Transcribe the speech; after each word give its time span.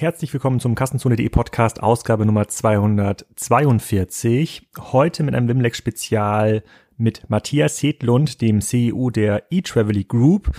Herzlich 0.00 0.32
willkommen 0.32 0.60
zum 0.60 0.76
Kassenzone.de 0.76 1.28
Podcast, 1.28 1.82
Ausgabe 1.82 2.24
Nummer 2.24 2.46
242. 2.46 4.68
Heute 4.78 5.24
mit 5.24 5.34
einem 5.34 5.48
Wimlex 5.48 5.76
Spezial 5.76 6.62
mit 6.96 7.28
Matthias 7.28 7.82
Hedlund, 7.82 8.40
dem 8.40 8.60
CEO 8.60 9.10
der 9.10 9.50
eTravely 9.50 10.04
Group. 10.04 10.52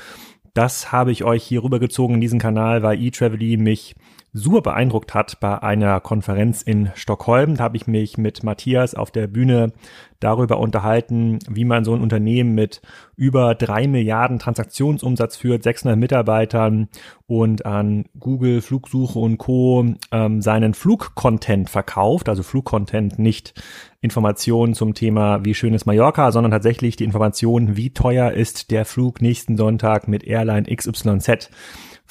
Das 0.54 0.91
habe 0.91 1.14
ich 1.14 1.23
euch 1.23 1.41
hier 1.41 1.64
rübergezogen 1.64 2.15
in 2.15 2.21
diesen 2.21 2.38
Kanal, 2.38 2.83
weil 2.83 3.02
eTravely 3.02 3.55
mich 3.55 3.96
super 4.34 4.61
beeindruckt 4.61 5.14
hat 5.14 5.39
bei 5.39 5.61
einer 5.61 6.00
Konferenz 6.00 6.61
in 6.61 6.91
Stockholm. 6.96 7.55
Da 7.55 7.64
habe 7.64 7.78
ich 7.78 7.88
mich 7.88 8.18
mit 8.18 8.43
Matthias 8.43 8.93
auf 8.93 9.11
der 9.11 9.28
Bühne 9.28 9.73
darüber 10.20 10.59
unterhalten, 10.59 11.39
wie 11.50 11.66
man 11.66 11.84
so 11.84 11.93
ein 11.93 12.02
Unternehmen 12.02 12.54
mit 12.54 12.82
über 13.15 13.55
drei 13.55 13.88
Milliarden 13.88 14.38
Transaktionsumsatz 14.38 15.38
führt, 15.38 15.64
600 15.64 15.97
Mitarbeitern 15.97 16.89
und 17.25 17.65
an 17.65 18.05
Google, 18.19 18.61
Flugsuche 18.61 19.18
und 19.18 19.38
Co. 19.38 19.86
Ähm, 20.11 20.41
seinen 20.41 20.74
Flugcontent 20.74 21.69
verkauft, 21.69 22.30
also 22.30 22.43
Flugcontent 22.43 23.18
nicht 23.18 23.54
Informationen 24.02 24.74
zum 24.74 24.93
Thema, 24.93 25.43
wie 25.43 25.54
schön 25.54 25.74
ist 25.74 25.86
Mallorca, 25.86 26.32
sondern 26.32 26.52
tatsächlich 26.52 26.96
die 26.96 27.04
Information, 27.04 27.77
wie 27.77 27.91
teuer 27.91 28.32
ist 28.32 28.71
der 28.71 28.86
Flug 28.86 29.21
nächsten 29.21 29.57
Sonntag 29.57 30.07
mit 30.07 30.24
Airline 30.24 30.64
XYZ 30.74 31.50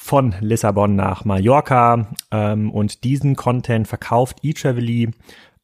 von 0.01 0.33
Lissabon 0.39 0.95
nach 0.95 1.25
Mallorca 1.25 2.07
ähm, 2.31 2.71
und 2.71 3.03
diesen 3.03 3.35
Content 3.35 3.85
verkauft 3.85 4.37
eTravely 4.43 5.11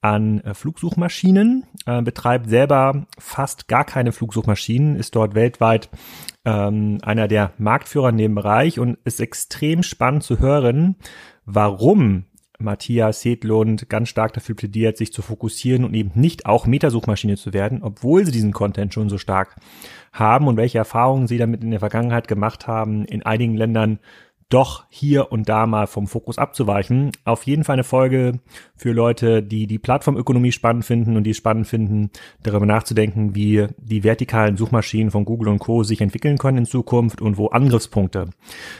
an 0.01 0.41
äh, 0.41 0.53
Flugsuchmaschinen, 0.53 1.63
äh, 1.85 2.01
betreibt 2.01 2.49
selber 2.49 3.07
fast 3.17 3.69
gar 3.69 3.85
keine 3.85 4.11
Flugsuchmaschinen, 4.11 4.97
ist 4.97 5.15
dort 5.15 5.35
weltweit 5.35 5.89
ähm, 6.43 6.97
einer 7.01 7.29
der 7.29 7.53
Marktführer 7.57 8.09
in 8.09 8.17
dem 8.17 8.35
Bereich 8.35 8.77
und 8.77 8.97
ist 9.05 9.21
extrem 9.21 9.83
spannend 9.83 10.23
zu 10.23 10.37
hören, 10.39 10.97
warum 11.45 12.25
Matthias 12.59 13.23
Hedlund 13.23 13.89
ganz 13.89 14.09
stark 14.09 14.33
dafür 14.33 14.55
plädiert, 14.55 14.97
sich 14.97 15.13
zu 15.13 15.21
fokussieren 15.21 15.85
und 15.85 15.93
eben 15.93 16.11
nicht 16.13 16.45
auch 16.45 16.67
Metasuchmaschine 16.67 17.37
zu 17.37 17.53
werden, 17.53 17.83
obwohl 17.83 18.25
sie 18.25 18.31
diesen 18.31 18.51
Content 18.51 18.93
schon 18.93 19.09
so 19.09 19.17
stark 19.17 19.55
haben 20.15 20.47
und 20.47 20.57
welche 20.57 20.77
Erfahrungen 20.77 21.27
sie 21.27 21.37
damit 21.37 21.63
in 21.63 21.71
der 21.71 21.79
Vergangenheit 21.79 22.27
gemacht 22.27 22.67
haben, 22.67 23.05
in 23.05 23.23
einigen 23.23 23.55
Ländern 23.55 23.99
doch 24.49 24.85
hier 24.89 25.31
und 25.31 25.49
da 25.49 25.65
mal 25.65 25.87
vom 25.87 26.05
Fokus 26.05 26.37
abzuweichen. 26.37 27.11
Auf 27.23 27.43
jeden 27.43 27.63
Fall 27.63 27.73
eine 27.73 27.83
Folge 27.83 28.39
für 28.75 28.91
Leute, 28.91 29.41
die 29.41 29.65
die 29.65 29.79
Plattformökonomie 29.79 30.51
spannend 30.51 30.85
finden 30.85 31.17
und 31.17 31.23
die 31.23 31.33
spannend 31.33 31.65
finden, 31.65 32.11
darüber 32.43 32.67
nachzudenken, 32.67 33.33
wie 33.33 33.67
die 33.77 34.03
vertikalen 34.03 34.55
Suchmaschinen 34.55 35.09
von 35.09 35.25
Google 35.25 35.49
und 35.49 35.59
Co. 35.59 35.83
sich 35.83 35.99
entwickeln 35.99 36.37
können 36.37 36.59
in 36.59 36.65
Zukunft 36.65 37.21
und 37.21 37.37
wo 37.37 37.47
Angriffspunkte 37.47 38.29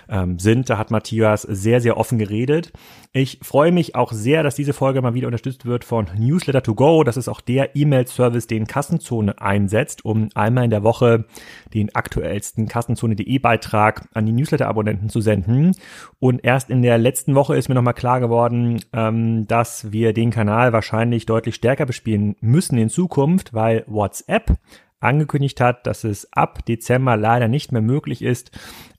ähm, 0.08 0.38
sind. 0.38 0.70
Da 0.70 0.78
hat 0.78 0.92
Matthias 0.92 1.42
sehr, 1.42 1.82
sehr 1.82 1.98
offen 1.98 2.20
geredet. 2.20 2.72
Ich 3.12 3.40
freue 3.42 3.72
mich 3.72 3.96
auch 3.96 4.12
sehr, 4.12 4.44
dass 4.44 4.56
diese 4.56 4.74
Folge 4.74 5.02
mal 5.02 5.16
wieder 5.16 5.28
unterstützt 5.28 5.66
wird 5.66 5.84
von 5.84 6.08
Newsletter 6.16 6.62
to 6.62 6.76
Go. 6.76 7.04
Das 7.04 7.18
ist 7.18 7.28
auch 7.28 7.42
der 7.42 7.76
E-Mail-Service, 7.76 8.46
den 8.46 8.68
Kassenzone 8.68 9.42
einsetzt, 9.42 10.06
um 10.06 10.30
einmal 10.36 10.66
in 10.66 10.70
der 10.70 10.84
Woche 10.84 11.26
den 11.74 11.96
aktuellsten 11.96 12.68
Kassenzone.de 12.68 13.40
Beitrag 13.40 14.08
an 14.14 14.28
die 14.28 14.34
Newsletter-Abonnenten 14.34 15.10
zu 15.10 15.22
senden 15.22 15.55
Mhm. 15.56 15.72
Und 16.20 16.44
erst 16.44 16.70
in 16.70 16.82
der 16.82 16.98
letzten 16.98 17.36
Woche 17.36 17.56
ist 17.56 17.70
mir 17.70 17.76
nochmal 17.76 17.94
klar 17.94 18.20
geworden, 18.20 18.82
ähm, 18.94 19.48
dass 19.48 19.92
wir 19.92 20.14
den 20.14 20.32
Kanal 20.32 20.74
wahrscheinlich 20.74 21.26
deutlich 21.26 21.56
stärker 21.56 21.86
bespielen 21.86 22.36
müssen 22.42 22.78
in 22.78 22.90
Zukunft, 22.90 23.54
weil 23.54 23.84
WhatsApp 23.88 24.58
angekündigt 25.00 25.62
hat, 25.62 25.86
dass 25.86 26.04
es 26.04 26.32
ab 26.34 26.66
Dezember 26.66 27.18
leider 27.18 27.48
nicht 27.48 27.72
mehr 27.72 27.82
möglich 27.82 28.22
ist, 28.22 28.52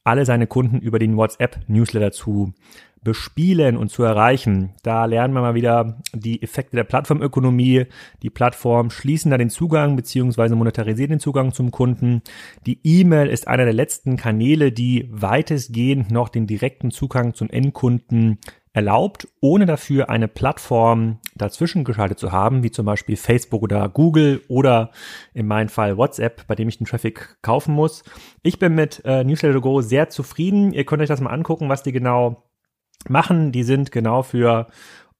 alle 0.04 0.24
seine 0.24 0.46
Kunden 0.46 0.78
über 0.78 0.98
den 0.98 1.16
WhatsApp-Newsletter 1.16 2.12
zu 2.12 2.52
bespielen 3.06 3.76
und 3.76 3.88
zu 3.88 4.02
erreichen. 4.02 4.74
Da 4.82 5.04
lernen 5.04 5.32
wir 5.32 5.40
mal 5.40 5.54
wieder 5.54 6.00
die 6.12 6.42
Effekte 6.42 6.74
der 6.74 6.82
Plattformökonomie. 6.82 7.86
Die 8.24 8.30
Plattform 8.30 8.90
schließen 8.90 9.30
da 9.30 9.38
den 9.38 9.48
Zugang 9.48 9.94
beziehungsweise 9.94 10.56
monetarisieren 10.56 11.10
den 11.10 11.20
Zugang 11.20 11.52
zum 11.52 11.70
Kunden. 11.70 12.22
Die 12.66 12.80
E-Mail 12.82 13.28
ist 13.28 13.46
einer 13.46 13.64
der 13.64 13.74
letzten 13.74 14.16
Kanäle, 14.16 14.72
die 14.72 15.08
weitestgehend 15.12 16.10
noch 16.10 16.28
den 16.28 16.48
direkten 16.48 16.90
Zugang 16.90 17.32
zum 17.32 17.48
Endkunden 17.48 18.38
erlaubt, 18.72 19.26
ohne 19.40 19.66
dafür 19.66 20.10
eine 20.10 20.28
Plattform 20.28 21.20
dazwischen 21.34 21.84
geschaltet 21.84 22.18
zu 22.18 22.32
haben, 22.32 22.62
wie 22.62 22.70
zum 22.70 22.84
Beispiel 22.84 23.16
Facebook 23.16 23.62
oder 23.62 23.88
Google 23.88 24.42
oder 24.48 24.90
in 25.32 25.46
meinem 25.46 25.70
Fall 25.70 25.96
WhatsApp, 25.96 26.46
bei 26.46 26.56
dem 26.56 26.68
ich 26.68 26.76
den 26.76 26.86
Traffic 26.86 27.38
kaufen 27.40 27.72
muss. 27.72 28.02
Ich 28.42 28.58
bin 28.58 28.74
mit 28.74 29.00
äh, 29.06 29.24
Newsletter 29.24 29.60
Go 29.62 29.80
sehr 29.80 30.10
zufrieden. 30.10 30.74
Ihr 30.74 30.84
könnt 30.84 31.00
euch 31.00 31.08
das 31.08 31.22
mal 31.22 31.30
angucken, 31.30 31.70
was 31.70 31.84
die 31.84 31.92
genau 31.92 32.45
machen. 33.10 33.52
Die 33.52 33.62
sind 33.62 33.92
genau 33.92 34.22
für 34.22 34.66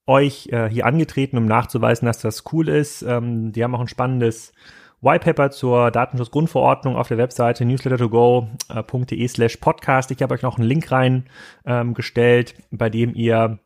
euch 0.05 0.47
äh, 0.51 0.69
hier 0.69 0.85
angetreten, 0.85 1.37
um 1.37 1.45
nachzuweisen, 1.45 2.05
dass 2.05 2.19
das 2.19 2.43
cool 2.51 2.69
ist. 2.69 3.01
Ähm, 3.01 3.51
die 3.51 3.63
haben 3.63 3.75
auch 3.75 3.81
ein 3.81 3.87
spannendes 3.87 4.53
Whitepaper 5.01 5.51
zur 5.51 5.91
Datenschutzgrundverordnung 5.91 6.95
auf 6.95 7.07
der 7.07 7.17
Webseite 7.17 7.65
newslettertogo.de 7.65 9.27
slash 9.27 9.57
podcast. 9.57 10.09
Ich 10.11 10.21
habe 10.21 10.33
euch 10.33 10.41
noch 10.41 10.57
einen 10.57 10.67
Link 10.67 10.91
reingestellt, 10.91 12.55
ähm, 12.57 12.77
bei 12.77 12.89
dem 12.89 13.13
ihr 13.13 13.59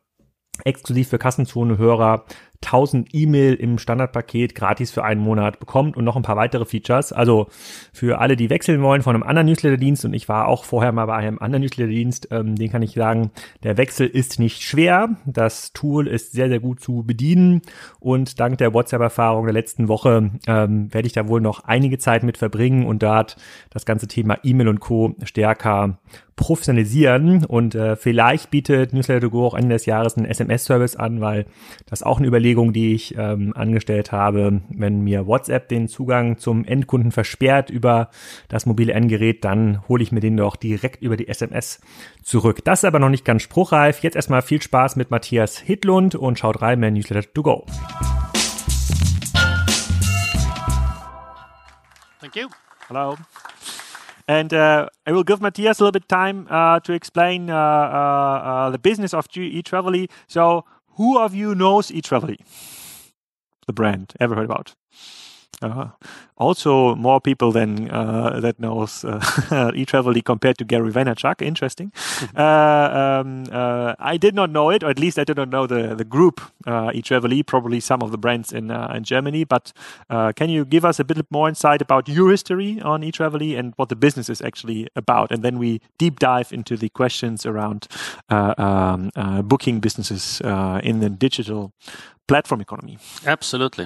exklusiv 0.64 1.08
für 1.08 1.18
Kassenzone-Hörer 1.18 2.24
1000 2.64 3.08
E-Mail 3.12 3.54
im 3.54 3.78
Standardpaket 3.78 4.54
gratis 4.54 4.90
für 4.90 5.04
einen 5.04 5.20
Monat 5.20 5.60
bekommt 5.60 5.96
und 5.96 6.04
noch 6.04 6.16
ein 6.16 6.22
paar 6.22 6.36
weitere 6.36 6.64
Features. 6.64 7.12
Also 7.12 7.48
für 7.92 8.20
alle, 8.20 8.36
die 8.36 8.50
wechseln 8.50 8.82
wollen 8.82 9.02
von 9.02 9.14
einem 9.14 9.22
anderen 9.22 9.48
Newsletter-Dienst 9.48 10.04
und 10.04 10.14
ich 10.14 10.28
war 10.28 10.48
auch 10.48 10.64
vorher 10.64 10.92
mal 10.92 11.06
bei 11.06 11.16
einem 11.16 11.38
anderen 11.38 11.62
Newsletter-Dienst, 11.62 12.28
ähm, 12.30 12.56
den 12.56 12.70
kann 12.70 12.82
ich 12.82 12.92
sagen, 12.92 13.30
der 13.62 13.76
Wechsel 13.76 14.06
ist 14.06 14.38
nicht 14.38 14.62
schwer. 14.62 15.16
Das 15.26 15.72
Tool 15.72 16.06
ist 16.06 16.32
sehr, 16.32 16.48
sehr 16.48 16.60
gut 16.60 16.80
zu 16.80 17.02
bedienen 17.04 17.62
und 18.00 18.40
dank 18.40 18.58
der 18.58 18.72
WhatsApp-Erfahrung 18.72 19.44
der 19.44 19.54
letzten 19.54 19.88
Woche 19.88 20.30
ähm, 20.46 20.92
werde 20.92 21.06
ich 21.06 21.12
da 21.12 21.28
wohl 21.28 21.40
noch 21.40 21.64
einige 21.64 21.98
Zeit 21.98 22.22
mit 22.22 22.38
verbringen 22.38 22.86
und 22.86 23.02
dort 23.02 23.36
das 23.70 23.84
ganze 23.84 24.08
Thema 24.08 24.38
E-Mail 24.42 24.68
und 24.68 24.80
Co. 24.80 25.14
stärker 25.24 25.98
professionalisieren 26.36 27.44
und 27.44 27.74
äh, 27.74 27.94
vielleicht 27.96 28.50
bietet 28.50 28.92
Newsletter 28.92 29.28
Go 29.28 29.46
auch 29.46 29.54
Ende 29.54 29.74
des 29.74 29.86
Jahres 29.86 30.16
einen 30.16 30.26
SMS-Service 30.26 30.96
an, 30.96 31.20
weil 31.20 31.46
das 31.86 32.02
auch 32.02 32.18
eine 32.18 32.26
Überlegung, 32.26 32.51
die 32.54 32.94
ich 32.94 33.16
ähm, 33.16 33.52
angestellt 33.56 34.12
habe. 34.12 34.60
Wenn 34.68 35.02
mir 35.02 35.26
WhatsApp 35.26 35.68
den 35.68 35.88
Zugang 35.88 36.38
zum 36.38 36.64
Endkunden 36.64 37.10
versperrt 37.10 37.70
über 37.70 38.10
das 38.48 38.66
mobile 38.66 38.92
Endgerät, 38.92 39.44
dann 39.44 39.86
hole 39.88 40.02
ich 40.02 40.12
mir 40.12 40.20
den 40.20 40.36
doch 40.36 40.56
direkt 40.56 41.02
über 41.02 41.16
die 41.16 41.28
SMS 41.28 41.80
zurück. 42.22 42.64
Das 42.64 42.80
ist 42.80 42.84
aber 42.84 42.98
noch 42.98 43.08
nicht 43.08 43.24
ganz 43.24 43.42
spruchreif. 43.42 44.02
Jetzt 44.02 44.16
erstmal 44.16 44.42
viel 44.42 44.60
Spaß 44.60 44.96
mit 44.96 45.10
Matthias 45.10 45.58
Hitlund 45.58 46.14
und 46.14 46.38
schaut 46.38 46.62
rein 46.62 46.80
bei 46.80 46.90
Newsletter 46.90 47.32
to 47.32 47.42
Go. 47.42 47.66
Thank 52.20 52.36
you. 52.36 52.48
Hello. 52.88 53.16
And 54.28 54.52
uh, 54.52 54.88
I 55.06 55.12
will 55.12 55.24
give 55.24 55.40
Matthias 55.40 55.80
a 55.80 55.84
little 55.84 55.92
bit 55.92 56.08
time 56.08 56.46
uh, 56.48 56.78
to 56.80 56.92
explain 56.92 57.50
uh, 57.50 57.54
uh, 57.54 57.58
uh 57.58 58.70
the 58.70 58.78
business 58.78 59.12
of 59.12 59.26
eTravely. 59.28 60.08
So, 60.28 60.64
who 60.96 61.18
of 61.18 61.34
you 61.34 61.54
knows 61.54 61.90
Etraveli? 61.90 62.38
The 63.66 63.72
brand, 63.72 64.14
ever 64.20 64.34
heard 64.34 64.44
about? 64.44 64.74
Uh, 65.60 65.88
also, 66.36 66.96
more 66.96 67.20
people 67.20 67.52
than 67.52 67.88
uh, 67.90 68.40
that 68.40 68.58
knows 68.58 69.04
uh, 69.04 69.20
Etraveli 69.76 70.24
compared 70.24 70.58
to 70.58 70.64
Gary 70.64 70.90
Vaynerchuk. 70.90 71.40
Interesting. 71.40 71.92
Mm-hmm. 71.92 72.36
Uh, 72.36 72.98
um, 72.98 73.44
uh, 73.52 73.94
I 74.00 74.16
did 74.16 74.34
not 74.34 74.50
know 74.50 74.70
it, 74.70 74.82
or 74.82 74.90
at 74.90 74.98
least 74.98 75.18
I 75.18 75.24
did 75.24 75.36
not 75.36 75.50
know 75.50 75.66
the 75.68 75.94
the 75.94 76.04
group 76.04 76.40
uh, 76.66 76.90
Etraveli. 76.90 77.46
Probably 77.46 77.78
some 77.78 78.02
of 78.02 78.10
the 78.10 78.18
brands 78.18 78.52
in 78.52 78.72
uh, 78.72 78.92
in 78.96 79.04
Germany. 79.04 79.44
But 79.44 79.72
can 80.34 80.50
you 80.50 80.64
give 80.64 80.84
us 80.84 80.98
a 80.98 81.04
bit 81.04 81.24
more 81.30 81.48
insight 81.48 81.80
about 81.80 82.08
your 82.08 82.30
history 82.30 82.80
on 82.80 83.02
Etraveli 83.02 83.56
and 83.58 83.74
what 83.76 83.88
the 83.88 83.96
business 83.96 84.28
is 84.28 84.42
actually 84.42 84.88
about? 84.96 85.30
And 85.30 85.44
then 85.44 85.58
we 85.58 85.80
deep 85.98 86.18
dive 86.18 86.52
into 86.52 86.76
the 86.76 86.88
questions 86.88 87.46
around 87.46 87.86
um, 88.28 89.10
booking 89.44 89.80
businesses 89.80 90.40
in 90.82 91.00
the 91.00 91.10
digital 91.10 91.72
platform 92.32 92.62
economy. 92.62 92.96
Absolutely. 93.26 93.84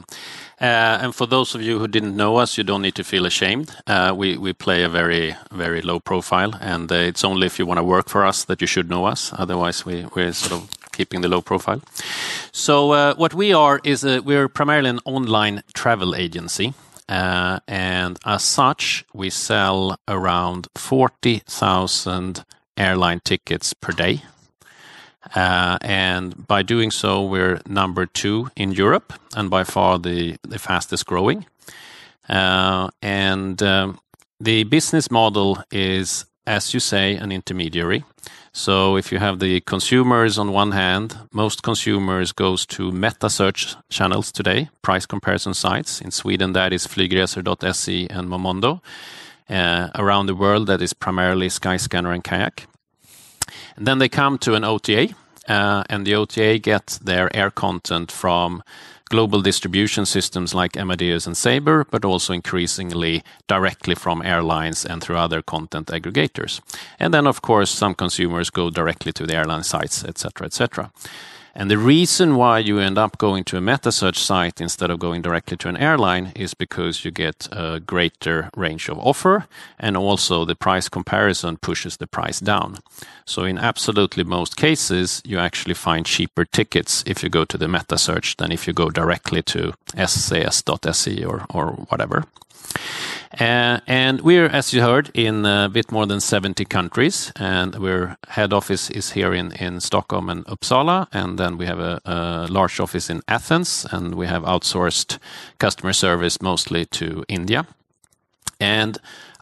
Uh, 0.61 1.03
and 1.03 1.13
for 1.15 1.27
those 1.27 1.57
of 1.57 1.63
you 1.63 1.81
who 1.81 1.89
didn't 1.89 2.17
know 2.17 2.37
us, 2.43 2.57
you 2.57 2.65
don't 2.65 2.83
need 2.83 2.95
to 2.95 3.03
feel 3.03 3.27
ashamed. 3.27 3.69
Uh, 3.89 4.15
we, 4.17 4.39
we 4.39 4.53
play 4.53 4.85
a 4.85 4.89
very, 4.89 5.35
very 5.51 5.83
low 5.83 5.99
profile, 5.99 6.53
and 6.61 6.93
uh, 6.93 6.95
it's 6.95 7.25
only 7.25 7.47
if 7.47 7.59
you 7.59 7.67
want 7.67 7.79
to 7.79 7.85
work 7.85 8.09
for 8.09 8.25
us 8.25 8.45
that 8.45 8.61
you 8.61 8.69
should 8.69 8.89
know 8.89 9.05
us. 9.05 9.33
Otherwise, 9.37 9.85
we, 9.85 10.07
we're 10.15 10.33
sort 10.33 10.53
of 10.53 10.71
keeping 10.93 11.23
the 11.23 11.29
low 11.29 11.43
profile. 11.43 11.81
So, 12.53 12.93
uh, 12.93 13.15
what 13.17 13.35
we 13.35 13.53
are 13.53 13.81
is 13.83 14.05
a, 14.05 14.21
we're 14.21 14.49
primarily 14.49 14.91
an 14.91 15.01
online 15.05 15.63
travel 15.75 16.15
agency. 16.15 16.73
Uh, 17.09 17.59
and 17.67 18.17
as 18.25 18.45
such, 18.45 19.05
we 19.13 19.29
sell 19.31 19.99
around 20.07 20.69
40,000 20.77 22.45
airline 22.77 23.21
tickets 23.25 23.75
per 23.75 23.93
day 23.93 24.23
uh, 24.23 24.36
and 25.35 26.47
by 26.47 26.63
doing 26.63 26.91
so, 26.91 27.23
we're 27.25 27.61
number 27.67 28.07
two 28.07 28.51
in 28.57 28.73
Europe 28.73 29.13
and 29.35 29.51
by 29.51 29.65
far 29.65 29.99
the, 29.99 30.37
the 30.43 30.59
fastest 30.59 31.07
growing. 31.07 31.47
Uh, 32.29 32.89
and 33.03 33.63
um, 33.63 33.99
the 34.41 34.65
business 34.65 35.11
model 35.11 35.63
is 35.71 36.27
as 36.47 36.73
you 36.73 36.81
say, 36.81 37.17
an 37.17 37.33
intermediary. 37.33 38.05
So 38.53 38.97
if 38.97 39.13
you 39.13 39.19
have 39.19 39.41
the 39.41 39.61
consumers 39.61 40.39
on 40.39 40.53
one 40.53 40.73
hand, 40.73 41.19
most 41.33 41.63
consumers 41.63 42.33
goes 42.33 42.65
to 42.67 42.91
meta 42.91 43.29
search 43.29 43.77
channels 43.91 44.33
today, 44.33 44.71
price 44.81 45.05
comparison 45.05 45.53
sites. 45.53 46.01
In 46.01 46.11
Sweden, 46.11 46.53
that 46.53 46.73
is 46.73 46.87
flygresor.se 46.87 48.07
and 48.09 48.29
Momondo. 48.29 48.81
Uh, 49.49 49.91
around 49.95 50.27
the 50.27 50.35
world, 50.35 50.67
that 50.69 50.81
is 50.81 50.93
primarily 50.93 51.49
Skyscanner 51.49 52.15
and 52.15 52.25
Kayak. 52.25 52.67
And 53.77 53.87
then 53.87 53.99
they 53.99 54.09
come 54.09 54.39
to 54.39 54.55
an 54.55 54.65
OTA, 54.65 55.15
uh, 55.49 55.85
and 55.89 56.07
the 56.07 56.15
OTA 56.15 56.59
gets 56.59 56.99
their 56.99 57.35
air 57.37 57.51
content 57.51 58.11
from 58.13 58.63
global 59.09 59.41
distribution 59.41 60.05
systems 60.05 60.55
like 60.55 60.77
Amadeus 60.77 61.27
and 61.27 61.37
Sabre, 61.37 61.87
but 61.91 62.05
also 62.05 62.33
increasingly 62.33 63.23
directly 63.47 63.95
from 63.95 64.23
airlines 64.23 64.85
and 64.85 65.03
through 65.03 65.17
other 65.17 65.43
content 65.43 65.89
aggregators. 65.89 66.61
And 66.99 67.15
then, 67.15 67.27
of 67.27 67.41
course, 67.41 67.71
some 67.71 67.95
consumers 67.95 68.51
go 68.51 68.71
directly 68.71 69.13
to 69.13 69.27
the 69.27 69.35
airline 69.35 69.63
sites, 69.63 70.05
etc., 70.05 70.47
etc. 70.47 70.91
And 71.59 71.71
the 71.71 71.79
reason 71.79 72.37
why 72.37 72.59
you 72.59 72.79
end 72.79 72.99
up 72.99 73.17
going 73.17 73.43
to 73.45 73.57
a 73.57 73.63
meta 73.63 73.91
search 73.91 74.19
site 74.19 74.61
instead 74.61 74.91
of 74.91 74.99
going 74.99 75.23
directly 75.23 75.57
to 75.57 75.71
an 75.71 75.79
airline 75.79 76.33
is 76.37 76.53
because 76.53 77.03
you 77.03 77.11
get 77.11 77.49
a 77.51 77.81
greater 77.81 78.51
range 78.55 78.91
of 78.91 78.99
offer 78.99 79.47
and 79.79 79.97
also 79.97 80.45
the 80.45 80.55
price 80.55 80.91
comparison 80.91 81.57
pushes 81.57 81.97
the 81.97 82.07
price 82.07 82.41
down. 82.41 82.77
So 83.25 83.45
in 83.45 83.57
absolutely 83.57 84.23
most 84.23 84.59
cases, 84.59 85.23
you 85.25 85.39
actually 85.39 85.73
find 85.73 86.05
cheaper 86.05 86.45
tickets 86.45 87.03
if 87.07 87.23
you 87.23 87.31
go 87.31 87.47
to 87.47 87.57
the 87.57 87.69
meta 87.69 87.97
search 87.97 88.37
than 88.37 88.53
if 88.53 88.67
you 88.67 88.75
go 88.75 88.91
directly 88.91 89.43
to 89.45 89.73
scs.se 89.95 91.25
or, 91.25 91.47
or 91.55 91.69
whatever. 91.89 92.25
Uh, 93.39 93.81
and 93.87 94.21
we're, 94.23 94.47
as 94.47 94.73
you 94.73 94.81
heard, 94.81 95.11
in 95.13 95.45
a 95.45 95.69
bit 95.69 95.93
more 95.93 96.07
than 96.07 96.21
70 96.21 96.65
countries, 96.65 97.33
and 97.37 97.75
our 97.77 98.17
head 98.29 98.53
office 98.53 98.89
is 98.91 99.13
here 99.13 99.35
in, 99.35 99.81
Stockholm 99.81 100.31
and 100.31 100.45
Uppsala, 100.47 101.07
and 101.13 101.39
then 101.39 101.59
we 101.59 101.67
have 101.67 101.79
a 101.79 102.47
large 102.49 102.81
office 102.81 103.11
in 103.11 103.21
Athens, 103.29 103.87
and 103.91 104.15
we 104.15 104.27
have 104.27 104.43
outsourced 104.45 105.19
customer 105.59 105.93
service 105.93 106.41
mostly 106.41 106.87
to 106.87 107.25
India. 107.29 107.67
And 108.59 108.97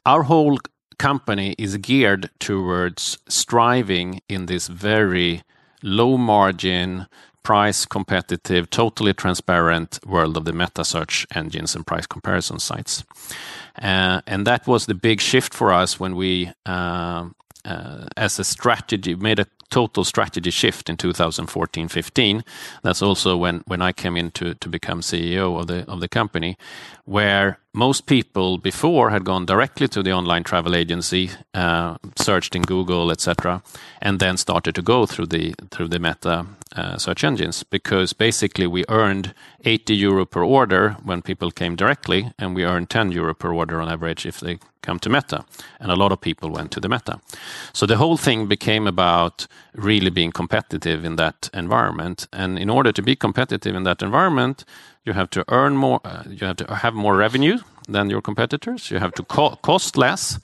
our 0.04 0.24
whole 0.24 0.58
company 0.98 1.54
is 1.58 1.76
geared 1.76 2.30
towards 2.38 3.18
striving 3.28 4.20
in 4.28 4.46
this 4.46 4.68
very 4.68 5.42
low 5.82 6.16
margin, 6.16 7.06
price 7.44 7.84
competitive, 7.86 8.68
totally 8.70 9.14
transparent 9.14 10.00
world 10.06 10.36
of 10.36 10.44
the 10.44 10.52
meta 10.52 10.84
search 10.84 11.26
engines 11.34 11.76
and 11.76 11.86
price 11.86 12.06
comparison 12.06 12.58
sites. 12.58 13.04
Uh, 13.80 14.20
and 14.26 14.46
that 14.46 14.66
was 14.66 14.86
the 14.86 14.94
big 14.94 15.20
shift 15.20 15.54
for 15.54 15.72
us 15.72 16.00
when 16.00 16.16
we, 16.16 16.50
uh, 16.66 17.28
uh, 17.64 18.06
as 18.16 18.38
a 18.38 18.44
strategy, 18.44 19.14
made 19.14 19.38
a 19.38 19.46
total 19.70 20.04
strategy 20.04 20.50
shift 20.50 20.88
in 20.88 20.96
2014 20.96 21.88
15 21.88 22.44
that's 22.82 23.02
also 23.02 23.36
when 23.36 23.62
when 23.66 23.82
I 23.82 23.92
came 23.92 24.16
in 24.16 24.30
to 24.32 24.54
to 24.54 24.68
become 24.68 25.00
CEO 25.00 25.58
of 25.60 25.66
the 25.66 25.84
of 25.90 26.00
the 26.00 26.08
company 26.08 26.56
where 27.04 27.58
most 27.72 28.06
people 28.06 28.58
before 28.58 29.10
had 29.10 29.24
gone 29.24 29.44
directly 29.46 29.88
to 29.88 30.02
the 30.02 30.12
online 30.12 30.44
travel 30.44 30.74
agency 30.74 31.30
uh, 31.54 31.96
searched 32.16 32.54
in 32.54 32.62
Google 32.62 33.10
etc 33.10 33.62
and 34.00 34.20
then 34.20 34.36
started 34.36 34.74
to 34.74 34.82
go 34.82 35.06
through 35.06 35.26
the 35.26 35.54
through 35.70 35.88
the 35.88 35.98
meta 35.98 36.46
uh, 36.76 36.98
search 36.98 37.24
engines. 37.24 37.62
Because 37.62 38.12
basically 38.12 38.66
we 38.66 38.84
earned 38.88 39.34
80 39.64 39.94
euro 39.94 40.26
per 40.26 40.42
order 40.44 40.96
when 41.02 41.22
people 41.22 41.50
came 41.50 41.76
directly 41.76 42.32
and 42.38 42.54
we 42.54 42.64
earned 42.64 42.90
10 42.90 43.12
euro 43.12 43.34
per 43.34 43.52
order 43.52 43.80
on 43.80 43.88
average 43.88 44.26
if 44.26 44.40
they 44.40 44.58
come 44.84 44.98
to 45.00 45.10
Meta. 45.10 45.44
And 45.80 45.90
a 45.90 45.96
lot 45.96 46.12
of 46.12 46.20
people 46.20 46.50
went 46.50 46.70
to 46.72 46.80
the 46.80 46.88
Meta. 46.88 47.20
So 47.72 47.86
the 47.86 47.96
whole 47.96 48.16
thing 48.16 48.46
became 48.46 48.86
about 48.86 49.46
really 49.74 50.10
being 50.10 50.32
competitive 50.32 51.04
in 51.04 51.16
that 51.16 51.50
environment. 51.52 52.28
And 52.32 52.58
in 52.58 52.70
order 52.70 52.92
to 52.92 53.02
be 53.02 53.16
competitive 53.16 53.76
in 53.76 53.84
that 53.84 54.02
environment, 54.02 54.64
you 55.04 55.14
have 55.14 55.28
to 55.30 55.44
earn 55.48 55.76
more, 55.76 56.00
uh, 56.04 56.22
you 56.28 56.46
have 56.46 56.56
to 56.56 56.74
have 56.74 56.94
more 56.94 57.16
revenue 57.16 57.58
than 57.88 58.10
your 58.10 58.22
competitors, 58.22 58.90
you 58.90 58.98
have 59.00 59.12
to 59.12 59.22
co 59.22 59.56
cost 59.62 59.96
less, 59.96 60.38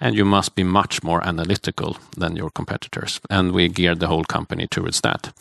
and 0.00 0.14
you 0.14 0.24
must 0.24 0.54
be 0.54 0.64
much 0.64 1.02
more 1.02 1.26
analytical 1.26 1.96
than 2.16 2.36
your 2.36 2.50
competitors. 2.50 3.20
And 3.30 3.52
we 3.52 3.68
geared 3.68 4.00
the 4.00 4.06
whole 4.06 4.24
company 4.24 4.66
towards 4.66 5.00
that. 5.00 5.32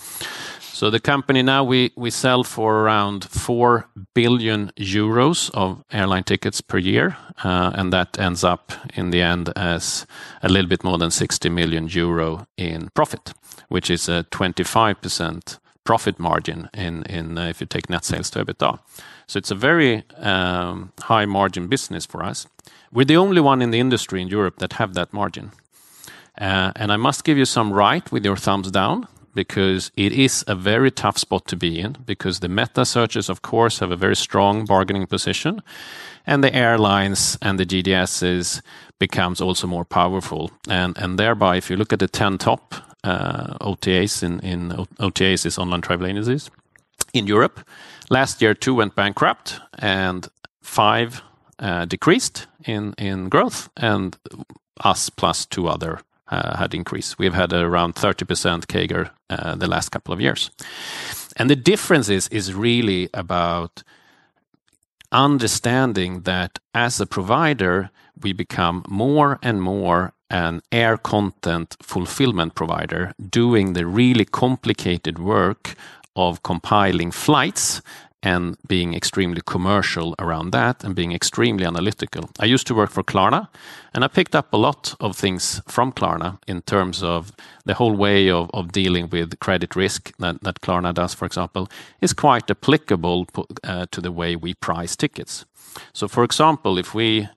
So 0.75 0.89
the 0.89 0.99
company 0.99 1.41
now 1.41 1.63
we 1.63 2.09
sell 2.09 2.43
for 2.43 2.81
around 2.81 3.23
4 3.23 3.87
billion 4.13 4.73
euros 4.77 5.49
of 5.53 5.85
airline 5.89 6.25
tickets 6.25 6.59
per 6.59 6.77
year, 6.77 7.15
uh, 7.45 7.71
and 7.75 7.93
that 7.93 8.19
ends 8.19 8.43
up 8.43 8.73
in 8.93 9.11
the 9.11 9.21
end 9.21 9.53
as 9.55 10.05
a 10.43 10.49
little 10.49 10.67
bit 10.67 10.83
more 10.83 10.97
than 10.97 11.11
60 11.11 11.47
million 11.47 11.87
euro 11.87 12.45
in 12.57 12.89
profit, 12.93 13.33
which 13.69 13.89
is 13.89 14.09
a 14.09 14.25
25% 14.31 15.59
profit 15.85 16.19
margin 16.19 16.69
in 16.73 17.03
in 17.03 17.37
uh, 17.37 17.47
if 17.47 17.61
you 17.61 17.67
take 17.67 17.89
net 17.89 18.03
sales 18.03 18.29
to 18.31 18.43
EBITDA. 18.43 18.77
So 19.27 19.37
it's 19.37 19.51
a 19.51 19.55
very 19.55 20.03
um, 20.17 20.91
high 21.03 21.25
margin 21.25 21.67
business 21.67 22.05
for 22.05 22.21
us. 22.21 22.47
We're 22.91 23.07
the 23.07 23.17
only 23.17 23.39
one 23.39 23.61
in 23.61 23.71
the 23.71 23.79
industry 23.79 24.21
in 24.21 24.27
Europe 24.27 24.57
that 24.57 24.73
have 24.73 24.93
that 24.93 25.13
margin. 25.13 25.51
Uh, 26.37 26.71
and 26.75 26.91
I 26.91 26.97
must 26.97 27.23
give 27.23 27.37
you 27.37 27.45
some 27.45 27.71
right 27.71 28.11
with 28.11 28.25
your 28.25 28.35
thumbs 28.37 28.71
down 28.71 29.07
because 29.35 29.91
it 29.95 30.11
is 30.13 30.43
a 30.47 30.55
very 30.55 30.89
tough 30.89 31.17
spot 31.17 31.45
to 31.47 31.55
be 31.55 31.79
in 31.79 31.97
because 32.05 32.39
the 32.39 32.49
meta 32.49 32.85
searches, 32.85 33.29
of 33.29 33.41
course, 33.41 33.79
have 33.79 33.91
a 33.91 33.95
very 33.95 34.15
strong 34.15 34.65
bargaining 34.65 35.05
position, 35.05 35.61
and 36.25 36.43
the 36.43 36.55
airlines 36.55 37.37
and 37.41 37.59
the 37.59 37.65
GDSs 37.65 38.61
becomes 38.97 39.41
also 39.41 39.67
more 39.67 39.85
powerful. 39.85 40.51
And 40.69 40.97
and 40.97 41.19
thereby, 41.19 41.57
if 41.57 41.69
you 41.69 41.77
look 41.77 41.93
at 41.93 41.99
the 41.99 42.07
ten 42.07 42.37
top 42.37 42.73
uh, 43.03 43.57
OTAs 43.61 44.23
in 44.23 44.39
in 44.39 44.71
OTAs 44.99 45.45
is 45.45 45.59
online 45.59 45.81
travel 45.81 46.07
agencies 46.07 46.49
in 47.13 47.27
Europe, 47.27 47.59
last 48.09 48.41
year 48.41 48.55
two 48.55 48.73
went 48.73 48.95
bankrupt 48.95 49.59
and 49.77 50.27
five 50.61 51.21
uh, 51.59 51.85
decreased 51.85 52.47
in 52.65 52.93
in 52.97 53.29
growth, 53.29 53.69
and 53.77 54.17
us 54.83 55.09
plus 55.09 55.45
two 55.45 55.67
other 55.67 55.99
had 56.27 56.73
increased. 56.73 57.19
We've 57.19 57.33
had 57.33 57.53
around 57.53 57.95
30% 57.95 58.67
CAGR 58.67 59.09
uh, 59.29 59.55
the 59.55 59.67
last 59.67 59.89
couple 59.89 60.13
of 60.13 60.21
years. 60.21 60.51
And 61.37 61.49
the 61.49 61.55
difference 61.55 62.09
is 62.09 62.53
really 62.53 63.09
about 63.13 63.83
understanding 65.11 66.21
that 66.21 66.59
as 66.73 66.99
a 66.99 67.05
provider, 67.05 67.89
we 68.21 68.33
become 68.33 68.83
more 68.87 69.39
and 69.41 69.61
more 69.61 70.13
an 70.29 70.61
air 70.71 70.97
content 70.97 71.77
fulfillment 71.81 72.55
provider 72.55 73.13
doing 73.29 73.73
the 73.73 73.85
really 73.85 74.25
complicated 74.25 75.19
work 75.19 75.75
of 76.15 76.41
compiling 76.43 77.11
flights 77.11 77.81
and 78.25 78.57
being 78.67 78.95
extremely 78.95 79.41
commercial 79.45 80.15
around 80.17 80.51
that 80.51 80.83
and 80.83 80.95
being 80.95 81.13
extremely 81.13 81.63
analytical. 81.63 82.29
I 82.39 82.45
used 82.45 82.65
to 82.67 82.73
work 82.73 82.89
for 82.89 83.03
Klarna 83.03 83.47
and 83.93 84.03
I 84.03 84.07
picked 84.07 84.35
up 84.35 84.51
a 84.51 84.57
lot 84.57 84.95
of 84.99 85.15
things 85.15 85.61
from 85.67 85.91
Klarna 85.91 86.39
in 86.47 86.63
terms 86.63 87.03
of 87.03 87.31
the 87.65 87.75
whole 87.75 87.95
way 87.95 88.31
of, 88.31 88.49
of 88.51 88.71
dealing 88.71 89.09
with 89.11 89.39
credit 89.39 89.75
risk 89.75 90.11
that, 90.17 90.41
that 90.41 90.61
Klarna 90.61 90.91
does, 90.91 91.13
for 91.13 91.25
example, 91.25 91.69
is 92.01 92.13
quite 92.13 92.49
applicable 92.49 93.27
uh, 93.63 93.85
to 93.91 94.01
the 94.01 94.11
way 94.11 94.35
we 94.35 94.55
price 94.55 94.95
tickets. 94.95 95.45
So, 95.93 96.07
for 96.07 96.23
example, 96.23 96.79
if 96.79 96.95
we 96.95 97.29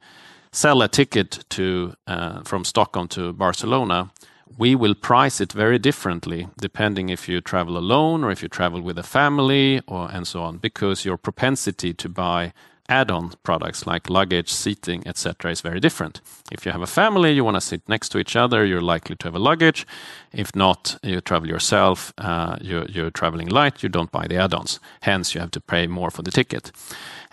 sell 0.52 0.80
a 0.80 0.88
ticket 0.88 1.44
to 1.50 1.92
uh, 2.06 2.40
from 2.44 2.64
Stockholm 2.64 3.08
to 3.08 3.34
Barcelona, 3.34 4.10
we 4.56 4.74
will 4.74 4.94
price 4.94 5.40
it 5.40 5.52
very 5.52 5.78
differently 5.78 6.48
depending 6.60 7.08
if 7.08 7.28
you 7.28 7.40
travel 7.40 7.76
alone 7.76 8.24
or 8.24 8.30
if 8.30 8.42
you 8.42 8.48
travel 8.48 8.80
with 8.80 8.98
a 8.98 9.02
family 9.02 9.80
or 9.86 10.08
and 10.10 10.26
so 10.26 10.42
on 10.42 10.58
because 10.58 11.04
your 11.04 11.16
propensity 11.16 11.92
to 11.92 12.08
buy 12.08 12.52
add-on 12.90 13.30
products 13.42 13.86
like 13.86 14.08
luggage 14.08 14.50
seating 14.50 15.06
etc 15.06 15.50
is 15.50 15.60
very 15.60 15.78
different. 15.78 16.22
If 16.50 16.64
you 16.64 16.72
have 16.72 16.80
a 16.80 16.86
family 16.86 17.32
you 17.32 17.44
want 17.44 17.56
to 17.56 17.60
sit 17.60 17.86
next 17.88 18.08
to 18.10 18.18
each 18.18 18.34
other 18.34 18.64
you're 18.64 18.80
likely 18.80 19.16
to 19.16 19.26
have 19.26 19.34
a 19.34 19.38
luggage. 19.38 19.86
If 20.32 20.56
not 20.56 20.98
you 21.02 21.20
travel 21.20 21.48
yourself 21.48 22.12
uh, 22.16 22.56
you're, 22.60 22.86
you're 22.86 23.10
traveling 23.10 23.48
light 23.48 23.82
you 23.82 23.90
don't 23.90 24.10
buy 24.10 24.26
the 24.26 24.36
add-ons. 24.36 24.80
Hence 25.02 25.34
you 25.34 25.40
have 25.40 25.50
to 25.50 25.60
pay 25.60 25.86
more 25.86 26.10
for 26.10 26.22
the 26.22 26.30
ticket. 26.30 26.72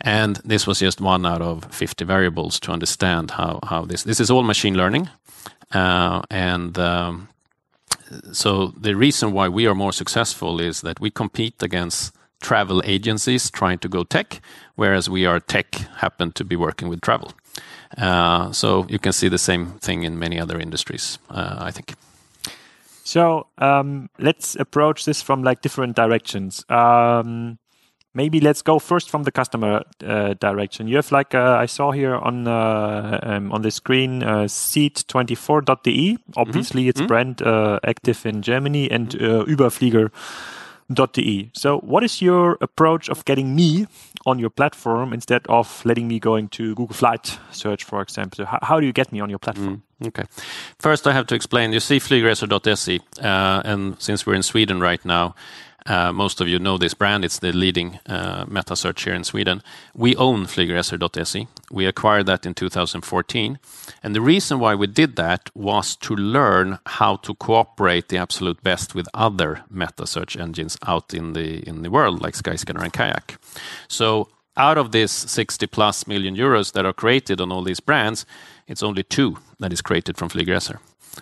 And 0.01 0.35
this 0.43 0.67
was 0.67 0.79
just 0.79 0.99
one 0.99 1.25
out 1.25 1.41
of 1.41 1.73
50 1.73 2.03
variables 2.03 2.59
to 2.61 2.71
understand 2.71 3.31
how, 3.31 3.59
how 3.63 3.85
this 3.85 4.03
this 4.03 4.19
is 4.19 4.29
all 4.29 4.43
machine 4.43 4.75
learning 4.75 5.09
and 5.71 6.77
um, 6.77 7.29
so 8.31 8.73
the 8.77 8.95
reason 8.95 9.31
why 9.31 9.47
we 9.47 9.67
are 9.67 9.75
more 9.75 9.93
successful 9.93 10.59
is 10.59 10.81
that 10.81 10.99
we 10.99 11.09
compete 11.09 11.61
against 11.61 12.15
travel 12.41 12.81
agencies 12.85 13.49
trying 13.49 13.79
to 13.79 13.89
go 13.89 14.03
tech, 14.03 14.41
whereas 14.75 15.09
we 15.09 15.25
are 15.25 15.39
tech 15.39 15.73
happen 15.97 16.31
to 16.33 16.43
be 16.43 16.55
working 16.55 16.89
with 16.89 17.01
travel. 17.01 17.31
Uh, 17.97 18.51
so 18.51 18.85
you 18.89 18.99
can 18.99 19.13
see 19.13 19.29
the 19.29 19.37
same 19.37 19.79
thing 19.79 20.03
in 20.03 20.19
many 20.19 20.39
other 20.39 20.59
industries, 20.59 21.17
uh, 21.29 21.57
I 21.59 21.71
think. 21.71 21.95
So 23.03 23.47
um, 23.57 24.09
let's 24.19 24.55
approach 24.55 25.05
this 25.05 25.21
from 25.21 25.43
like 25.43 25.61
different 25.61 25.95
directions. 25.95 26.65
Maybe 28.15 28.39
let's 28.39 28.61
go 28.61 28.79
first 28.79 29.09
from 29.09 29.23
the 29.23 29.31
customer 29.31 29.83
uh, 30.01 30.35
direction. 30.39 30.87
You 30.87 30.95
have 30.95 31.11
like 31.11 31.35
uh, 31.35 31.57
I 31.59 31.65
saw 31.65 31.91
here 31.91 32.15
on 32.15 32.47
uh, 32.47 33.19
um, 33.21 33.51
on 33.51 33.61
the 33.61 33.71
screen 33.71 34.23
uh, 34.23 34.45
seat24.de. 34.47 36.17
Obviously, 36.37 36.81
mm 36.81 36.85
-hmm. 36.85 36.89
it's 36.89 37.01
mm 37.01 37.05
-hmm. 37.05 37.07
brand 37.07 37.41
uh, 37.41 37.75
active 37.81 38.29
in 38.29 38.41
Germany 38.41 38.91
and 38.91 39.21
uh, 39.21 39.47
Überflieger.de. 39.47 41.49
So, 41.51 41.79
what 41.83 42.03
is 42.03 42.21
your 42.21 42.57
approach 42.59 43.09
of 43.09 43.25
getting 43.25 43.55
me 43.55 43.85
on 44.25 44.39
your 44.39 44.51
platform 44.51 45.13
instead 45.13 45.47
of 45.47 45.83
letting 45.83 46.07
me 46.07 46.19
going 46.19 46.49
to 46.49 46.73
Google 46.73 46.95
Flight 46.95 47.39
Search, 47.51 47.83
for 47.83 48.01
example? 48.01 48.37
So 48.37 48.45
how, 48.45 48.59
how 48.61 48.79
do 48.79 48.85
you 48.85 48.93
get 48.93 49.11
me 49.11 49.21
on 49.21 49.29
your 49.29 49.39
platform? 49.39 49.83
Mm, 49.99 50.07
okay. 50.07 50.23
First, 50.79 51.07
I 51.07 51.11
have 51.11 51.25
to 51.25 51.35
explain. 51.35 51.71
You 51.71 51.79
see 51.79 51.99
Flygresor.se, 51.99 52.99
uh, 53.21 53.61
and 53.65 53.95
since 53.99 54.25
we're 54.25 54.35
in 54.35 54.43
Sweden 54.43 54.81
right 54.81 55.03
now, 55.05 55.35
most 56.13 56.41
of 56.41 56.47
you 56.47 56.59
know 56.59 56.77
this 56.77 56.93
brand. 56.93 57.23
It's 57.23 57.39
the 57.39 57.51
leading 57.51 57.99
uh, 58.07 58.45
meta 58.47 58.75
search 58.75 59.03
here 59.03 59.13
in 59.13 59.23
Sweden. 59.23 59.61
We 59.93 60.15
own 60.15 60.45
Flygresor.se. 60.45 61.47
We 61.71 61.85
acquired 61.85 62.25
that 62.25 62.45
in 62.45 62.53
2014. 62.53 63.59
And 64.01 64.15
the 64.15 64.21
reason 64.21 64.59
why 64.59 64.75
we 64.75 64.87
did 64.87 65.15
that 65.15 65.49
was 65.55 65.95
to 65.97 66.15
learn 66.15 66.79
how 66.85 67.17
to 67.17 67.35
cooperate 67.35 68.09
the 68.09 68.17
absolute 68.17 68.63
best 68.63 68.95
with 68.95 69.07
other 69.13 69.63
meta 69.69 70.07
search 70.07 70.35
engines 70.35 70.77
out 70.87 71.13
in 71.13 71.33
the, 71.33 71.67
in 71.67 71.81
the 71.83 71.91
world, 71.91 72.21
like 72.21 72.33
Skyscanner 72.33 72.83
and 72.83 72.93
Kayak. 72.93 73.37
So 73.87 74.29
out 74.57 74.77
of 74.77 74.91
this 74.91 75.11
60 75.11 75.67
plus 75.67 76.07
million 76.07 76.35
euros 76.35 76.71
that 76.73 76.85
are 76.85 76.93
created 76.93 77.41
on 77.41 77.51
all 77.51 77.61
these 77.61 77.79
brands, 77.79 78.25
it's 78.67 78.83
only 78.83 79.03
two 79.03 79.37
that 79.59 79.73
is 79.73 79.81
created 79.81 80.17
from 80.17 80.29
Flygresor. 80.29 80.79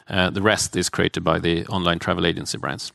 Uh, 0.07 0.29
the 0.29 0.41
rest 0.41 0.75
is 0.75 0.89
created 0.89 1.23
by 1.23 1.39
the 1.39 1.65
online 1.67 1.99
travel 1.99 2.25
agency 2.25 2.57
brands. 2.57 2.91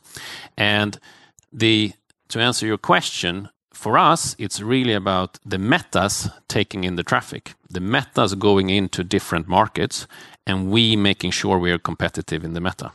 The 1.51 1.93
to 2.29 2.39
answer 2.39 2.67
your 2.67 2.77
question, 2.77 3.49
for 3.73 3.97
us, 3.97 4.35
it's 4.37 4.61
really 4.61 4.93
about 4.93 5.39
the 5.45 5.57
metas 5.57 6.29
taking 6.47 6.83
in 6.83 6.95
the 6.95 7.03
traffic, 7.03 7.53
the 7.69 7.79
metas 7.79 8.35
going 8.35 8.69
into 8.69 9.03
different 9.03 9.47
markets, 9.47 10.05
and 10.45 10.69
we 10.69 10.95
making 10.95 11.31
sure 11.31 11.57
we 11.57 11.71
are 11.71 11.79
competitive 11.79 12.43
in 12.43 12.53
the 12.53 12.61
meta. 12.61 12.91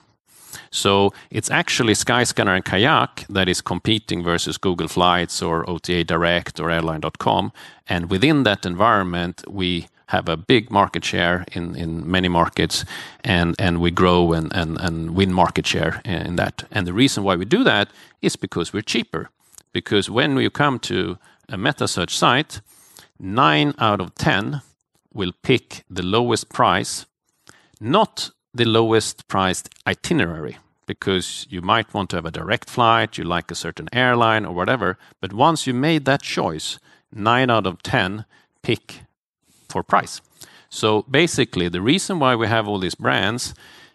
So 0.71 1.13
it's 1.31 1.51
actually 1.51 1.95
Skyscanner 1.95 2.55
and 2.55 2.65
Kayak 2.65 3.27
that 3.29 3.49
is 3.49 3.61
competing 3.61 4.23
versus 4.23 4.59
Google 4.59 4.89
Flights 4.89 5.43
or 5.43 5.69
OTA 5.69 6.05
Direct 6.05 6.61
or 6.61 6.71
Airline.com. 6.71 7.53
And 7.89 8.11
within 8.11 8.45
that 8.45 8.67
environment, 8.67 9.45
we 9.49 9.89
have 10.09 10.29
a 10.29 10.37
big 10.37 10.71
market 10.71 11.05
share 11.05 11.45
in, 11.53 12.11
many 12.11 12.29
markets 12.29 12.85
and, 13.23 13.81
we 13.81 13.91
grow 13.91 14.33
and, 14.33 15.15
win 15.15 15.33
market 15.33 15.67
share 15.67 16.01
in 16.05 16.37
that. 16.37 16.65
And 16.71 16.87
the 16.87 16.93
reason 16.93 17.25
why 17.25 17.37
we 17.37 17.45
do 17.45 17.65
that 17.65 17.89
is 18.21 18.37
because 18.37 18.73
we're 18.73 18.83
cheaper. 18.83 19.31
Because 19.73 20.11
when 20.11 20.37
you 20.37 20.51
come 20.51 20.79
to 20.81 21.19
a 21.49 21.57
meta 21.57 21.89
search 21.89 22.17
site, 22.17 22.61
nine 23.19 23.75
out 23.79 24.01
of 24.01 24.15
10 24.15 24.63
will 25.13 25.33
pick 25.43 25.85
the 25.91 26.03
lowest 26.03 26.49
price, 26.49 27.07
not 27.81 28.31
the 28.53 28.65
lowest 28.65 29.27
priced 29.29 29.69
itinerary 29.87 30.59
because 30.87 31.47
you 31.49 31.63
might 31.63 31.95
want 31.95 32.11
to 32.11 32.17
have 32.17 32.27
a 32.27 32.31
direct 32.31 32.69
flight, 32.69 33.17
you 33.17 33.25
like 33.25 33.51
a 33.51 33.55
certain 33.55 33.89
airline 33.93 34.45
or 34.45 34.55
whatever. 34.55 34.99
But 35.21 35.33
once 35.33 35.67
you 35.67 35.73
made 35.73 36.05
that 36.05 36.23
choice, 36.23 36.79
nine 37.11 37.51
out 37.51 37.67
of 37.67 37.83
10 37.83 38.27
pick 38.63 39.01
for 39.75 39.83
price. 39.83 40.21
So 40.71 41.03
basically, 41.11 41.69
the 41.69 41.83
reason 41.93 42.21
why 42.21 42.37
we 42.37 42.47
have 42.47 42.69
all 42.69 42.79
these 42.79 43.01
brands 43.07 43.55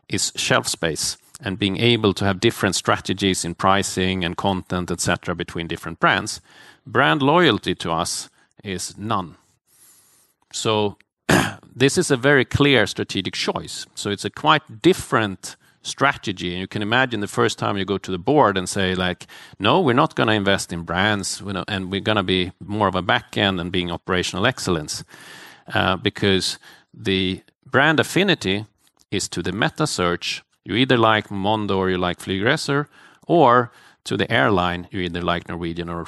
is 0.10 0.34
shelf 0.36 0.68
space 0.68 1.18
and 1.40 1.58
being 1.58 1.78
able 1.78 2.14
to 2.14 2.26
have 2.26 2.42
different 2.42 2.76
strategies 2.76 3.46
in 3.46 3.56
pricing 3.56 4.26
and 4.26 4.36
content, 4.36 4.92
etc., 4.92 5.34
between 5.36 5.68
different 5.68 6.00
brands. 6.00 6.42
Brand 6.86 7.22
loyalty 7.22 7.76
to 7.76 7.92
us 7.92 8.30
is 8.62 8.98
none. 8.98 9.36
So 10.52 10.98
this 11.84 11.98
is 11.98 12.12
a 12.12 12.18
very 12.18 12.44
clear 12.44 12.88
strategic 12.88 13.36
choice. 13.36 13.86
So 13.96 14.10
it's 14.10 14.26
a 14.26 14.30
quite 14.30 14.82
different 14.82 15.56
strategy. 15.82 16.52
And 16.52 16.60
you 16.60 16.68
can 16.68 16.82
imagine 16.82 17.22
the 17.22 17.36
first 17.42 17.58
time 17.58 17.78
you 17.78 17.86
go 17.86 17.98
to 17.98 18.12
the 18.12 18.26
board 18.32 18.58
and 18.58 18.68
say, 18.68 18.96
like, 18.96 19.28
no, 19.60 19.80
we're 19.80 20.02
not 20.04 20.16
going 20.16 20.28
to 20.28 20.34
invest 20.34 20.74
in 20.74 20.84
brands, 20.84 21.42
and 21.68 21.92
we're 21.92 22.08
going 22.10 22.24
to 22.26 22.32
be 22.38 22.52
more 22.60 22.90
of 22.90 22.96
a 22.96 23.02
back 23.02 23.38
end 23.38 23.62
and 23.62 23.72
being 23.72 23.92
operational 23.92 24.46
excellence. 24.46 25.04
Uh, 25.74 25.96
because 25.96 26.58
the 26.94 27.42
brand 27.66 28.00
affinity 28.00 28.66
is 29.12 29.28
to 29.30 29.42
the 29.42 29.52
meta 29.52 29.88
search. 29.88 30.44
You 30.66 30.76
either 30.76 30.98
like 30.98 31.32
Mondo 31.32 31.78
or 31.78 31.90
you 31.90 31.98
like 31.98 32.20
Flygresor, 32.20 32.88
or 33.28 33.72
to 34.04 34.18
the 34.18 34.32
airline, 34.32 34.88
you 34.92 35.02
either 35.02 35.22
like 35.22 35.48
Norwegian 35.48 35.90
or 35.90 36.08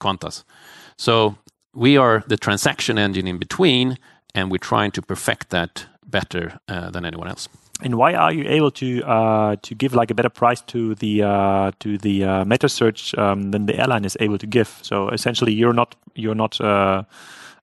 Qantas. 0.00 0.44
So 0.96 1.36
we 1.74 1.96
are 1.96 2.22
the 2.26 2.36
transaction 2.36 2.98
engine 2.98 3.26
in 3.26 3.38
between, 3.38 3.98
and 4.34 4.50
we're 4.50 4.58
trying 4.58 4.92
to 4.92 5.02
perfect 5.02 5.50
that 5.50 5.86
better 6.06 6.60
uh, 6.68 6.90
than 6.90 7.04
anyone 7.04 7.28
else. 7.28 7.48
And 7.82 7.96
why 7.96 8.14
are 8.14 8.32
you 8.32 8.44
able 8.48 8.70
to 8.70 9.02
uh, 9.02 9.56
to 9.62 9.74
give 9.74 9.94
like 9.94 10.10
a 10.10 10.14
better 10.14 10.30
price 10.30 10.62
to 10.62 10.94
the 10.94 11.22
uh, 11.24 11.72
to 11.80 11.98
the 11.98 12.24
uh, 12.24 12.44
meta 12.44 12.68
search 12.68 13.14
um, 13.18 13.50
than 13.50 13.66
the 13.66 13.74
airline 13.76 14.04
is 14.04 14.16
able 14.20 14.38
to 14.38 14.46
give? 14.46 14.78
So 14.82 15.08
essentially, 15.08 15.52
you're 15.52 15.72
not 15.72 15.96
you're 16.14 16.36
not 16.36 16.60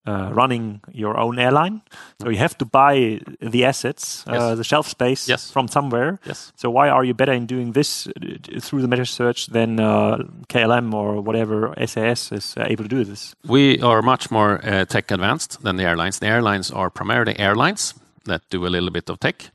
uh, 0.05 0.21
uh, 0.21 0.29
running 0.33 0.81
your 0.91 1.17
own 1.17 1.39
airline. 1.39 1.81
So 2.21 2.29
you 2.29 2.37
have 2.37 2.57
to 2.57 2.65
buy 2.65 3.19
the 3.39 3.65
assets, 3.65 4.23
uh, 4.27 4.55
the 4.55 4.63
shelf 4.63 4.87
space 4.87 5.27
yes. 5.29 5.51
from 5.51 5.67
somewhere. 5.67 6.19
Yes. 6.25 6.51
So 6.55 6.69
why 6.69 6.89
are 6.89 7.05
you 7.05 7.13
better 7.13 7.33
in 7.33 7.45
doing 7.45 7.73
this 7.73 8.07
uh, 8.07 8.11
through 8.59 8.81
the 8.81 8.87
meta 8.87 9.05
search 9.05 9.47
than 9.47 9.79
uh, 9.79 10.17
KLM 10.47 10.93
or 10.93 11.21
whatever 11.21 11.73
SAS 11.85 12.31
is 12.31 12.55
uh, 12.57 12.65
able 12.67 12.83
to 12.83 12.89
do 12.89 13.03
this? 13.03 13.35
We 13.47 13.81
are 13.81 14.01
much 14.01 14.31
more 14.31 14.59
uh, 14.63 14.85
tech 14.85 15.11
advanced 15.11 15.61
than 15.63 15.77
the 15.77 15.83
airlines. 15.83 16.19
The 16.19 16.27
airlines 16.27 16.71
are 16.71 16.89
primarily 16.89 17.37
airlines 17.39 17.93
that 18.25 18.41
do 18.49 18.65
a 18.65 18.69
little 18.69 18.91
bit 18.91 19.09
of 19.09 19.19
tech. 19.19 19.51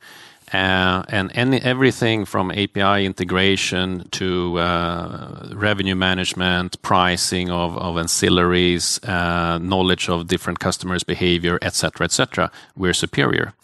Uh, 0.52 1.02
and 1.08 1.32
everything 1.64 2.24
from 2.24 2.52
API 2.52 3.04
integration 3.04 4.08
to 4.10 4.56
uh, 4.58 5.48
revenue 5.52 5.96
management, 5.96 6.80
pricing 6.82 7.50
of, 7.50 7.72
ancillaries, 7.96 9.00
uh, 9.08 9.58
knowledge 9.58 10.08
of 10.08 10.28
different 10.28 10.60
customers' 10.60 11.02
behavior, 11.02 11.58
etc., 11.62 12.04
etc., 12.04 12.50
we're 12.76 12.94
superior. 12.94 13.54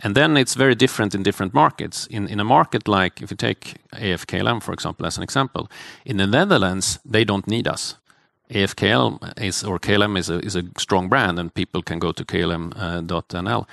And 0.00 0.14
then 0.14 0.38
it's 0.38 0.54
very 0.54 0.74
different 0.74 1.14
in 1.14 1.22
different 1.22 1.52
markets. 1.52 2.06
In, 2.06 2.26
in 2.28 2.40
a 2.40 2.44
market 2.44 2.88
like, 2.88 3.20
if 3.20 3.30
you 3.30 3.36
take 3.36 3.74
AFKLM, 3.92 4.62
for 4.62 4.72
example, 4.72 5.04
as 5.04 5.18
an 5.18 5.22
example, 5.22 5.70
in 6.06 6.16
the 6.16 6.26
Netherlands, 6.26 6.98
they 7.04 7.24
don't 7.24 7.46
need 7.46 7.68
us. 7.68 7.96
AFKL 8.50 9.38
is, 9.38 9.62
or 9.64 9.78
KLM 9.78 10.16
is 10.16 10.30
a, 10.30 10.38
is 10.38 10.56
a 10.56 10.64
strong 10.78 11.10
brand, 11.10 11.38
and 11.38 11.52
people 11.52 11.82
can 11.82 11.98
go 11.98 12.10
to 12.10 12.24
klm.nl. 12.24 13.66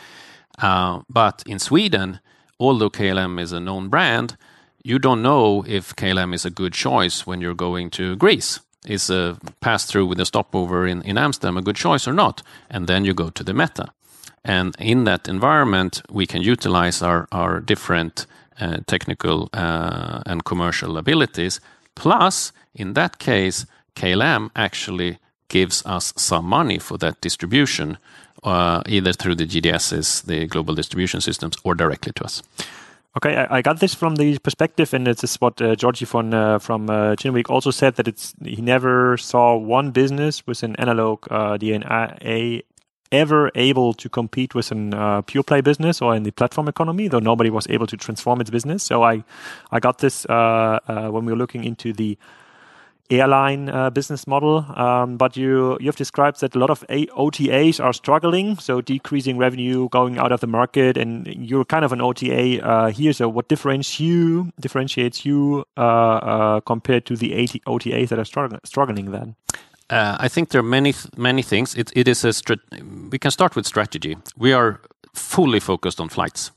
But 1.10 1.44
in 1.46 1.60
Sweden, 1.60 2.20
although 2.60 2.90
KLM 2.90 3.40
is 3.40 3.52
a 3.52 3.60
known 3.60 3.90
brand, 3.90 4.38
you 4.84 5.00
don't 5.00 5.22
know 5.22 5.64
if 5.68 5.96
KLM 5.96 6.34
is 6.34 6.46
a 6.46 6.50
good 6.50 6.74
choice 6.74 7.28
when 7.28 7.42
you're 7.42 7.56
going 7.56 7.90
to 7.92 8.16
Greece. 8.16 8.60
Is 8.86 9.10
a 9.10 9.38
pass 9.60 9.86
through 9.86 10.06
with 10.06 10.20
a 10.20 10.26
stopover 10.26 10.88
in, 10.88 11.02
in 11.02 11.18
Amsterdam 11.18 11.58
a 11.58 11.62
good 11.62 11.76
choice 11.76 12.08
or 12.08 12.14
not? 12.14 12.42
And 12.70 12.88
then 12.88 13.04
you 13.04 13.14
go 13.14 13.30
to 13.30 13.44
the 13.44 13.54
meta. 13.54 13.92
And 14.44 14.74
in 14.80 15.04
that 15.04 15.28
environment, 15.28 16.02
we 16.10 16.26
can 16.26 16.42
utilize 16.42 17.02
our, 17.02 17.28
our 17.32 17.60
different 17.60 18.26
uh, 18.60 18.78
technical 18.88 19.50
uh, 19.54 20.22
and 20.26 20.46
commercial 20.46 20.98
abilities. 20.98 21.60
Plus, 21.96 22.54
in 22.74 22.94
that 22.94 23.20
case, 23.20 23.66
KLM 23.96 24.50
actually 24.56 25.20
gives 25.50 25.86
us 25.86 26.14
some 26.16 26.46
money 26.46 26.80
for 26.80 26.98
that 26.98 27.20
distribution 27.22 27.98
uh, 28.44 28.82
either 28.88 29.14
through 29.14 29.36
the 29.36 29.46
GDSs, 29.46 30.26
the 30.26 30.48
global 30.48 30.76
distribution 30.76 31.22
systems, 31.22 31.58
or 31.64 31.76
directly 31.76 32.12
to 32.14 32.24
us. 32.24 32.44
Okay, 33.18 33.36
I, 33.36 33.58
I 33.58 33.62
got 33.62 33.80
this 33.80 33.96
from 33.96 34.16
the 34.16 34.38
perspective, 34.40 34.94
and 34.94 35.08
this 35.08 35.24
is 35.24 35.36
what 35.38 35.62
uh, 35.62 35.76
Georgie 35.76 36.06
von 36.06 36.34
uh, 36.34 36.60
from 36.60 36.90
uh, 36.90 37.16
Kinnevik 37.16 37.50
also 37.50 37.72
said 37.72 37.96
that 37.96 38.08
it's 38.08 38.34
he 38.44 38.62
never 38.62 39.18
saw 39.18 39.58
one 39.58 39.92
business 39.92 40.46
with 40.46 40.64
an 40.64 40.76
analog 40.76 41.26
uh, 41.32 41.58
DNA 41.58 42.64
ever 43.12 43.52
able 43.56 43.94
to 43.94 44.10
compete 44.10 44.54
with 44.54 44.72
a 44.72 44.96
uh, 44.96 45.22
pure 45.22 45.44
play 45.44 45.62
business 45.62 46.02
or 46.02 46.16
in 46.16 46.24
the 46.24 46.32
platform 46.32 46.68
economy, 46.68 47.08
though 47.08 47.20
nobody 47.20 47.50
was 47.50 47.68
able 47.70 47.88
to 47.88 47.98
transform 47.98 48.42
its 48.42 48.50
business. 48.50 48.84
So 48.84 49.04
I, 49.04 49.24
I 49.72 49.80
got 49.80 50.00
this 50.00 50.26
uh, 50.26 50.80
uh, 50.88 51.10
when 51.10 51.26
we 51.26 51.32
were 51.32 51.38
looking 51.38 51.64
into 51.64 51.94
the 51.94 52.18
airline 53.10 53.70
uh, 53.70 53.90
business 53.90 54.28
model. 54.28 54.66
Um, 54.76 55.18
but 55.18 55.36
you 55.36 55.78
you 55.80 55.88
have 55.88 55.96
described 55.96 56.40
that 56.42 56.56
a 56.56 56.60
lot 56.60 56.70
of 56.70 56.84
a 56.90 57.08
OTAs 57.08 57.84
are 57.84 57.94
struggling, 57.94 58.58
so 58.58 58.82
decreasing 58.82 59.38
revenue, 59.38 59.90
going 59.90 60.18
out 60.18 60.32
of 60.32 60.40
the 60.40 60.48
market, 60.48 60.98
and 60.98 61.28
you're 61.28 61.66
kind 61.66 61.86
of 61.86 61.92
an 61.92 62.02
OTA 62.02 62.62
uh, 62.64 62.92
here. 62.92 63.14
So 63.14 63.28
what 63.28 63.48
differentiates 63.48 64.00
you 64.00 64.52
differentiates 64.60 65.26
you 65.26 65.66
uh, 65.78 65.82
uh 65.82 66.60
compared 66.62 67.06
to 67.06 67.16
the 67.16 67.34
AT 67.34 67.54
OTAs 67.66 68.10
that 68.10 68.20
are 68.20 68.26
struggling 68.26 68.62
struggling 68.64 69.12
then? 69.12 69.36
Uh, 69.90 70.16
I 70.20 70.28
think 70.28 70.50
there 70.50 70.60
are 70.60 70.72
many 70.80 70.94
many 71.18 71.42
things. 71.42 71.76
It, 71.76 71.92
it 71.96 72.08
is 72.08 72.24
a 72.24 72.34
we 73.12 73.18
can 73.18 73.32
start 73.32 73.56
with 73.56 73.66
strategy. 73.66 74.18
We 74.38 74.54
are 74.54 74.80
fully 75.14 75.60
focused 75.60 76.00
on 76.00 76.10
flights. 76.10 76.52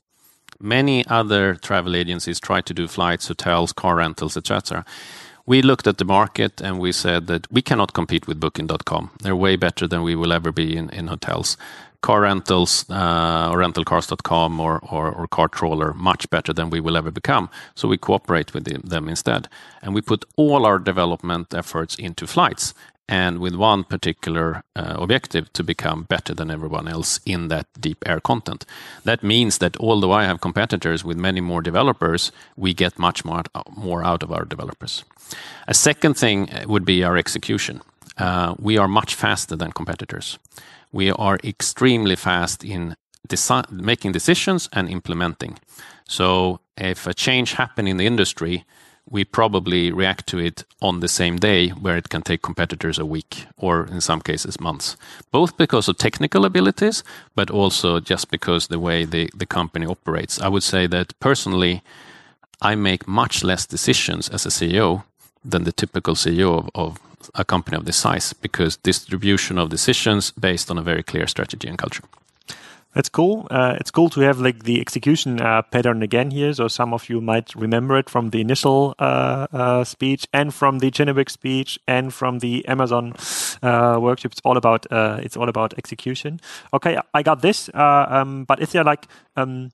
Many 0.60 1.04
other 1.08 1.56
travel 1.56 1.96
agencies 1.96 2.38
try 2.38 2.60
to 2.60 2.74
do 2.74 2.86
flights, 2.86 3.26
hotels, 3.26 3.72
car 3.72 3.96
rentals, 3.96 4.36
etc 4.36 4.84
we 5.46 5.62
looked 5.62 5.86
at 5.86 5.98
the 5.98 6.04
market 6.04 6.60
and 6.60 6.78
we 6.78 6.92
said 6.92 7.26
that 7.26 7.50
we 7.50 7.62
cannot 7.62 7.92
compete 7.92 8.26
with 8.26 8.38
Booking.com. 8.38 9.10
They're 9.22 9.36
way 9.36 9.56
better 9.56 9.88
than 9.88 10.02
we 10.02 10.14
will 10.14 10.32
ever 10.32 10.52
be 10.52 10.76
in, 10.76 10.90
in 10.90 11.08
hotels. 11.08 11.56
Car 12.00 12.22
rentals 12.22 12.84
uh, 12.90 13.48
or 13.52 13.58
rentalcars.com 13.58 14.58
or, 14.58 14.80
or, 14.90 15.12
or 15.12 15.28
CarTrawler 15.28 15.94
much 15.94 16.28
better 16.30 16.52
than 16.52 16.68
we 16.68 16.80
will 16.80 16.96
ever 16.96 17.12
become. 17.12 17.48
So 17.76 17.86
we 17.86 17.96
cooperate 17.96 18.52
with 18.52 18.64
them 18.64 19.08
instead. 19.08 19.48
And 19.82 19.94
we 19.94 20.00
put 20.00 20.24
all 20.36 20.66
our 20.66 20.80
development 20.80 21.54
efforts 21.54 21.94
into 21.94 22.26
flights 22.26 22.74
and 23.08 23.38
with 23.38 23.54
one 23.54 23.84
particular 23.84 24.62
uh, 24.76 24.94
objective 24.98 25.52
to 25.52 25.64
become 25.64 26.04
better 26.04 26.34
than 26.34 26.50
everyone 26.50 26.88
else 26.88 27.20
in 27.26 27.48
that 27.48 27.66
deep 27.80 28.02
air 28.06 28.20
content. 28.20 28.64
That 29.04 29.22
means 29.22 29.58
that 29.58 29.76
although 29.78 30.12
I 30.12 30.24
have 30.24 30.40
competitors 30.40 31.04
with 31.04 31.16
many 31.16 31.40
more 31.40 31.62
developers, 31.62 32.32
we 32.56 32.74
get 32.74 32.98
much 32.98 33.24
more, 33.24 33.42
more 33.76 34.04
out 34.04 34.22
of 34.22 34.32
our 34.32 34.44
developers. 34.44 35.04
A 35.66 35.74
second 35.74 36.14
thing 36.14 36.48
would 36.66 36.84
be 36.84 37.04
our 37.04 37.16
execution. 37.16 37.80
Uh, 38.18 38.54
we 38.58 38.78
are 38.78 38.88
much 38.88 39.14
faster 39.14 39.56
than 39.56 39.72
competitors. 39.72 40.38
We 40.92 41.10
are 41.10 41.38
extremely 41.42 42.16
fast 42.16 42.64
in 42.64 42.96
desi- 43.28 43.70
making 43.70 44.12
decisions 44.12 44.68
and 44.72 44.88
implementing. 44.88 45.58
So 46.08 46.60
if 46.76 47.06
a 47.06 47.14
change 47.14 47.54
happen 47.54 47.86
in 47.86 47.96
the 47.96 48.06
industry, 48.06 48.64
we 49.10 49.24
probably 49.24 49.92
react 49.92 50.26
to 50.28 50.38
it 50.38 50.64
on 50.80 51.00
the 51.00 51.08
same 51.08 51.36
day, 51.36 51.68
where 51.68 51.96
it 51.96 52.08
can 52.08 52.22
take 52.22 52.42
competitors 52.42 52.98
a 52.98 53.06
week 53.06 53.46
or 53.56 53.86
in 53.86 54.00
some 54.00 54.20
cases 54.20 54.60
months, 54.60 54.96
both 55.30 55.56
because 55.56 55.88
of 55.88 55.98
technical 55.98 56.44
abilities, 56.44 57.04
but 57.34 57.50
also 57.50 58.00
just 58.00 58.30
because 58.30 58.68
the 58.68 58.78
way 58.78 59.04
the, 59.04 59.28
the 59.34 59.46
company 59.46 59.86
operates. 59.86 60.40
I 60.40 60.48
would 60.48 60.62
say 60.62 60.86
that 60.86 61.18
personally, 61.20 61.82
I 62.60 62.74
make 62.74 63.08
much 63.08 63.42
less 63.42 63.66
decisions 63.66 64.28
as 64.28 64.46
a 64.46 64.50
CEO 64.50 65.02
than 65.44 65.64
the 65.64 65.72
typical 65.72 66.14
CEO 66.14 66.58
of, 66.58 66.70
of 66.74 66.98
a 67.34 67.44
company 67.44 67.76
of 67.76 67.84
this 67.84 67.96
size 67.96 68.32
because 68.32 68.76
distribution 68.76 69.58
of 69.58 69.68
decisions 69.68 70.30
based 70.32 70.70
on 70.70 70.78
a 70.78 70.82
very 70.82 71.02
clear 71.02 71.26
strategy 71.26 71.68
and 71.68 71.78
culture. 71.78 72.04
That's 72.94 73.08
cool. 73.08 73.46
Uh, 73.50 73.76
it's 73.80 73.90
cool 73.90 74.10
to 74.10 74.20
have 74.20 74.38
like 74.38 74.64
the 74.64 74.80
execution 74.80 75.40
uh, 75.40 75.62
pattern 75.62 76.02
again 76.02 76.30
here. 76.30 76.52
So 76.52 76.68
some 76.68 76.92
of 76.92 77.08
you 77.08 77.20
might 77.22 77.54
remember 77.54 77.96
it 77.96 78.10
from 78.10 78.30
the 78.30 78.40
initial 78.40 78.94
uh, 78.98 79.46
uh 79.52 79.84
speech 79.84 80.26
and 80.32 80.52
from 80.52 80.80
the 80.80 80.90
Kinnevik 80.90 81.30
speech 81.30 81.78
and 81.88 82.12
from 82.12 82.40
the 82.40 82.66
Amazon 82.68 83.14
uh, 83.62 83.98
workshop. 83.98 84.32
It's 84.32 84.42
all 84.44 84.56
about 84.58 84.86
uh, 84.92 85.20
it's 85.22 85.36
all 85.36 85.48
about 85.48 85.72
execution. 85.78 86.40
Okay, 86.74 86.98
I 87.14 87.22
got 87.22 87.40
this. 87.40 87.70
Um, 87.74 88.44
but 88.44 88.60
is 88.60 88.72
there 88.72 88.84
like 88.84 89.06
um, 89.36 89.70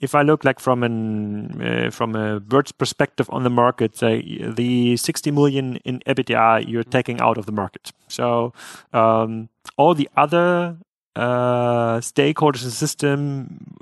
if 0.00 0.14
I 0.14 0.22
look 0.22 0.42
like 0.42 0.58
from 0.58 0.82
an 0.82 1.90
from 1.90 2.16
a 2.16 2.40
bird's 2.40 2.72
perspective 2.72 3.28
on 3.30 3.42
the 3.42 3.50
market, 3.50 3.98
the 3.98 4.96
60 4.96 5.30
million 5.30 5.76
in 5.84 6.00
EBITDA 6.06 6.68
you're 6.68 6.84
taking 6.84 7.20
out 7.20 7.36
of 7.36 7.44
the 7.44 7.52
market. 7.52 7.92
So 8.08 8.54
um, 8.94 9.50
all 9.76 9.94
the 9.94 10.08
other 10.16 10.78
uh, 11.16 11.98
stakeholders 12.00 12.62
in 12.62 12.68
the 12.68 12.74
system 12.74 13.76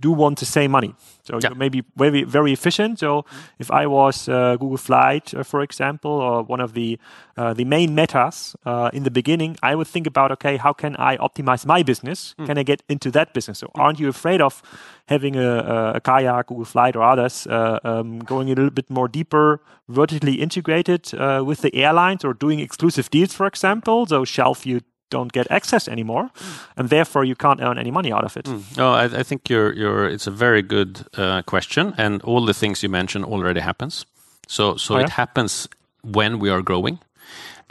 do 0.00 0.12
want 0.12 0.38
to 0.38 0.44
save 0.44 0.70
money. 0.70 0.94
So 1.22 1.38
yeah. 1.42 1.50
you 1.50 1.56
may 1.56 1.70
be 1.70 1.82
very 1.96 2.24
very 2.24 2.52
efficient. 2.52 2.98
So 2.98 3.22
mm-hmm. 3.22 3.62
if 3.62 3.70
I 3.70 3.86
was 3.86 4.28
uh, 4.28 4.56
Google 4.60 4.76
Flight, 4.76 5.34
uh, 5.34 5.42
for 5.42 5.62
example, 5.62 6.10
or 6.10 6.42
one 6.42 6.60
of 6.60 6.72
the 6.72 6.98
uh, 7.36 7.54
the 7.54 7.64
main 7.64 7.94
metas 7.94 8.56
uh, 8.66 8.90
in 8.92 9.04
the 9.04 9.10
beginning, 9.10 9.56
I 9.62 9.74
would 9.74 9.86
think 9.86 10.06
about 10.06 10.30
okay, 10.32 10.56
how 10.58 10.72
can 10.72 10.96
I 10.96 11.16
optimize 11.16 11.66
my 11.66 11.82
business? 11.82 12.34
Mm. 12.38 12.46
Can 12.46 12.58
I 12.58 12.62
get 12.62 12.82
into 12.88 13.10
that 13.12 13.32
business? 13.32 13.58
So 13.58 13.70
aren't 13.74 13.98
you 13.98 14.08
afraid 14.08 14.40
of 14.40 14.62
having 15.06 15.36
a, 15.36 15.94
a 15.96 16.00
kayak, 16.00 16.46
Google 16.46 16.64
Flight, 16.64 16.96
or 16.96 17.02
others 17.02 17.46
uh, 17.46 17.78
um, 17.84 18.18
going 18.18 18.48
a 18.48 18.54
little 18.54 18.70
bit 18.70 18.90
more 18.90 19.08
deeper, 19.08 19.60
vertically 19.88 20.34
integrated 20.34 21.14
uh, 21.14 21.42
with 21.46 21.60
the 21.60 21.74
airlines, 21.74 22.24
or 22.24 22.34
doing 22.34 22.60
exclusive 22.60 23.08
deals, 23.10 23.32
for 23.34 23.46
example? 23.46 24.06
So 24.06 24.24
shelf 24.24 24.66
you 24.66 24.80
don't 25.10 25.32
get 25.32 25.46
access 25.50 25.88
anymore, 25.88 26.30
mm. 26.34 26.66
and 26.76 26.88
therefore 26.88 27.24
you 27.24 27.34
can't 27.34 27.60
earn 27.60 27.78
any 27.78 27.90
money 27.90 28.12
out 28.12 28.24
of 28.24 28.36
it. 28.36 28.44
Mm. 28.44 28.78
Oh, 28.78 28.92
I, 28.92 29.04
I, 29.04 29.22
think 29.22 29.50
you're, 29.50 29.72
you're, 29.72 30.08
it's 30.08 30.26
a 30.26 30.30
very 30.30 30.62
good 30.62 31.06
uh, 31.16 31.42
question, 31.42 31.94
and 31.96 32.22
all 32.22 32.44
the 32.44 32.54
things 32.54 32.82
you 32.82 32.88
mentioned 32.88 33.24
already 33.24 33.60
happens. 33.60 34.06
So, 34.48 34.76
so 34.76 34.94
oh, 34.94 34.98
yeah? 34.98 35.04
it 35.04 35.10
happens 35.10 35.68
when 36.02 36.38
we 36.38 36.50
are 36.50 36.62
growing. 36.62 36.98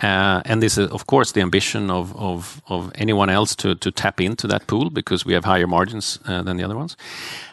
Uh, 0.01 0.41
and 0.45 0.61
this 0.61 0.77
is, 0.77 0.89
of 0.89 1.05
course, 1.05 1.33
the 1.33 1.41
ambition 1.41 1.91
of, 1.91 2.15
of, 2.15 2.61
of 2.67 2.91
anyone 2.95 3.29
else 3.29 3.55
to, 3.55 3.75
to 3.75 3.91
tap 3.91 4.19
into 4.19 4.47
that 4.47 4.65
pool 4.65 4.89
because 4.89 5.23
we 5.23 5.33
have 5.33 5.45
higher 5.45 5.67
margins 5.67 6.19
uh, 6.25 6.41
than 6.41 6.57
the 6.57 6.63
other 6.63 6.75
ones. 6.75 6.97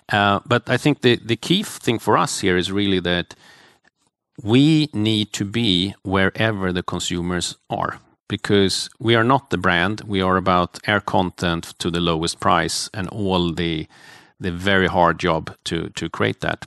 Uh, 0.09 0.40
but 0.47 0.62
I 0.69 0.79
think 0.79 1.03
the, 1.03 1.16
the 1.16 1.37
key 1.37 1.62
thing 1.62 1.99
for 1.99 2.16
us 2.16 2.40
here 2.40 2.57
is 2.57 2.73
really 2.73 2.99
that 3.01 3.35
we 4.43 4.88
need 4.95 5.35
to 5.35 5.45
be 5.45 5.95
wherever 6.03 6.73
the 6.73 6.83
consumers 6.83 7.57
are 7.69 8.01
because 8.31 8.88
we 9.01 9.16
are 9.16 9.25
not 9.25 9.51
the 9.51 9.59
brand. 9.59 10.03
We 10.07 10.23
are 10.23 10.37
about 10.37 10.79
air 10.87 11.01
content 11.01 11.75
to 11.81 11.90
the 11.90 12.01
lowest 12.01 12.38
price 12.38 12.88
and 12.95 13.09
all 13.09 13.53
the 13.53 13.88
the 14.38 14.53
very 14.53 14.87
hard 14.87 15.19
job 15.19 15.51
to 15.64 15.90
to 15.97 16.09
create 16.09 16.40
that. 16.40 16.64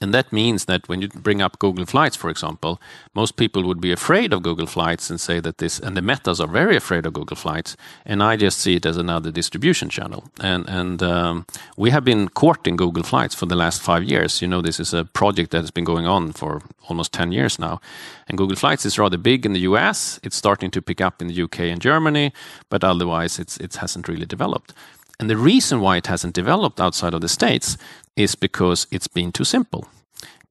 And 0.00 0.14
that 0.14 0.32
means 0.32 0.66
that 0.66 0.88
when 0.88 1.02
you 1.02 1.08
bring 1.08 1.42
up 1.42 1.58
Google 1.58 1.84
Flights, 1.84 2.14
for 2.14 2.30
example, 2.30 2.80
most 3.14 3.36
people 3.36 3.64
would 3.64 3.80
be 3.80 3.90
afraid 3.90 4.32
of 4.32 4.42
Google 4.42 4.66
Flights 4.66 5.10
and 5.10 5.20
say 5.20 5.40
that 5.40 5.58
this, 5.58 5.80
and 5.80 5.96
the 5.96 6.02
metas 6.02 6.40
are 6.40 6.46
very 6.46 6.76
afraid 6.76 7.04
of 7.04 7.14
Google 7.14 7.36
Flights. 7.36 7.76
And 8.06 8.22
I 8.22 8.36
just 8.36 8.58
see 8.58 8.76
it 8.76 8.86
as 8.86 8.96
another 8.96 9.32
distribution 9.32 9.88
channel. 9.88 10.30
And, 10.40 10.68
and 10.68 11.02
um, 11.02 11.46
we 11.76 11.90
have 11.90 12.04
been 12.04 12.28
courting 12.28 12.76
Google 12.76 13.02
Flights 13.02 13.34
for 13.34 13.46
the 13.46 13.56
last 13.56 13.82
five 13.82 14.04
years. 14.04 14.40
You 14.40 14.46
know, 14.46 14.62
this 14.62 14.78
is 14.78 14.94
a 14.94 15.04
project 15.04 15.50
that 15.50 15.62
has 15.62 15.72
been 15.72 15.84
going 15.84 16.06
on 16.06 16.32
for 16.32 16.62
almost 16.88 17.12
10 17.12 17.32
years 17.32 17.58
now. 17.58 17.80
And 18.28 18.38
Google 18.38 18.56
Flights 18.56 18.86
is 18.86 18.98
rather 18.98 19.18
big 19.18 19.44
in 19.44 19.52
the 19.52 19.60
US. 19.60 20.20
It's 20.22 20.36
starting 20.36 20.70
to 20.72 20.82
pick 20.82 21.00
up 21.00 21.20
in 21.20 21.28
the 21.28 21.42
UK 21.42 21.60
and 21.60 21.80
Germany, 21.80 22.32
but 22.68 22.84
otherwise 22.84 23.38
it's, 23.38 23.56
it 23.56 23.74
hasn't 23.76 24.06
really 24.06 24.26
developed. 24.26 24.72
And 25.20 25.28
the 25.28 25.36
reason 25.36 25.80
why 25.80 25.96
it 25.96 26.06
hasn't 26.06 26.34
developed 26.34 26.80
outside 26.80 27.14
of 27.14 27.20
the 27.20 27.28
States 27.28 27.76
is 28.16 28.34
because 28.34 28.86
it's 28.90 29.08
been 29.08 29.32
too 29.32 29.44
simple. 29.44 29.88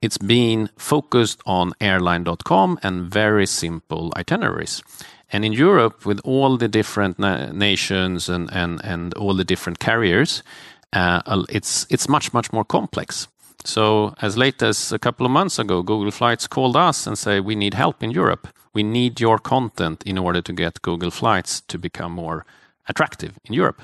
It's 0.02 0.18
been 0.18 0.70
focused 0.78 1.42
on 1.46 1.74
airline.com 1.82 2.80
and 2.84 3.10
very 3.12 3.48
simple 3.48 4.14
itineraries. 4.16 4.84
And 5.32 5.44
in 5.44 5.54
Europe, 5.54 6.06
with 6.06 6.20
all 6.24 6.58
the 6.58 6.68
different 6.68 7.18
na- 7.20 7.52
nations 7.52 8.30
and, 8.30 8.50
and, 8.54 8.80
and 8.84 9.14
all 9.16 9.34
the 9.34 9.44
different 9.44 9.80
carriers, 9.80 10.44
uh, 10.94 11.44
it's, 11.50 11.86
it's 11.90 12.08
much, 12.08 12.34
much 12.34 12.54
more 12.54 12.64
complex. 12.64 13.28
So 13.66 14.14
as 14.22 14.38
late 14.38 14.62
as 14.62 14.92
a 14.92 15.00
couple 15.00 15.26
of 15.26 15.32
months 15.32 15.60
ago, 15.60 15.82
Google 15.82 16.12
Flights 16.12 16.48
called 16.48 16.78
us 16.78 17.08
and 17.08 17.18
say, 17.18 17.40
we 17.40 17.56
need 17.56 17.74
help 17.74 18.04
in 18.04 18.12
Europe. 18.12 18.48
We 18.74 18.84
need 18.84 19.20
your 19.20 19.40
content 19.40 20.04
in 20.06 20.18
order 20.18 20.42
to 20.42 20.54
get 20.54 20.82
Google 20.82 21.12
Flights 21.12 21.62
to 21.62 21.78
become 21.78 22.12
more 22.12 22.46
attractive 22.88 23.38
in 23.46 23.54
Europe. 23.54 23.82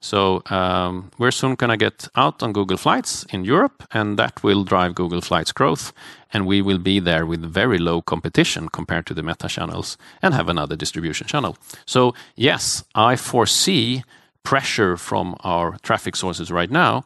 So 0.00 0.42
um, 0.46 1.10
we're 1.18 1.32
soon 1.32 1.56
going 1.56 1.70
to 1.70 1.76
get 1.76 2.08
out 2.14 2.42
on 2.42 2.52
Google 2.52 2.76
Flights 2.76 3.24
in 3.30 3.44
Europe, 3.44 3.82
and 3.92 4.16
that 4.18 4.42
will 4.42 4.62
drive 4.62 4.94
Google 4.94 5.20
Flights 5.20 5.52
growth. 5.52 5.92
And 6.32 6.46
we 6.46 6.62
will 6.62 6.78
be 6.78 7.00
there 7.00 7.26
with 7.26 7.42
very 7.42 7.78
low 7.78 8.02
competition 8.02 8.68
compared 8.68 9.06
to 9.06 9.14
the 9.14 9.22
meta 9.22 9.48
channels 9.48 9.96
and 10.22 10.34
have 10.34 10.48
another 10.48 10.76
distribution 10.76 11.26
channel. 11.26 11.56
So, 11.84 12.14
yes, 12.36 12.84
I 12.94 13.16
foresee 13.16 14.04
pressure 14.44 14.96
from 14.96 15.36
our 15.40 15.78
traffic 15.82 16.16
sources 16.16 16.50
right 16.50 16.70
now, 16.70 17.04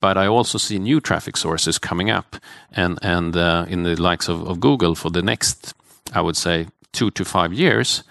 but 0.00 0.16
I 0.18 0.26
also 0.26 0.58
see 0.58 0.78
new 0.78 1.00
traffic 1.00 1.36
sources 1.36 1.78
coming 1.78 2.10
up 2.10 2.36
and, 2.72 2.98
and 3.02 3.36
uh, 3.36 3.66
in 3.68 3.84
the 3.84 3.94
likes 3.94 4.28
of, 4.28 4.46
of 4.48 4.58
Google 4.58 4.94
for 4.94 5.10
the 5.10 5.22
next, 5.22 5.74
I 6.12 6.20
would 6.20 6.36
say, 6.36 6.66
two 6.92 7.10
to 7.12 7.24
five 7.24 7.52
years 7.52 8.02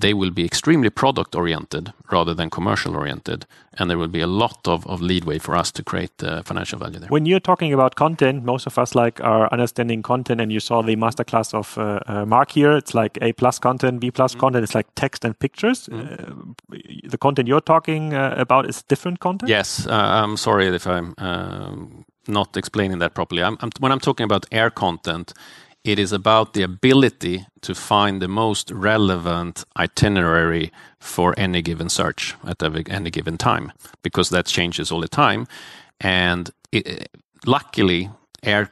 they 0.00 0.14
will 0.14 0.30
be 0.30 0.44
extremely 0.44 0.90
product 0.90 1.34
oriented 1.34 1.92
rather 2.10 2.34
than 2.34 2.50
commercial 2.50 2.96
oriented. 2.96 3.46
And 3.74 3.88
there 3.88 3.98
will 3.98 4.08
be 4.08 4.20
a 4.20 4.26
lot 4.26 4.66
of, 4.66 4.86
of 4.86 5.00
leadway 5.00 5.38
for 5.38 5.56
us 5.56 5.70
to 5.72 5.82
create 5.82 6.22
uh, 6.22 6.42
financial 6.42 6.78
value 6.78 6.98
there. 6.98 7.08
When 7.08 7.26
you're 7.26 7.40
talking 7.40 7.72
about 7.72 7.94
content, 7.94 8.44
most 8.44 8.66
of 8.66 8.78
us 8.78 8.94
like 8.94 9.20
are 9.20 9.48
understanding 9.52 10.02
content 10.02 10.40
and 10.40 10.52
you 10.52 10.60
saw 10.60 10.82
the 10.82 10.96
masterclass 10.96 11.54
of 11.54 11.78
uh, 11.78 12.00
uh, 12.06 12.24
Mark 12.24 12.50
here. 12.50 12.72
It's 12.76 12.94
like 12.94 13.18
A 13.20 13.32
plus 13.32 13.58
content, 13.58 14.00
B 14.00 14.10
plus 14.10 14.32
mm-hmm. 14.32 14.40
content. 14.40 14.64
It's 14.64 14.74
like 14.74 14.88
text 14.94 15.24
and 15.24 15.38
pictures. 15.38 15.88
Uh, 15.88 16.34
the 17.04 17.18
content 17.18 17.48
you're 17.48 17.60
talking 17.60 18.14
uh, 18.14 18.34
about 18.36 18.68
is 18.68 18.82
different 18.82 19.20
content? 19.20 19.48
Yes. 19.48 19.86
Uh, 19.86 19.92
I'm 19.92 20.36
sorry 20.36 20.66
if 20.68 20.86
I'm 20.86 21.14
um, 21.18 22.04
not 22.26 22.56
explaining 22.56 22.98
that 22.98 23.14
properly. 23.14 23.42
I'm, 23.42 23.56
I'm, 23.60 23.70
when 23.80 23.92
I'm 23.92 24.00
talking 24.00 24.24
about 24.24 24.46
air 24.50 24.70
content, 24.70 25.32
it 25.88 25.98
is 25.98 26.12
about 26.12 26.52
the 26.52 26.62
ability 26.62 27.46
to 27.62 27.74
find 27.74 28.20
the 28.20 28.28
most 28.28 28.70
relevant 28.70 29.64
itinerary 29.78 30.70
for 31.00 31.34
any 31.38 31.62
given 31.62 31.88
search 31.88 32.34
at 32.46 32.62
any 32.90 33.10
given 33.10 33.38
time, 33.38 33.72
because 34.02 34.28
that 34.28 34.44
changes 34.44 34.92
all 34.92 35.00
the 35.00 35.08
time. 35.08 35.46
And 35.98 36.50
it, 36.72 37.08
luckily, 37.46 38.10
air 38.42 38.70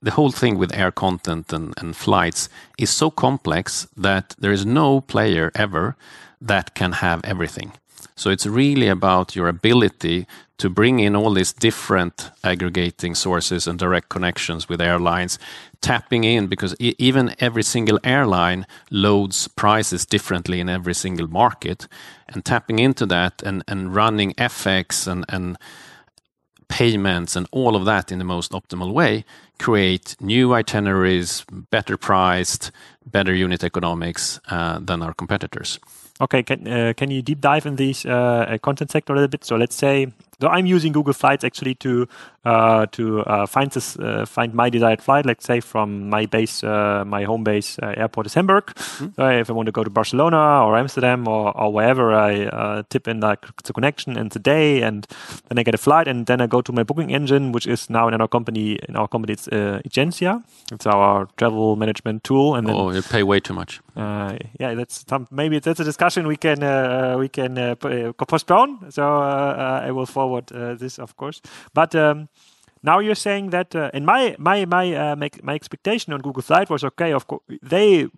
the 0.00 0.10
whole 0.10 0.32
thing 0.32 0.58
with 0.58 0.74
air 0.74 0.90
content 0.90 1.52
and, 1.52 1.72
and, 1.78 1.96
flights 1.96 2.50
is 2.78 2.90
so 2.90 3.10
complex 3.10 3.88
that 3.96 4.34
there 4.38 4.52
is 4.52 4.66
no 4.66 5.00
player 5.00 5.50
ever 5.54 5.96
that 6.42 6.74
can 6.74 6.92
have 6.92 7.24
everything. 7.24 7.72
So 8.16 8.30
it's 8.30 8.46
really 8.46 8.88
about 8.88 9.34
your 9.34 9.48
ability 9.48 10.26
to 10.58 10.70
bring 10.70 11.00
in 11.00 11.16
all 11.16 11.32
these 11.32 11.52
different 11.52 12.30
aggregating 12.42 13.14
sources 13.14 13.66
and 13.66 13.78
direct 13.78 14.08
connections 14.08 14.68
with 14.68 14.80
airlines, 14.80 15.38
tapping 15.84 16.24
in 16.24 16.46
because 16.46 16.74
even 16.80 17.34
every 17.40 17.62
single 17.62 18.00
airline 18.02 18.66
loads 18.90 19.48
prices 19.48 20.06
differently 20.06 20.58
in 20.58 20.68
every 20.68 20.94
single 20.94 21.28
market, 21.28 21.86
and 22.28 22.42
tapping 22.42 22.78
into 22.78 23.04
that 23.06 23.42
and, 23.42 23.62
and 23.68 23.94
running 23.94 24.32
FX 24.34 25.06
and, 25.06 25.26
and 25.28 25.58
payments 26.68 27.36
and 27.36 27.46
all 27.52 27.76
of 27.76 27.84
that 27.84 28.10
in 28.10 28.18
the 28.18 28.24
most 28.24 28.52
optimal 28.52 28.92
way 28.92 29.24
create 29.58 30.16
new 30.20 30.54
itineraries, 30.54 31.44
better 31.70 31.96
priced, 31.96 32.72
better 33.06 33.34
unit 33.34 33.62
economics 33.62 34.40
uh, 34.48 34.78
than 34.80 35.02
our 35.02 35.12
competitors. 35.12 35.78
Okay, 36.20 36.42
can 36.42 36.66
uh, 36.66 36.92
can 36.96 37.10
you 37.10 37.22
deep 37.22 37.40
dive 37.40 37.66
in 37.66 37.76
this 37.76 38.06
uh, 38.06 38.56
content 38.62 38.90
sector 38.90 39.12
a 39.12 39.16
little 39.16 39.28
bit? 39.28 39.44
So 39.44 39.56
let's 39.56 39.76
say 39.76 40.12
so 40.44 40.50
I'm 40.50 40.66
using 40.66 40.92
Google 40.92 41.14
Flights 41.14 41.42
actually 41.42 41.74
to 41.76 42.06
uh, 42.44 42.84
to 42.92 43.20
uh, 43.20 43.46
find 43.46 43.70
this 43.70 43.98
uh, 43.98 44.26
find 44.26 44.52
my 44.52 44.68
desired 44.68 45.00
flight. 45.00 45.24
Let's 45.24 45.46
say 45.46 45.60
from 45.60 46.10
my 46.10 46.26
base, 46.26 46.62
uh, 46.62 47.02
my 47.06 47.24
home 47.24 47.44
base 47.44 47.78
uh, 47.78 47.94
airport 47.96 48.26
is 48.26 48.34
Hamburg. 48.34 48.66
Mm-hmm. 48.66 49.06
So 49.16 49.28
if 49.30 49.48
I 49.48 49.52
want 49.54 49.66
to 49.66 49.72
go 49.72 49.82
to 49.82 49.88
Barcelona 49.88 50.62
or 50.62 50.76
Amsterdam 50.76 51.26
or, 51.26 51.56
or 51.56 51.72
wherever, 51.72 52.12
I 52.12 52.44
uh, 52.44 52.82
tip 52.90 53.08
in 53.08 53.20
like 53.20 53.40
the 53.62 53.72
connection 53.72 54.18
and 54.18 54.30
the 54.30 54.38
day, 54.38 54.82
and 54.82 55.06
then 55.48 55.58
I 55.58 55.62
get 55.62 55.74
a 55.74 55.78
flight, 55.78 56.06
and 56.06 56.26
then 56.26 56.42
I 56.42 56.46
go 56.46 56.60
to 56.60 56.72
my 56.72 56.82
booking 56.82 57.10
engine, 57.14 57.52
which 57.52 57.66
is 57.66 57.88
now 57.88 58.08
in 58.08 58.20
our 58.20 58.28
company. 58.28 58.78
In 58.86 58.96
our 58.96 59.08
company, 59.08 59.32
it's 59.32 59.48
Egencia. 59.48 60.42
It's 60.70 60.86
our 60.86 61.26
travel 61.38 61.76
management 61.76 62.24
tool. 62.24 62.56
And 62.56 62.68
then, 62.68 62.76
oh, 62.76 62.90
you 62.90 63.00
pay 63.00 63.22
way 63.22 63.40
too 63.40 63.54
much. 63.54 63.80
yeah, 63.96 64.74
that's 64.74 65.06
some, 65.08 65.26
maybe 65.30 65.60
that's 65.60 65.80
a 65.80 65.84
discussion 65.84 66.26
we 66.26 66.36
can 66.36 66.60
we 67.18 67.30
can 67.30 67.76
postpone. 67.76 68.90
So 68.90 69.02
I 69.02 69.90
will 69.90 70.04
forward 70.04 70.33
uh, 70.38 70.74
this, 70.74 70.98
of 70.98 71.16
course. 71.16 71.40
But 71.72 71.94
um, 71.94 72.28
now 72.82 72.98
you're 72.98 73.14
saying 73.14 73.50
that, 73.50 73.74
uh, 73.74 73.90
and 73.94 74.04
my 74.04 74.36
my 74.38 74.64
my 74.66 74.94
uh, 74.94 75.16
my, 75.16 75.30
my 75.42 75.54
expectation 75.54 76.12
on 76.12 76.20
Google 76.20 76.42
Flight 76.42 76.70
was 76.70 76.84
okay. 76.84 77.12
Of 77.12 77.26
course, 77.26 77.42
they 77.62 78.08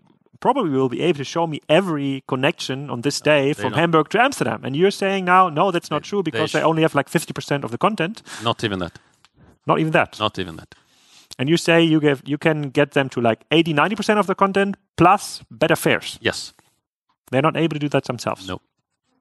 probably 0.41 0.71
will 0.71 0.89
be 0.89 1.03
able 1.03 1.19
to 1.19 1.25
show 1.25 1.47
me 1.47 1.61
every 1.69 2.23
connection 2.29 2.91
on 2.91 3.01
this 3.01 3.21
day 3.21 3.53
from 3.53 3.71
not. 3.71 3.79
Hamburg 3.79 4.09
to 4.11 4.21
Amsterdam. 4.21 4.65
And 4.65 4.77
you're 4.77 4.91
saying 4.91 5.25
now, 5.25 5.49
no, 5.49 5.71
that's 5.71 5.91
not 5.91 6.03
they, 6.03 6.09
true 6.09 6.23
because 6.23 6.53
they, 6.53 6.61
they, 6.61 6.65
only 6.65 6.83
have 6.83 6.95
like 6.95 7.09
50% 7.11 7.65
of 7.65 7.71
the 7.71 7.79
content. 7.79 8.23
Not 8.43 8.63
even 8.65 8.79
that. 8.79 8.99
Not 9.67 9.79
even 9.81 9.93
that. 9.93 10.19
Not 10.19 10.39
even 10.39 10.57
that. 10.57 10.75
And 11.39 11.49
you 11.49 11.57
say 11.57 11.83
you 11.83 12.01
give 12.01 12.23
you 12.25 12.39
can 12.39 12.71
get 12.71 12.93
them 12.93 13.09
to 13.11 13.21
like 13.21 13.45
80, 13.51 13.75
90% 13.75 14.19
of 14.19 14.27
the 14.27 14.35
content 14.35 14.77
plus 14.97 15.43
better 15.51 15.77
fares. 15.77 16.19
Yes. 16.21 16.53
They're 17.31 17.43
not 17.43 17.57
able 17.57 17.75
to 17.75 17.81
do 17.81 17.89
that 17.89 18.05
themselves. 18.05 18.47
No. 18.47 18.61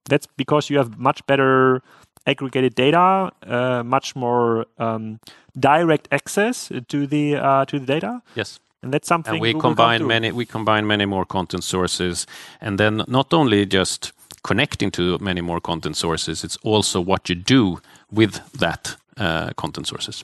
That's 0.09 0.27
because 0.37 0.69
you 0.69 0.77
have 0.77 0.97
much 0.97 1.25
better 1.25 1.81
aggregated 2.27 2.75
data, 2.75 3.31
uh, 3.45 3.83
much 3.83 4.15
more 4.15 4.65
um, 4.77 5.19
direct 5.57 6.07
access 6.11 6.71
to 6.87 7.07
the 7.07 7.35
uh, 7.35 7.65
to 7.65 7.79
the 7.79 7.85
data. 7.85 8.21
Yes. 8.35 8.59
And 8.81 8.93
that's 8.93 9.07
something 9.07 9.33
and 9.33 9.41
we 9.41 9.53
Google 9.53 9.69
combine 9.69 10.05
many 10.05 10.31
we 10.31 10.45
combine 10.45 10.85
many 10.85 11.05
more 11.05 11.25
content 11.25 11.63
sources 11.63 12.27
and 12.61 12.79
then 12.79 13.03
not 13.07 13.33
only 13.33 13.65
just 13.65 14.13
connecting 14.43 14.91
to 14.91 15.17
many 15.17 15.41
more 15.41 15.59
content 15.59 15.97
sources 15.97 16.43
it's 16.43 16.57
also 16.57 17.01
what 17.01 17.27
you 17.27 17.33
do 17.35 17.81
with 18.11 18.39
that 18.51 18.95
uh, 19.17 19.49
content 19.55 19.87
sources 19.87 20.23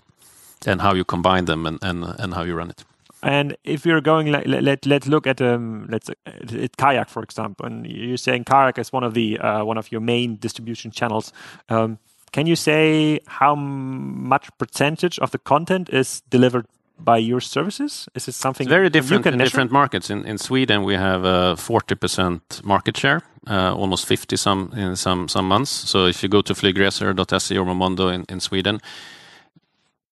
and 0.67 0.82
how 0.82 0.94
you 0.94 1.04
combine 1.04 1.46
them 1.46 1.65
and, 1.65 1.80
and, 1.82 2.04
and 2.20 2.36
how 2.36 2.44
you 2.44 2.54
run 2.54 2.70
it 2.70 2.84
and 3.24 3.56
if 3.64 3.86
we're 3.86 4.02
going, 4.02 4.32
let, 4.32 4.48
let, 4.48 4.86
let's 4.86 5.08
look 5.08 5.28
at 5.28 5.42
um, 5.42 5.88
let's 5.90 6.10
at 6.26 6.78
kayak 6.78 7.10
for 7.10 7.24
example. 7.24 7.66
And 7.66 7.86
you're 7.86 8.18
saying 8.18 8.46
kayak 8.46 8.78
is 8.78 8.92
one 8.92 9.04
of 9.04 9.14
the 9.14 9.40
uh, 9.40 9.64
one 9.64 9.78
of 9.78 9.92
your 9.92 10.02
main 10.02 10.38
distribution 10.38 10.92
channels. 10.92 11.34
Um, 11.70 12.00
can 12.32 12.48
you 12.48 12.56
say 12.56 13.20
how 13.28 13.56
much 13.56 14.50
percentage 14.58 15.20
of 15.20 15.32
the 15.32 15.38
content 15.38 15.90
is 15.90 16.22
delivered 16.30 16.66
by 16.98 17.18
your 17.18 17.42
services? 17.42 18.08
Is 18.16 18.28
it 18.28 18.36
something 18.36 18.66
it's 18.66 18.72
very 18.72 18.90
different 18.90 19.26
in 19.26 19.38
different 19.38 19.72
markets? 19.72 20.10
In 20.10 20.26
in 20.26 20.38
Sweden, 20.38 20.84
we 20.84 20.96
have 20.96 21.24
a 21.24 21.56
forty 21.58 21.96
percent 21.96 22.62
market 22.64 22.98
share, 22.98 23.22
uh, 23.50 23.76
almost 23.76 24.06
fifty 24.06 24.38
some 24.38 24.72
in 24.76 24.96
some 24.96 25.28
some 25.28 25.48
months. 25.48 25.70
So 25.70 26.08
if 26.08 26.24
you 26.24 26.30
go 26.30 26.42
to 26.42 26.54
flygresor.se 26.54 27.58
or 27.58 27.66
Momondo 27.66 28.10
in, 28.14 28.26
in 28.30 28.40
Sweden, 28.40 28.80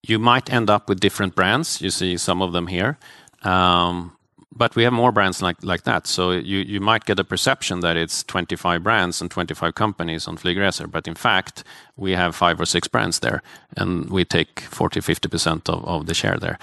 you 0.04 0.20
might 0.20 0.52
end 0.52 0.70
up 0.70 0.90
with 0.90 1.00
different 1.00 1.36
brands. 1.36 1.82
You 1.82 1.90
see 1.90 2.18
some 2.18 2.42
of 2.42 2.52
them 2.54 2.68
here. 2.68 2.98
Um, 3.44 4.16
but 4.52 4.76
we 4.76 4.84
have 4.84 4.94
more 4.94 5.12
brands 5.12 5.42
like 5.42 5.84
that. 5.84 6.06
So 6.08 6.32
you 6.32 6.82
might 6.82 7.06
get 7.06 7.20
a 7.20 7.24
perception 7.24 7.80
that 7.80 7.96
it's 7.96 8.24
25 8.24 8.84
brands 8.84 9.22
and 9.22 9.32
25 9.32 9.74
companies 9.74 10.28
on 10.28 10.38
Flygresor, 10.38 10.92
but 10.92 11.08
in 11.08 11.16
fact 11.16 11.64
we 11.96 12.12
have 12.12 12.36
five 12.36 12.60
or 12.60 12.66
six 12.66 12.88
brands 12.88 13.20
there, 13.20 13.42
and 13.78 14.10
we 14.10 14.26
take 14.26 14.60
40 14.60 15.00
50 15.02 15.30
percent 15.30 15.70
of, 15.70 15.86
of 15.86 16.06
the 16.08 16.14
share 16.14 16.38
there. 16.38 16.60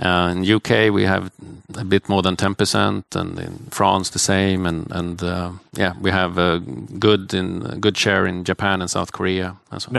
Uh, 0.00 0.32
in 0.32 0.50
UK 0.50 0.90
we 0.90 1.04
have 1.04 1.30
a 1.76 1.84
bit 1.84 2.08
more 2.08 2.22
than 2.22 2.34
10 2.34 2.54
percent, 2.54 3.04
and 3.14 3.38
in 3.38 3.58
France 3.70 4.10
the 4.10 4.18
same, 4.18 4.64
and 4.64 4.90
and 4.90 5.22
uh, 5.22 5.52
yeah 5.76 5.92
we 6.00 6.10
have 6.10 6.38
a 6.38 6.60
good 6.98 7.34
in 7.34 7.80
good 7.80 7.96
share 7.98 8.26
in 8.26 8.44
Japan 8.44 8.80
and 8.80 8.90
South 8.90 9.12
Korea. 9.12 9.56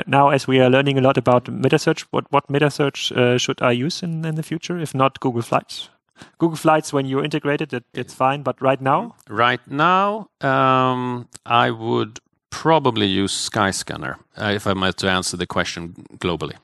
Now, 0.07 0.29
as 0.29 0.47
we 0.47 0.59
are 0.59 0.69
learning 0.69 0.97
a 0.97 1.01
lot 1.01 1.17
about 1.17 1.47
meta 1.49 1.77
search, 1.77 2.01
what 2.11 2.25
what 2.31 2.49
meta 2.49 2.71
search 2.71 3.11
uh, 3.11 3.37
should 3.37 3.61
I 3.61 3.71
use 3.71 4.01
in 4.01 4.25
in 4.25 4.35
the 4.35 4.43
future, 4.43 4.79
if 4.79 4.95
not 4.95 5.19
Google 5.19 5.43
Flights? 5.43 5.89
Google 6.37 6.57
Flights 6.57 6.93
when 6.93 7.05
you 7.05 7.23
integrate 7.23 7.61
it, 7.61 7.83
it's 7.93 8.13
fine. 8.13 8.43
But 8.43 8.61
right 8.61 8.81
now, 8.81 9.15
right 9.29 9.61
now, 9.67 10.29
um, 10.41 11.27
I 11.45 11.69
would 11.69 12.19
probably 12.49 13.05
use 13.05 13.49
Skyscanner 13.49 14.17
if 14.37 14.65
I 14.67 14.73
might 14.73 14.97
to 14.97 15.09
answer 15.09 15.37
the 15.37 15.47
question 15.47 15.93
globally. 16.17 16.55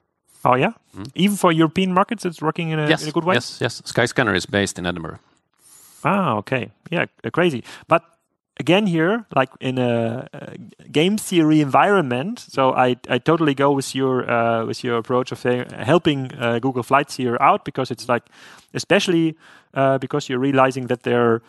Oh 0.47 0.55
yeah, 0.55 0.71
mm. 0.95 1.11
even 1.13 1.35
for 1.35 1.51
European 1.51 1.93
markets, 1.93 2.23
it's 2.25 2.41
working 2.41 2.69
in 2.69 2.79
a, 2.79 2.87
yes. 2.87 3.03
in 3.03 3.09
a 3.09 3.11
good 3.11 3.25
way. 3.25 3.35
Yes, 3.35 3.59
yes. 3.59 3.81
Skyscanner 3.81 4.33
is 4.33 4.45
based 4.45 4.79
in 4.79 4.85
Edinburgh. 4.85 5.19
Ah, 6.05 6.35
okay, 6.37 6.71
yeah, 6.89 7.05
crazy. 7.33 7.65
But 7.87 8.03
again 8.59 8.87
here, 8.87 9.25
like 9.35 9.49
in 9.59 9.77
a, 9.77 10.27
a, 10.33 10.57
game 10.91 11.17
theory 11.17 11.59
environment. 11.59 12.39
So 12.39 12.73
I, 12.73 12.95
I 13.09 13.17
totally 13.17 13.53
go 13.53 13.71
with 13.71 13.93
your 13.93 14.29
uh, 14.29 14.65
with 14.65 14.83
your 14.83 14.97
approach 14.97 15.31
of 15.31 15.45
uh, 15.45 15.65
helping 15.83 16.31
uh, 16.39 16.59
Google 16.59 16.83
Flights 16.83 17.17
here 17.17 17.37
out 17.41 17.65
because 17.65 17.91
it's 17.91 18.07
like, 18.07 18.23
especially 18.73 19.35
uh, 19.73 19.97
because 19.97 20.29
you're 20.29 20.39
realizing 20.39 20.87
that 20.87 21.03
they're 21.03 21.41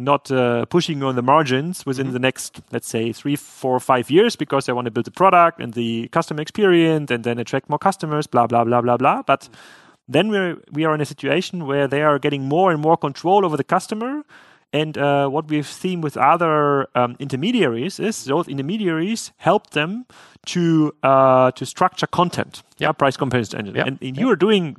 not 0.00 0.30
uh, 0.30 0.64
pushing 0.66 1.02
on 1.02 1.16
the 1.16 1.22
margins 1.22 1.86
within 1.86 2.06
mm-hmm. 2.06 2.14
the 2.14 2.18
next, 2.18 2.60
let's 2.72 2.88
say, 2.88 3.12
three, 3.12 3.36
four, 3.36 3.78
five 3.80 4.10
years 4.10 4.36
because 4.36 4.66
they 4.66 4.72
want 4.72 4.86
to 4.86 4.90
build 4.90 5.06
the 5.06 5.10
product 5.10 5.60
and 5.60 5.74
the 5.74 6.08
customer 6.08 6.42
experience 6.42 7.10
and 7.10 7.24
then 7.24 7.38
attract 7.38 7.68
more 7.68 7.78
customers, 7.78 8.26
blah 8.26 8.46
blah 8.46 8.64
blah 8.64 8.80
blah 8.80 8.96
blah. 8.96 9.22
But 9.22 9.48
then 10.08 10.28
we're 10.28 10.56
we 10.72 10.84
are 10.84 10.94
in 10.94 11.00
a 11.00 11.06
situation 11.06 11.66
where 11.66 11.86
they 11.86 12.02
are 12.02 12.18
getting 12.18 12.44
more 12.44 12.72
and 12.72 12.80
more 12.80 12.96
control 12.96 13.44
over 13.44 13.56
the 13.56 13.64
customer 13.64 14.24
and 14.72 14.96
uh, 14.96 15.28
what 15.28 15.48
we've 15.48 15.66
seen 15.66 16.00
with 16.00 16.16
other 16.16 16.86
um, 16.94 17.16
intermediaries 17.18 17.98
is 17.98 18.24
those 18.24 18.46
intermediaries 18.46 19.32
help 19.38 19.70
them 19.70 20.06
to 20.46 20.94
uh, 21.02 21.50
to 21.52 21.66
structure 21.66 22.06
content, 22.06 22.62
yeah, 22.78 22.92
price 22.92 23.16
comparison 23.16 23.60
engine. 23.60 23.74
Yep. 23.74 23.86
And, 23.86 23.98
and 24.00 24.16
yep. 24.16 24.20
you 24.20 24.30
are 24.30 24.36
doing 24.36 24.76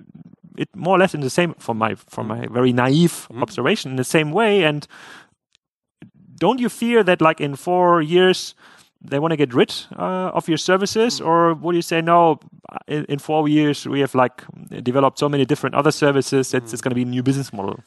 it 0.57 0.69
more 0.75 0.95
or 0.95 0.99
less 0.99 1.13
in 1.13 1.21
the 1.21 1.29
same, 1.29 1.53
from 1.55 1.77
my 1.77 1.95
from 1.95 2.27
my 2.27 2.47
very 2.47 2.73
naive 2.73 3.27
mm. 3.31 3.41
observation, 3.41 3.91
in 3.91 3.97
the 3.97 4.03
same 4.03 4.31
way. 4.31 4.63
And 4.63 4.87
don't 6.35 6.59
you 6.59 6.69
fear 6.69 7.03
that, 7.03 7.21
like 7.21 7.41
in 7.41 7.55
four 7.55 8.01
years, 8.01 8.55
they 9.03 9.19
want 9.19 9.31
to 9.31 9.37
get 9.37 9.53
rid 9.53 9.73
uh, 9.97 10.31
of 10.33 10.47
your 10.47 10.57
services, 10.57 11.19
mm. 11.19 11.25
or 11.25 11.53
would 11.53 11.75
you 11.75 11.81
say 11.81 12.01
no? 12.01 12.39
In, 12.87 13.05
in, 13.05 13.19
four 13.19 13.49
years, 13.49 13.85
we 13.87 13.99
have 13.99 14.15
like 14.15 14.43
developed 14.83 15.19
so 15.19 15.27
many 15.29 15.45
different 15.45 15.75
other 15.75 15.91
services 15.91 16.51
that 16.51 16.63
mm. 16.63 16.73
it's 16.73 16.81
going 16.81 16.91
to 16.91 16.95
be 16.95 17.01
a 17.03 17.05
new 17.05 17.23
business 17.23 17.51
model. 17.51 17.79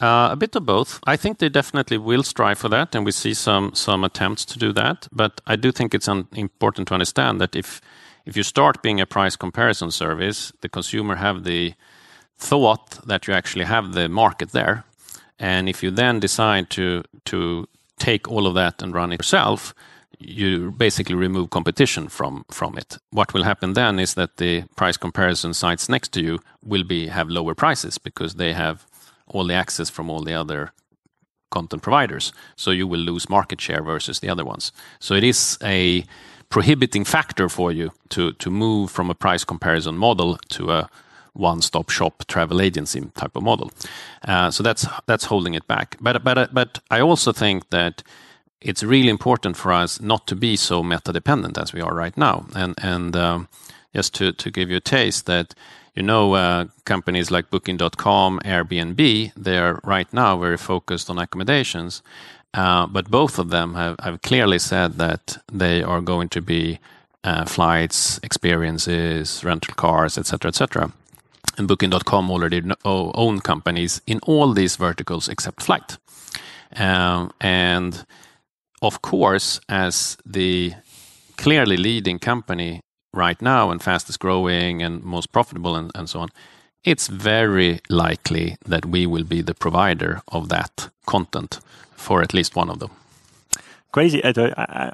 Uh, 0.00 0.28
a 0.32 0.36
bit 0.36 0.56
of 0.56 0.66
both. 0.66 1.00
I 1.06 1.16
think 1.16 1.38
they 1.38 1.48
definitely 1.48 1.98
will 1.98 2.24
strive 2.24 2.58
for 2.58 2.68
that, 2.68 2.94
and 2.94 3.06
we 3.06 3.12
see 3.12 3.34
some 3.34 3.74
some 3.74 4.04
attempts 4.04 4.44
to 4.46 4.58
do 4.58 4.72
that. 4.72 5.08
But 5.12 5.40
I 5.46 5.56
do 5.56 5.72
think 5.72 5.94
it's 5.94 6.08
important 6.08 6.88
to 6.88 6.94
understand 6.94 7.40
that 7.40 7.54
if 7.54 7.80
if 8.26 8.36
you 8.36 8.42
start 8.42 8.82
being 8.82 9.00
a 9.00 9.06
price 9.06 9.36
comparison 9.36 9.90
service, 9.90 10.52
the 10.60 10.68
consumer 10.68 11.16
have 11.16 11.44
the 11.44 11.74
thought 12.36 13.06
that 13.06 13.26
you 13.26 13.34
actually 13.34 13.64
have 13.64 13.92
the 13.92 14.08
market 14.08 14.52
there, 14.52 14.84
and 15.38 15.68
if 15.68 15.82
you 15.82 15.90
then 15.90 16.20
decide 16.20 16.70
to 16.70 17.02
to 17.24 17.66
take 17.98 18.28
all 18.30 18.46
of 18.46 18.54
that 18.54 18.82
and 18.82 18.94
run 18.94 19.12
it 19.12 19.20
yourself, 19.20 19.74
you 20.18 20.70
basically 20.72 21.14
remove 21.14 21.50
competition 21.50 22.08
from 22.08 22.44
from 22.50 22.78
it. 22.78 22.98
What 23.10 23.34
will 23.34 23.44
happen 23.44 23.74
then 23.74 23.98
is 23.98 24.14
that 24.14 24.36
the 24.36 24.64
price 24.76 24.96
comparison 24.96 25.54
sites 25.54 25.88
next 25.88 26.12
to 26.12 26.20
you 26.20 26.38
will 26.62 26.84
be 26.84 27.08
have 27.08 27.28
lower 27.28 27.54
prices 27.54 27.98
because 27.98 28.34
they 28.34 28.52
have 28.52 28.86
all 29.26 29.46
the 29.46 29.54
access 29.54 29.90
from 29.90 30.10
all 30.10 30.24
the 30.24 30.34
other 30.34 30.72
content 31.50 31.82
providers. 31.82 32.32
So 32.56 32.70
you 32.70 32.86
will 32.88 33.00
lose 33.00 33.28
market 33.28 33.60
share 33.60 33.82
versus 33.82 34.20
the 34.20 34.28
other 34.28 34.44
ones. 34.44 34.72
So 34.98 35.14
it 35.14 35.24
is 35.24 35.58
a 35.62 36.04
prohibiting 36.48 37.04
factor 37.04 37.48
for 37.48 37.72
you 37.72 37.90
to 38.10 38.32
to 38.32 38.50
move 38.50 38.90
from 38.90 39.10
a 39.10 39.14
price 39.14 39.44
comparison 39.44 39.96
model 39.96 40.38
to 40.48 40.70
a 40.70 40.88
one-stop 41.34 41.90
shop 41.90 42.24
travel 42.26 42.60
agency 42.60 43.00
type 43.14 43.36
of 43.36 43.42
model. 43.42 43.70
Uh, 44.26 44.50
so 44.50 44.62
that's 44.62 44.86
that's 45.06 45.24
holding 45.24 45.54
it 45.54 45.66
back. 45.66 45.96
But 46.00 46.22
but 46.24 46.54
but 46.54 46.78
I 46.90 47.00
also 47.00 47.32
think 47.32 47.70
that 47.70 48.02
it's 48.60 48.82
really 48.82 49.10
important 49.10 49.56
for 49.56 49.72
us 49.72 50.00
not 50.00 50.26
to 50.26 50.36
be 50.36 50.56
so 50.56 50.82
meta 50.82 51.12
dependent 51.12 51.58
as 51.58 51.72
we 51.72 51.80
are 51.80 51.94
right 51.94 52.16
now. 52.16 52.46
And 52.54 52.74
and 52.78 53.16
um, 53.16 53.48
just 53.94 54.14
to 54.14 54.32
to 54.32 54.50
give 54.50 54.70
you 54.70 54.76
a 54.76 54.80
taste 54.80 55.26
that 55.26 55.54
you 55.94 56.02
know 56.02 56.34
uh, 56.34 56.66
companies 56.84 57.30
like 57.30 57.50
Booking.com, 57.50 58.40
Airbnb, 58.44 59.32
they 59.36 59.58
are 59.58 59.80
right 59.84 60.12
now 60.12 60.38
very 60.38 60.56
focused 60.56 61.10
on 61.10 61.18
accommodations, 61.18 62.02
uh, 62.54 62.86
but 62.86 63.10
both 63.10 63.38
of 63.38 63.50
them 63.50 63.74
have, 63.74 63.96
have 64.00 64.22
clearly 64.22 64.58
said 64.58 64.94
that 64.94 65.38
they 65.52 65.82
are 65.82 66.00
going 66.00 66.28
to 66.28 66.40
be 66.40 66.78
uh, 67.24 67.44
flights, 67.44 68.20
experiences, 68.22 69.42
rental 69.42 69.74
cars, 69.74 70.16
etc., 70.16 70.48
etc. 70.48 70.92
And 71.58 71.66
Booking.com 71.66 72.30
already 72.30 72.62
own 72.84 73.40
companies 73.40 74.00
in 74.06 74.20
all 74.20 74.52
these 74.52 74.76
verticals 74.76 75.28
except 75.28 75.62
flight. 75.62 75.98
Um, 76.76 77.32
and 77.40 78.04
of 78.82 79.02
course, 79.02 79.60
as 79.68 80.16
the 80.24 80.74
clearly 81.36 81.76
leading 81.76 82.18
company 82.18 82.80
right 83.12 83.40
now 83.40 83.70
and 83.70 83.82
fastest 83.82 84.20
growing 84.20 84.82
and 84.82 85.02
most 85.02 85.32
profitable 85.32 85.76
and, 85.76 85.90
and 85.94 86.08
so 86.08 86.20
on, 86.20 86.28
it's 86.84 87.08
very 87.08 87.80
likely 87.88 88.56
that 88.66 88.86
we 88.86 89.06
will 89.06 89.24
be 89.24 89.42
the 89.42 89.54
provider 89.54 90.22
of 90.28 90.48
that 90.50 90.90
content 91.06 91.58
for 91.96 92.22
at 92.22 92.32
least 92.34 92.56
one 92.56 92.70
of 92.70 92.78
them. 92.78 92.90
Crazy. 93.92 94.24
I, 94.24 94.30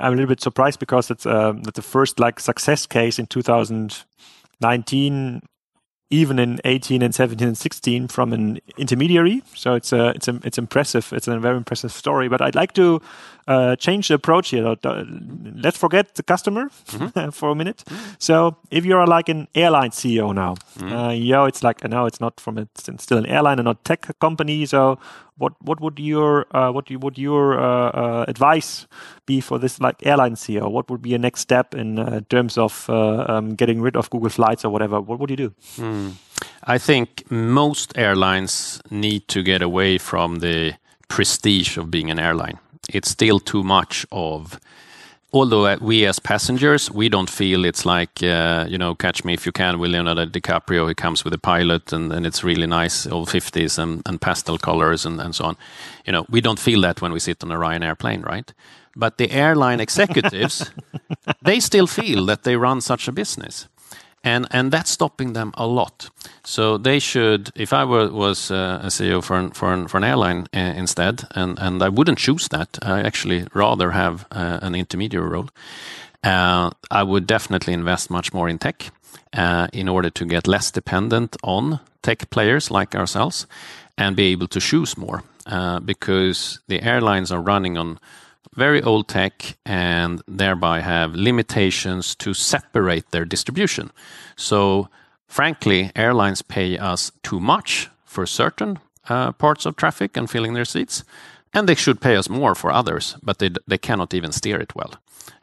am 0.07 0.13
a 0.13 0.15
little 0.17 0.27
bit 0.27 0.41
surprised 0.41 0.79
because 0.79 1.11
it's 1.11 1.27
uh, 1.27 1.53
that 1.63 1.75
the 1.75 1.83
first 1.83 2.21
like 2.21 2.39
success 2.39 2.87
case 2.87 3.19
in 3.19 3.27
2019 3.27 5.43
even 6.11 6.39
in 6.41 6.61
18 6.65 7.03
and 7.03 7.15
17 7.15 7.47
and 7.47 7.57
16 7.57 8.09
from 8.09 8.33
an 8.33 8.61
intermediary. 8.77 9.43
So 9.55 9.75
it's 9.75 9.93
a, 9.93 10.09
it's 10.09 10.27
a, 10.27 10.41
it's 10.43 10.59
impressive. 10.59 11.13
It's 11.13 11.29
a 11.29 11.39
very 11.39 11.57
impressive 11.57 11.93
story. 11.93 12.29
But 12.29 12.43
I'd 12.43 12.57
like 12.57 12.73
to 12.75 13.01
uh, 13.47 13.77
change 13.77 14.09
the 14.09 14.15
approach 14.15 14.51
here. 14.51 14.67
Uh, 14.67 15.05
let's 15.55 15.79
forget 15.79 16.17
the 16.17 16.23
customer 16.25 16.69
mm-hmm. 16.87 17.31
for 17.39 17.51
a 17.51 17.55
minute. 17.55 17.85
Mm-hmm. 17.87 18.15
So 18.19 18.57
if 18.71 18.85
you're 18.85 19.07
like 19.07 19.29
an 19.29 19.47
airline 19.55 19.91
CEO 19.91 20.35
now, 20.35 20.55
mm-hmm. 20.79 20.93
uh, 20.93 21.11
yo, 21.13 21.45
it's 21.45 21.63
like 21.63 21.83
no, 21.89 22.07
it's 22.07 22.21
not 22.21 22.41
from 22.41 22.59
it's 22.59 22.89
still 22.99 23.19
an 23.19 23.27
airline 23.27 23.59
and 23.59 23.67
not 23.67 23.85
tech 23.85 24.19
company. 24.19 24.67
So 24.67 24.99
what 25.41 25.55
what 25.63 25.81
would 25.81 25.99
your 25.99 26.47
uh, 26.57 26.71
what 26.71 26.91
would 26.91 27.19
your 27.19 27.59
uh, 27.59 27.91
uh, 27.91 28.25
advice 28.29 28.87
be 29.27 29.41
for 29.41 29.59
this 29.59 29.81
like 29.81 30.07
airline 30.07 30.35
CEO? 30.35 30.71
What 30.71 30.91
would 30.91 31.03
be 31.03 31.15
a 31.15 31.19
next 31.19 31.41
step 31.41 31.75
in 31.75 31.99
uh, 31.99 32.21
terms 32.29 32.59
of 32.59 32.87
uh, 32.89 33.25
um, 33.29 33.55
getting 33.55 33.81
rid 33.81 33.97
of 33.97 34.11
Google 34.11 34.31
Flights 34.31 34.65
or 34.65 34.71
whatever? 34.71 35.01
What 35.01 35.19
would 35.19 35.31
you 35.31 35.37
do? 35.37 35.53
Hmm. 35.77 36.00
I 36.65 36.79
think 36.79 37.31
most 37.31 37.97
airlines 37.97 38.81
need 38.91 39.27
to 39.29 39.43
get 39.43 39.63
away 39.63 39.99
from 39.99 40.41
the 40.41 40.75
prestige 41.09 41.77
of 41.79 41.91
being 41.91 42.11
an 42.11 42.19
airline. 42.19 42.59
It's 42.93 43.11
still 43.11 43.41
too 43.41 43.63
much 43.63 44.07
of 44.11 44.59
although 45.33 45.67
uh, 45.67 45.77
we 45.81 46.07
as 46.07 46.19
passengers 46.19 46.91
we 46.91 47.09
don't 47.09 47.31
feel 47.31 47.65
it's 47.65 47.85
like 47.87 48.23
uh, 48.23 48.67
you 48.69 48.79
know 48.79 48.95
catch 48.95 49.25
me 49.25 49.33
if 49.33 49.47
you 49.47 49.53
can 49.53 49.79
with 49.79 49.91
leonardo 49.91 50.27
dicaprio. 50.27 50.89
He 50.89 50.95
comes 50.95 51.25
with 51.25 51.35
a 51.35 51.39
pilot 51.39 51.93
and, 51.93 52.13
and 52.13 52.27
it's 52.27 52.45
really 52.45 52.67
nice 52.67 53.07
old 53.07 53.29
50s 53.29 53.79
and, 53.79 54.03
and 54.07 54.21
pastel 54.21 54.59
colors 54.59 55.07
and, 55.07 55.21
and 55.21 55.35
so 55.35 55.45
on. 55.45 55.57
You 56.07 56.13
know 56.13 56.27
we 56.31 56.41
don't 56.41 56.59
feel 56.61 56.81
that 56.83 57.01
when 57.01 57.13
we 57.13 57.21
sit 57.21 57.43
on 57.45 57.53
a 57.53 57.57
ryanair 57.57 57.99
plane 57.99 58.23
right? 58.23 58.53
But 58.97 59.19
the 59.19 59.31
airline 59.31 59.81
executives 59.81 60.71
they 61.43 61.61
still 61.61 61.87
feel 61.87 62.27
that 62.27 62.43
they 62.43 62.57
run 62.57 62.81
such 62.81 63.09
a 63.09 63.13
business 63.13 63.69
and 64.23 64.47
and 64.51 64.73
that's 64.73 64.91
stopping 64.91 65.33
them 65.33 65.53
a 65.55 65.67
lot. 65.67 66.11
So 66.45 66.79
they 66.79 66.99
should, 66.99 67.51
if 67.55 67.73
I 67.73 67.85
were, 67.85 68.11
was 68.11 68.51
uh, 68.51 68.81
a 68.83 68.89
CEO 68.89 69.23
for 69.23 69.37
an, 69.37 69.51
for 69.51 69.73
an, 69.73 69.89
for 69.89 69.99
an 69.99 70.05
airline 70.05 70.47
uh, 70.55 70.75
instead, 70.77 71.25
and 71.35 71.59
and 71.59 71.83
I 71.83 71.89
wouldn't 71.89 72.19
choose 72.19 72.49
that. 72.49 72.79
I 72.83 73.01
actually 73.01 73.47
rather 73.55 73.91
have 73.91 74.27
uh, 74.31 74.59
an 74.63 74.75
intermediary 74.75 75.29
role. 75.29 75.49
Uh, 76.23 76.71
I 76.91 77.03
would 77.03 77.27
definitely 77.27 77.73
invest 77.73 78.11
much 78.11 78.35
more 78.35 78.51
in 78.51 78.59
tech 78.59 78.91
uh, 79.33 79.69
in 79.73 79.89
order 79.89 80.11
to 80.11 80.27
get 80.27 80.47
less 80.47 80.71
dependent 80.71 81.37
on 81.43 81.81
tech 82.03 82.29
players 82.31 82.71
like 82.71 82.95
ourselves, 82.95 83.47
and 83.97 84.17
be 84.17 84.33
able 84.33 84.49
to 84.49 84.61
choose 84.61 84.97
more 84.97 85.23
uh, 85.47 85.81
because 85.81 86.61
the 86.69 86.83
airlines 86.83 87.33
are 87.33 87.41
running 87.41 87.79
on 87.79 87.99
very 88.61 88.83
old 88.83 89.09
tech 89.09 89.57
and 89.65 90.23
thereby 90.29 90.81
have 90.81 91.15
limitations 91.15 92.15
to 92.15 92.35
separate 92.35 93.11
their 93.11 93.25
distribution. 93.25 93.91
So, 94.37 94.89
frankly, 95.29 95.91
airlines 95.97 96.43
pay 96.43 96.79
us 96.79 97.13
too 97.23 97.41
much 97.41 97.89
for 98.05 98.27
certain 98.27 98.79
uh, 99.09 99.33
parts 99.33 99.67
of 99.67 99.77
traffic 99.77 100.17
and 100.17 100.31
filling 100.31 100.55
their 100.55 100.67
seats, 100.67 101.05
and 101.55 101.67
they 101.67 101.75
should 101.75 102.01
pay 102.01 102.17
us 102.17 102.29
more 102.29 102.55
for 102.55 102.71
others, 102.71 103.17
but 103.23 103.39
they, 103.39 103.51
they 103.67 103.79
cannot 103.79 104.15
even 104.15 104.33
steer 104.33 104.61
it 104.61 104.75
well. 104.75 104.93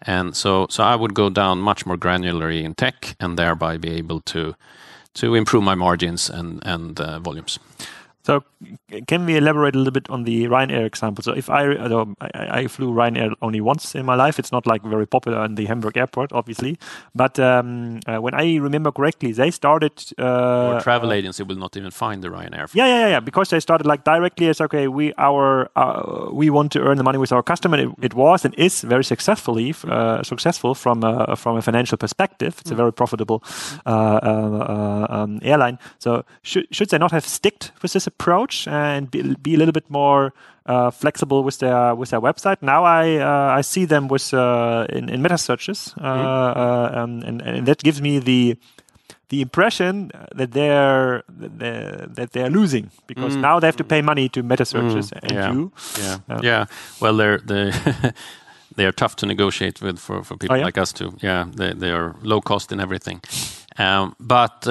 And 0.01 0.36
so, 0.36 0.67
so 0.69 0.84
I 0.84 0.95
would 0.95 1.13
go 1.13 1.30
down 1.30 1.60
much 1.60 1.86
more 1.86 1.97
granularly 1.97 2.63
in 2.63 2.75
tech 2.75 3.15
and 3.19 3.38
thereby 3.38 3.77
be 3.77 3.99
able 3.99 4.21
to 4.21 4.56
to 5.13 5.36
improve 5.36 5.63
my 5.63 5.75
margins 5.75 6.30
and 6.30 6.62
and 6.65 6.99
uh, 6.99 7.19
volumes. 7.19 7.60
So, 8.27 8.43
can 9.07 9.25
we 9.25 9.37
elaborate 9.37 9.73
a 9.73 9.77
little 9.77 9.93
bit 9.93 10.09
on 10.09 10.25
the 10.25 10.47
Ryanair 10.47 10.85
example? 10.85 11.23
So, 11.23 11.31
if 11.31 11.49
I, 11.49 11.63
I, 12.19 12.59
I 12.59 12.67
flew 12.67 12.91
Ryanair 12.91 13.33
only 13.41 13.61
once 13.61 13.95
in 13.95 14.05
my 14.05 14.15
life, 14.15 14.37
it's 14.37 14.51
not 14.51 14.67
like 14.67 14.83
very 14.83 15.07
popular 15.07 15.45
in 15.45 15.55
the 15.55 15.65
Hamburg 15.65 15.95
airport, 15.95 16.33
obviously. 16.33 16.77
But 17.15 17.39
um, 17.39 18.01
uh, 18.05 18.17
when 18.17 18.33
I 18.33 18.57
remember 18.57 18.91
correctly, 18.91 19.31
they 19.31 19.49
started. 19.49 19.93
Uh, 20.19 20.73
or 20.73 20.81
travel 20.81 21.11
uh, 21.11 21.13
agency 21.13 21.43
will 21.43 21.55
not 21.55 21.77
even 21.77 21.89
find 21.89 22.21
the 22.21 22.27
Ryanair. 22.27 22.69
Yeah, 22.73 22.87
yeah, 22.87 23.07
yeah, 23.07 23.19
because 23.21 23.49
they 23.49 23.61
started 23.61 23.87
like 23.87 24.03
directly 24.03 24.49
as 24.49 24.59
okay, 24.59 24.89
we 24.89 25.13
our 25.17 25.69
uh, 25.77 26.27
we 26.29 26.49
want 26.49 26.73
to 26.73 26.81
earn 26.81 26.97
the 26.97 27.05
money 27.05 27.19
with 27.19 27.31
our 27.31 27.41
customer. 27.41 27.77
It, 27.77 27.89
it 28.01 28.13
was 28.13 28.43
and 28.43 28.53
is 28.55 28.81
very 28.81 29.05
successfully 29.05 29.73
uh, 29.87 30.21
successful 30.23 30.75
from 30.75 31.01
a, 31.05 31.37
from 31.37 31.55
a 31.55 31.61
financial 31.61 31.97
perspective. 31.97 32.57
It's 32.59 32.71
a 32.71 32.73
mm. 32.73 32.77
very 32.77 32.91
profitable 32.91 33.41
uh, 33.85 35.07
um, 35.09 35.39
airline. 35.43 35.79
So, 35.99 36.25
should 36.41 36.67
should 36.71 36.89
they 36.89 36.97
not 36.97 37.13
have 37.13 37.25
sticked 37.25 37.71
with 37.81 37.93
this? 37.93 38.05
Approach 38.19 38.67
and 38.67 39.10
be, 39.12 39.36
be 39.41 39.53
a 39.56 39.58
little 39.58 39.71
bit 39.71 39.89
more 39.89 40.34
uh, 40.65 40.91
flexible 40.91 41.43
with 41.43 41.60
their 41.60 41.95
with 41.95 42.10
their 42.10 42.21
website. 42.21 42.58
Now 42.62 42.84
I 42.84 43.17
uh, 43.17 43.60
I 43.60 43.62
see 43.62 43.86
them 43.86 44.08
with 44.08 44.34
uh, 44.34 44.86
in, 44.89 45.10
in 45.10 45.21
meta 45.21 45.38
searches, 45.38 45.93
uh, 45.97 46.01
mm-hmm. 46.01 46.60
Uh, 46.60 47.01
um, 47.01 47.21
and, 47.27 47.41
and 47.41 47.67
that 47.67 47.84
gives 47.84 48.01
me 48.01 48.19
the 48.19 48.58
the 49.30 49.41
impression 49.41 50.12
that 50.36 50.51
they're 50.51 51.23
that 52.15 52.30
they're 52.32 52.49
losing 52.49 52.89
because 53.08 53.36
mm. 53.36 53.41
now 53.41 53.60
they 53.60 53.67
have 53.67 53.75
to 53.77 53.84
pay 53.84 54.01
money 54.01 54.30
to 54.30 54.41
meta 54.43 54.65
searches 54.65 55.12
mm. 55.12 55.19
and 55.23 55.32
yeah. 55.32 55.51
you 55.51 55.71
yeah 55.99 56.17
uh, 56.30 56.39
yeah 56.43 56.65
well 57.01 57.17
they're 57.17 57.39
they 57.39 57.71
they 58.77 58.86
are 58.86 58.93
tough 58.93 59.15
to 59.15 59.25
negotiate 59.25 59.82
with 59.82 59.99
for, 59.99 60.23
for 60.23 60.38
people 60.38 60.56
oh, 60.56 60.60
yeah? 60.60 60.65
like 60.65 60.77
us 60.77 60.93
too 60.93 61.12
yeah 61.21 61.45
they, 61.56 61.73
they 61.73 61.91
are 61.91 62.15
low 62.21 62.39
cost 62.39 62.71
in 62.71 62.80
everything 62.80 63.21
um, 63.77 64.15
but 64.19 64.65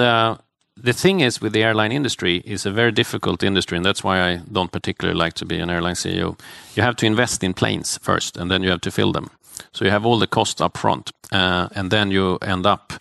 the 0.83 0.93
thing 0.93 1.21
is 1.21 1.41
with 1.41 1.53
the 1.53 1.63
airline 1.63 1.91
industry 1.91 2.41
is 2.45 2.65
a 2.65 2.71
very 2.71 2.91
difficult 2.91 3.43
industry 3.43 3.77
and 3.77 3.85
that's 3.85 4.03
why 4.03 4.31
i 4.31 4.41
don't 4.51 4.71
particularly 4.71 5.17
like 5.17 5.33
to 5.33 5.45
be 5.45 5.59
an 5.59 5.69
airline 5.69 5.95
ceo 5.95 6.37
you 6.77 6.83
have 6.83 6.95
to 6.95 7.05
invest 7.05 7.43
in 7.43 7.53
planes 7.53 7.97
first 8.01 8.37
and 8.37 8.51
then 8.51 8.63
you 8.63 8.69
have 8.69 8.81
to 8.81 8.91
fill 8.91 9.11
them. 9.11 9.29
So 9.73 9.85
you 9.85 9.91
have 9.91 10.05
all 10.05 10.19
the 10.19 10.27
costs 10.27 10.61
up 10.61 10.77
front 10.77 11.11
uh, 11.31 11.67
and 11.75 11.91
then 11.91 12.11
you 12.11 12.37
end 12.41 12.65
up 12.65 12.93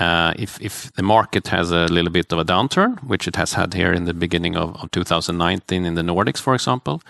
uh, 0.00 0.34
if, 0.36 0.60
if 0.60 0.92
the 0.94 1.02
market 1.02 1.48
has 1.48 1.70
a 1.70 1.86
little 1.86 2.10
bit 2.10 2.32
of 2.32 2.38
a 2.38 2.44
downturn 2.44 3.02
which 3.04 3.28
it 3.28 3.36
has 3.36 3.52
had 3.54 3.74
here 3.74 3.92
in 3.92 4.04
the 4.04 4.14
beginning 4.14 4.56
of, 4.56 4.76
of 4.82 4.90
2019 4.90 5.84
in 5.84 5.94
the 5.94 6.02
nordics 6.02 6.40
for 6.40 6.54
example 6.54 7.02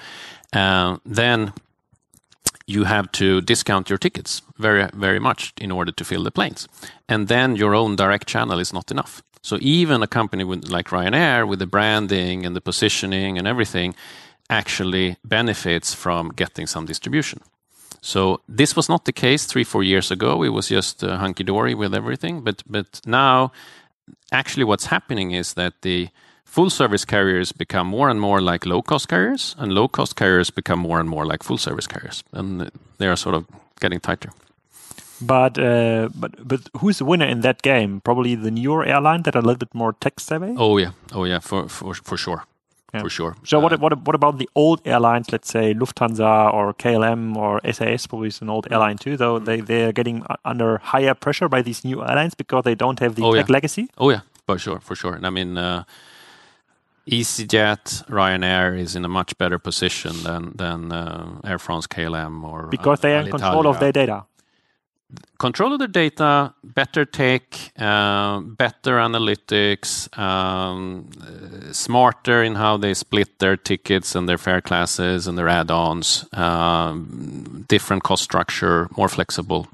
uh, 0.52 0.96
then 1.06 1.52
you 2.66 2.84
have 2.84 3.10
to 3.12 3.40
discount 3.40 3.88
your 3.88 3.98
tickets 3.98 4.42
very 4.58 4.88
very 4.92 5.18
much 5.18 5.52
in 5.60 5.70
order 5.70 5.92
to 5.92 6.04
fill 6.04 6.24
the 6.24 6.30
planes. 6.30 6.68
And 7.08 7.28
then 7.28 7.56
your 7.56 7.74
own 7.74 7.96
direct 7.96 8.28
channel 8.28 8.60
is 8.60 8.72
not 8.72 8.90
enough 8.90 9.22
so 9.48 9.56
even 9.62 10.02
a 10.02 10.06
company 10.06 10.44
with, 10.44 10.68
like 10.68 10.88
Ryanair, 10.90 11.48
with 11.48 11.58
the 11.58 11.66
branding 11.66 12.44
and 12.44 12.54
the 12.54 12.60
positioning 12.60 13.38
and 13.38 13.46
everything, 13.48 13.94
actually 14.50 15.16
benefits 15.24 15.94
from 15.94 16.28
getting 16.36 16.66
some 16.66 16.84
distribution. 16.84 17.40
So 18.02 18.40
this 18.46 18.76
was 18.76 18.88
not 18.88 19.04
the 19.04 19.12
case 19.12 19.46
three, 19.46 19.64
four 19.64 19.82
years 19.82 20.10
ago. 20.10 20.42
It 20.44 20.50
was 20.50 20.68
just 20.68 21.02
uh, 21.02 21.16
hunky 21.16 21.44
dory 21.44 21.74
with 21.74 21.94
everything. 21.94 22.44
But 22.44 22.62
but 22.66 23.00
now, 23.06 23.50
actually, 24.30 24.64
what's 24.64 24.86
happening 24.86 25.32
is 25.32 25.54
that 25.54 25.72
the 25.80 26.08
full 26.44 26.70
service 26.70 27.06
carriers 27.06 27.52
become 27.52 27.86
more 27.86 28.10
and 28.10 28.20
more 28.20 28.40
like 28.52 28.66
low 28.66 28.82
cost 28.82 29.08
carriers, 29.08 29.56
and 29.58 29.72
low 29.72 29.88
cost 29.88 30.14
carriers 30.14 30.50
become 30.50 30.80
more 30.80 31.00
and 31.00 31.08
more 31.08 31.26
like 31.32 31.42
full 31.42 31.58
service 31.58 31.88
carriers, 31.88 32.22
and 32.32 32.70
they 32.98 33.08
are 33.08 33.16
sort 33.16 33.34
of 33.34 33.46
getting 33.80 34.00
tighter. 34.00 34.30
But 35.20 35.58
uh, 35.58 36.08
but 36.14 36.32
but 36.46 36.60
who's 36.78 36.98
the 36.98 37.04
winner 37.04 37.26
in 37.26 37.40
that 37.40 37.62
game? 37.62 38.00
Probably 38.00 38.34
the 38.34 38.50
newer 38.50 38.84
airline 38.84 39.22
that 39.22 39.34
are 39.34 39.40
a 39.40 39.42
little 39.42 39.58
bit 39.58 39.74
more 39.74 39.92
tech 39.94 40.20
savvy. 40.20 40.54
Oh 40.56 40.78
yeah, 40.78 40.92
oh 41.12 41.24
yeah, 41.24 41.40
for 41.40 41.68
for 41.68 41.94
for 41.94 42.16
sure. 42.16 42.44
Yeah. 42.94 43.02
For 43.02 43.10
sure. 43.10 43.36
So 43.44 43.58
uh, 43.58 43.62
what 43.62 43.80
what 43.80 44.06
what 44.06 44.14
about 44.14 44.38
the 44.38 44.48
old 44.54 44.80
airlines? 44.84 45.30
Let's 45.30 45.50
say 45.50 45.74
Lufthansa 45.74 46.54
or 46.54 46.72
KLM 46.72 47.36
or 47.36 47.60
SAS, 47.70 48.06
probably 48.06 48.28
is 48.28 48.40
an 48.40 48.48
old 48.48 48.66
airline 48.70 48.96
too. 48.96 49.16
Though 49.16 49.38
they 49.38 49.60
they 49.60 49.84
are 49.84 49.92
getting 49.92 50.24
under 50.44 50.78
higher 50.78 51.14
pressure 51.14 51.48
by 51.48 51.62
these 51.62 51.84
new 51.84 52.02
airlines 52.02 52.34
because 52.34 52.62
they 52.64 52.74
don't 52.74 52.98
have 53.00 53.14
the 53.14 53.24
oh, 53.24 53.34
tech 53.34 53.48
yeah. 53.48 53.52
legacy. 53.52 53.88
Oh 53.98 54.10
yeah, 54.10 54.20
for 54.46 54.58
sure, 54.58 54.80
for 54.80 54.94
sure. 54.94 55.14
And 55.14 55.26
I 55.26 55.30
mean, 55.30 55.58
uh, 55.58 55.84
EasyJet, 57.06 58.06
Ryanair 58.08 58.78
is 58.78 58.94
in 58.94 59.04
a 59.04 59.08
much 59.08 59.36
better 59.36 59.58
position 59.58 60.22
than 60.22 60.52
than 60.56 60.92
uh, 60.92 61.40
Air 61.44 61.58
France, 61.58 61.86
KLM, 61.86 62.42
or 62.42 62.68
because 62.68 63.00
they 63.00 63.14
are 63.16 63.20
in 63.20 63.30
control 63.30 63.66
of 63.66 63.80
their 63.80 63.92
data. 63.92 64.24
Control 65.38 65.72
of 65.72 65.78
the 65.78 65.88
data, 65.88 66.52
better 66.62 67.06
tech, 67.06 67.42
uh, 67.78 68.40
better 68.40 68.98
analytics, 68.98 70.08
um, 70.18 71.08
uh, 71.22 71.72
smarter 71.72 72.42
in 72.42 72.56
how 72.56 72.76
they 72.76 72.92
split 72.92 73.38
their 73.38 73.56
tickets 73.56 74.14
and 74.14 74.28
their 74.28 74.36
fare 74.36 74.60
classes 74.60 75.26
and 75.26 75.38
their 75.38 75.48
add-ons, 75.48 76.26
um, 76.34 77.64
different 77.68 78.02
cost 78.02 78.22
structure, 78.22 78.88
more 78.96 79.08
flexible. 79.08 79.68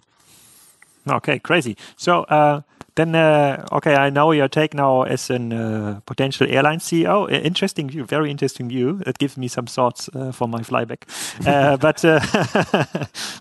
Okay, 1.09 1.39
crazy. 1.39 1.77
So 1.97 2.25
uh, 2.25 2.61
then, 2.97 3.15
uh, 3.15 3.67
okay, 3.73 3.97
I 3.97 4.11
know 4.11 4.31
your 4.31 4.49
take 4.49 4.73
now 4.73 5.03
as 5.03 5.29
a 5.29 5.35
uh, 5.37 6.01
potential 6.07 6.47
airline 6.49 6.79
CEO. 6.79 7.31
Interesting 7.31 7.89
view, 7.89 8.05
very 8.05 8.31
interesting 8.31 8.69
view. 8.69 9.03
It 9.05 9.19
gives 9.19 9.37
me 9.37 9.49
some 9.49 9.67
thoughts 9.67 10.09
uh, 10.15 10.31
for 10.33 10.49
my 10.49 10.61
flyback. 10.61 11.03
Uh, 11.45 11.77
but 11.77 12.05
uh, 12.05 12.21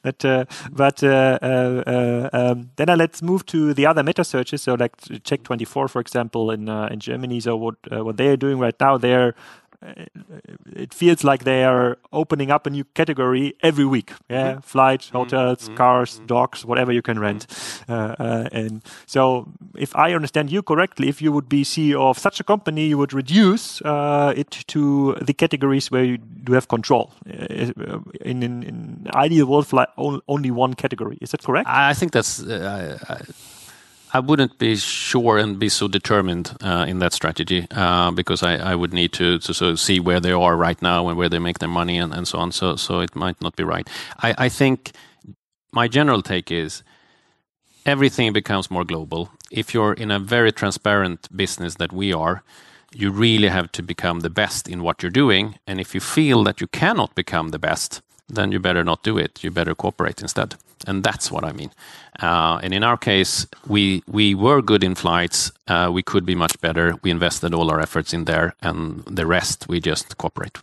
but 0.03 0.23
uh, 0.25 0.45
but 0.71 1.03
um, 1.03 2.69
then 2.75 2.97
let's 2.97 3.21
move 3.21 3.45
to 3.45 3.73
the 3.73 3.85
other 3.85 4.03
meta 4.03 4.23
searches. 4.23 4.61
So 4.63 4.73
like 4.73 4.97
Check24, 4.97 5.89
for 5.89 5.99
example, 6.01 6.51
in 6.51 6.67
in 6.67 6.99
Germany. 6.99 7.39
So 7.39 7.55
what 7.55 7.75
what 7.89 8.17
they 8.17 8.27
are 8.29 8.37
doing 8.37 8.59
right 8.59 8.75
now, 8.79 8.97
they're 8.97 9.35
it 10.75 10.93
feels 10.93 11.23
like 11.23 11.43
they 11.43 11.63
are 11.63 11.97
opening 12.11 12.51
up 12.51 12.67
a 12.67 12.69
new 12.69 12.83
category 12.93 13.53
every 13.61 13.85
week. 13.85 14.11
Yeah, 14.29 14.51
mm-hmm. 14.51 14.59
flights, 14.61 15.07
mm-hmm. 15.07 15.17
hotels, 15.17 15.63
mm-hmm. 15.63 15.75
cars, 15.75 16.15
mm-hmm. 16.15 16.25
dogs, 16.27 16.65
whatever 16.65 16.91
you 16.91 17.01
can 17.01 17.19
rent. 17.19 17.47
Uh, 17.87 18.15
uh, 18.19 18.49
and 18.51 18.81
so, 19.05 19.47
if 19.77 19.95
I 19.95 20.13
understand 20.13 20.51
you 20.51 20.61
correctly, 20.61 21.09
if 21.09 21.21
you 21.21 21.31
would 21.31 21.49
be 21.49 21.63
CEO 21.63 22.01
of 22.01 22.17
such 22.17 22.39
a 22.39 22.43
company, 22.43 22.87
you 22.87 22.97
would 22.97 23.13
reduce 23.13 23.81
uh, 23.81 24.33
it 24.35 24.51
to 24.67 25.15
the 25.21 25.33
categories 25.33 25.91
where 25.91 26.03
you 26.03 26.17
do 26.17 26.53
have 26.53 26.67
control. 26.67 27.11
Uh, 27.27 27.99
in, 28.21 28.43
in, 28.43 28.63
in 28.63 29.07
ideal 29.13 29.45
world, 29.45 29.71
only 30.27 30.51
one 30.51 30.73
category. 30.73 31.17
Is 31.21 31.31
that 31.31 31.43
correct? 31.43 31.67
I 31.69 31.93
think 31.93 32.11
that's. 32.11 32.41
Uh, 32.41 32.97
I, 33.09 33.21
I 34.15 34.19
wouldn't 34.19 34.59
be 34.59 34.75
sure 34.75 35.39
and 35.39 35.57
be 35.57 35.69
so 35.69 35.87
determined 35.87 36.55
uh, 36.61 36.85
in 36.87 36.99
that 36.99 37.13
strategy 37.13 37.65
uh, 37.71 38.11
because 38.11 38.43
I, 38.43 38.75
would 38.75 38.93
need 38.93 39.11
to, 39.13 39.39
sort 39.41 39.71
of 39.71 39.79
see 39.79 39.99
where 39.99 40.19
they 40.19 40.31
are 40.31 40.55
right 40.55 40.79
now 40.81 41.07
and 41.07 41.17
where 41.17 41.29
they 41.29 41.39
make 41.39 41.57
their 41.57 41.69
money 41.69 41.97
and, 41.97 42.27
so 42.27 42.37
on. 42.37 42.51
So, 42.51 42.75
so 42.75 42.99
it 42.99 43.15
might 43.15 43.41
not 43.41 43.55
be 43.55 43.63
right. 43.63 43.89
I 44.19 44.49
think 44.49 44.91
my 45.71 45.87
general 45.87 46.21
take 46.21 46.51
is 46.51 46.83
everything 47.85 48.31
becomes 48.33 48.69
more 48.69 48.85
global. 48.85 49.31
If 49.51 49.73
you're 49.73 49.93
in 49.93 50.11
a 50.11 50.19
very 50.19 50.51
transparent 50.51 51.35
business 51.35 51.75
that 51.75 51.91
we 51.91 52.13
are, 52.13 52.43
you 52.93 53.11
really 53.11 53.47
have 53.47 53.71
to 53.71 53.81
become 53.81 54.19
the 54.19 54.29
best 54.29 54.69
in 54.69 54.83
what 54.83 55.01
you're 55.01 55.09
doing. 55.09 55.55
And 55.65 55.79
if 55.79 55.95
you 55.95 55.99
feel 55.99 56.43
that 56.43 56.61
you 56.61 56.67
cannot 56.67 57.15
become 57.15 57.49
the 57.49 57.59
best, 57.59 58.01
then 58.29 58.51
you 58.51 58.59
better 58.59 58.83
not 58.83 59.03
do 59.03 59.17
it. 59.17 59.43
You 59.43 59.51
better 59.51 59.75
cooperate 59.75 60.21
instead. 60.21 60.55
And 60.85 61.03
that's 61.03 61.31
what 61.31 61.43
I 61.43 61.51
mean. 61.51 61.71
Uh, 62.21 62.59
and 62.63 62.73
in 62.73 62.83
our 62.83 62.97
case, 62.97 63.47
we 63.67 64.03
we 64.07 64.35
were 64.35 64.61
good 64.61 64.83
in 64.83 64.95
flights. 64.95 65.51
Uh, 65.67 65.89
we 65.93 66.03
could 66.03 66.25
be 66.25 66.35
much 66.35 66.59
better. 66.61 66.95
We 67.01 67.11
invested 67.11 67.53
all 67.53 67.71
our 67.71 67.79
efforts 67.79 68.13
in 68.13 68.25
there, 68.25 68.53
and 68.61 69.03
the 69.05 69.25
rest 69.25 69.67
we 69.67 69.79
just 69.79 70.17
cooperate. 70.17 70.57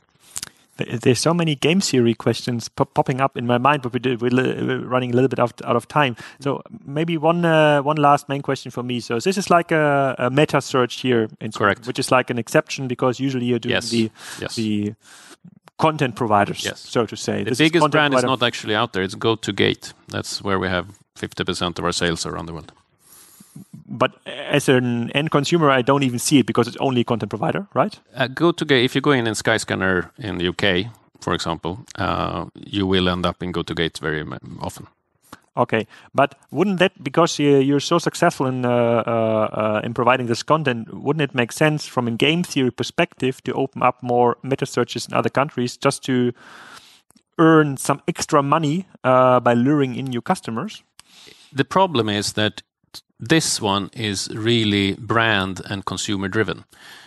There's 0.89 1.19
so 1.19 1.35
many 1.35 1.55
game 1.57 1.81
theory 1.81 2.15
questions 2.15 2.69
pop 2.69 2.95
popping 2.95 3.21
up 3.21 3.37
in 3.37 3.47
my 3.47 3.59
mind, 3.59 3.83
but 3.83 3.93
we 3.93 4.17
we're 4.17 4.79
running 4.87 5.11
a 5.11 5.15
little 5.15 5.29
bit 5.29 5.39
out, 5.39 5.61
out 5.65 5.77
of 5.77 5.87
time. 5.89 6.17
So 6.41 6.63
maybe 6.87 7.17
one 7.19 7.45
uh, 7.45 7.83
one 7.83 7.97
last 7.97 8.29
main 8.29 8.43
question 8.43 8.71
for 8.71 8.83
me. 8.83 9.01
So 9.01 9.19
this 9.19 9.37
is 9.37 9.51
like 9.51 9.73
a, 9.73 10.15
a 10.19 10.31
meta 10.31 10.61
search 10.61 11.01
here, 11.01 11.29
in 11.41 11.53
correct? 11.53 11.87
Which 11.87 11.99
is 11.99 12.11
like 12.11 12.31
an 12.31 12.39
exception 12.39 12.89
because 12.89 13.21
usually 13.21 13.47
you're 13.47 13.59
doing 13.59 13.75
yes. 13.75 13.91
the 13.91 14.11
yes. 14.41 14.55
the 14.57 14.95
content 15.81 16.15
providers, 16.15 16.65
yes. 16.65 16.81
so 16.81 17.07
to 17.07 17.17
say. 17.17 17.43
The 17.43 17.51
this 17.51 17.59
biggest 17.59 17.85
is 17.87 17.91
brand 17.91 18.15
is 18.15 18.23
not 18.23 18.43
actually 18.43 18.75
out 18.75 18.93
there. 18.93 19.03
It's 19.03 19.15
GoToGate. 19.15 19.93
That's 20.09 20.43
where 20.43 20.59
we 20.59 20.69
have 20.69 20.87
50% 21.19 21.79
of 21.79 21.85
our 21.85 21.93
sales 21.93 22.27
around 22.27 22.47
the 22.47 22.53
world. 22.53 22.73
But 23.89 24.13
as 24.27 24.69
an 24.69 25.11
end 25.13 25.31
consumer, 25.31 25.71
I 25.71 25.83
don't 25.83 26.05
even 26.05 26.19
see 26.19 26.39
it 26.39 26.47
because 26.47 26.69
it's 26.69 26.77
only 26.77 27.01
a 27.01 27.05
content 27.05 27.31
provider, 27.31 27.67
right? 27.75 27.99
Uh, 28.15 28.29
GoToGate, 28.29 28.85
if 28.85 28.95
you 28.95 29.01
go 29.01 29.11
in 29.11 29.27
in 29.27 29.35
Skyscanner 29.35 30.11
in 30.19 30.39
the 30.39 30.49
UK, 30.49 30.93
for 31.21 31.35
example, 31.35 31.81
uh, 31.97 32.47
you 32.55 32.87
will 32.87 33.09
end 33.09 33.27
up 33.27 33.43
in 33.43 33.53
GoToGate 33.53 33.99
very 33.99 34.25
often. 34.61 34.87
Okay, 35.57 35.87
but 36.15 36.37
wouldn't 36.53 36.79
that 36.79 37.03
because 37.03 37.39
you're 37.39 37.81
so 37.81 37.99
successful 37.99 38.47
in 38.47 38.65
uh, 38.65 38.71
uh, 38.71 39.11
uh, 39.11 39.81
in 39.83 39.93
providing 39.95 40.27
this 40.27 40.45
content, 40.45 40.95
wouldn't 40.95 41.23
it 41.23 41.35
make 41.35 41.51
sense 41.51 41.87
from 41.87 42.07
a 42.07 42.13
game 42.13 42.45
theory 42.45 42.71
perspective 42.71 43.43
to 43.43 43.53
open 43.55 43.83
up 43.83 44.01
more 44.01 44.37
meta 44.45 44.65
searches 44.65 45.07
in 45.07 45.15
other 45.15 45.29
countries 45.29 45.77
just 45.77 46.05
to 46.05 46.33
earn 47.39 47.77
some 47.77 48.01
extra 48.07 48.43
money 48.43 48.87
uh, 49.03 49.41
by 49.41 49.55
luring 49.55 49.97
in 49.97 50.05
new 50.05 50.21
customers? 50.21 50.85
The 51.53 51.65
problem 51.65 52.09
is 52.09 52.35
that 52.35 52.63
this 53.19 53.61
one 53.61 53.91
is 53.93 54.29
really 54.33 54.95
brand 54.95 55.63
and 55.69 55.85
consumer 55.85 56.29
driven. 56.29 56.65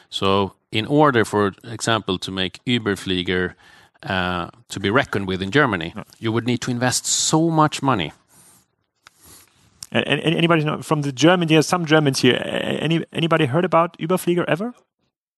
So, 0.10 0.54
in 0.72 0.86
order, 0.86 1.24
for 1.24 1.54
example, 1.64 2.20
to 2.20 2.32
make 2.32 2.60
Überflieger 2.66 3.54
uh, 4.04 4.50
to 4.68 4.80
be 4.82 4.90
reckoned 4.90 5.28
with 5.28 5.42
in 5.42 5.50
Germany, 5.50 5.94
you 6.20 6.34
would 6.34 6.46
need 6.46 6.60
to 6.62 6.72
invest 6.72 7.06
so 7.06 7.50
much 7.50 7.82
money 7.82 8.12
anybody 9.94 10.64
know 10.64 10.82
from 10.82 11.02
the 11.02 11.12
German? 11.12 11.48
There's 11.48 11.68
some 11.68 11.86
Germans 11.86 12.20
here. 12.22 12.42
Any 12.44 13.06
anybody 13.14 13.46
heard 13.46 13.66
about 13.66 13.98
Überflieger 14.00 14.46
ever? 14.48 14.74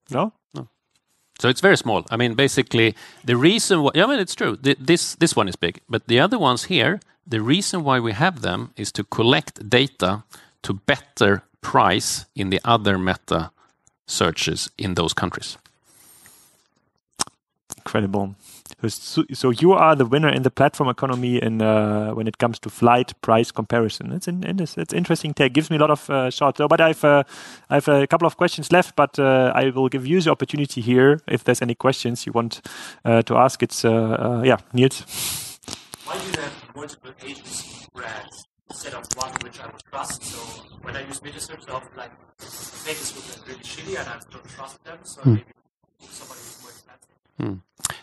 No. 0.10 0.34
No. 0.54 0.68
So 1.40 1.50
it's 1.50 1.62
very 1.62 1.78
small. 1.78 2.06
I 2.10 2.18
mean, 2.18 2.36
basically, 2.36 2.96
the 3.24 3.36
reason 3.36 3.82
why, 3.84 3.92
I 3.96 4.06
mean, 4.08 4.20
it's 4.20 4.36
true. 4.36 4.58
This, 4.62 5.16
this 5.16 5.36
one 5.36 5.50
is 5.50 5.56
big, 5.58 5.82
but 5.90 6.08
the 6.08 6.20
other 6.20 6.40
ones 6.40 6.66
here, 6.66 7.00
the 7.28 7.42
reason 7.42 7.84
why 7.84 8.00
we 8.00 8.14
have 8.14 8.42
them 8.42 8.72
is 8.78 8.92
to 8.94 9.04
collect 9.04 9.70
data 9.70 10.24
to 10.62 10.74
better 10.74 11.44
price 11.62 12.26
in 12.36 12.52
the 12.52 12.62
other 12.64 12.98
meta 12.98 13.52
searches 14.08 14.70
in 14.78 14.94
those 14.94 15.14
countries. 15.14 15.58
Incredible. 17.78 18.36
So, 18.88 19.24
so 19.34 19.50
you 19.50 19.74
are 19.74 19.96
the 19.96 20.06
winner 20.06 20.30
in 20.30 20.44
the 20.44 20.52
platform 20.52 20.90
economy 20.90 21.42
in 21.42 21.62
uh, 21.62 22.12
when 22.12 22.28
it 22.28 22.38
comes 22.38 22.60
to 22.60 22.70
flight 22.70 23.20
price 23.22 23.52
comparison. 23.52 24.12
It's 24.12 24.28
in, 24.28 24.44
it's, 24.44 24.78
it's 24.78 24.94
interesting 24.94 25.34
take. 25.34 25.54
Gives 25.54 25.70
me 25.70 25.78
a 25.78 25.80
lot 25.80 25.92
of 25.92 26.10
uh, 26.10 26.30
thought. 26.30 26.58
So, 26.58 26.68
but 26.68 26.82
I've 26.82 27.04
uh, 27.04 27.24
I've 27.70 27.88
a 27.88 28.06
couple 28.06 28.28
of 28.28 28.38
questions 28.38 28.72
left, 28.72 28.96
but 28.96 29.18
uh, 29.18 29.52
I 29.56 29.70
will 29.70 29.90
give 29.90 30.06
you 30.06 30.22
the 30.22 30.32
opportunity 30.32 30.82
here 30.82 31.22
if 31.28 31.44
there's 31.44 31.62
any 31.62 31.76
questions 31.76 32.26
you 32.26 32.32
want 32.32 32.62
uh, 33.06 33.22
to 33.24 33.38
ask. 33.38 33.64
It's 33.64 33.86
uh, 33.86 33.92
uh, 33.92 34.42
yeah, 34.44 34.58
Niels. 34.74 35.02
Why 36.06 36.20
do 36.20 36.26
you 36.26 36.42
have 36.42 36.76
multiple 36.76 37.12
agency 37.24 37.88
brands 37.94 38.46
instead 38.70 38.94
of 38.94 39.06
one 39.16 39.32
which 39.42 39.60
I 39.60 39.68
would 39.68 39.84
trust? 39.90 40.24
So 40.24 40.38
when 40.82 40.96
I 40.96 41.08
use 41.08 41.20
MetaSearch, 41.22 41.70
I 41.70 41.74
often 41.74 41.98
like 41.98 42.12
this 42.38 43.16
would 43.16 43.46
be 43.46 43.52
really 43.52 43.64
shitty 43.64 44.00
and 44.00 44.08
I 44.08 44.20
don't 44.32 44.50
trust 44.50 44.84
them. 44.84 45.00
So 45.04 45.22
hmm. 45.22 45.34
maybe 45.34 45.54
somebody 46.02 46.06
who's 46.10 46.20
more 46.20 46.36
expensive. 46.36 46.45
Hmm. 47.40 47.56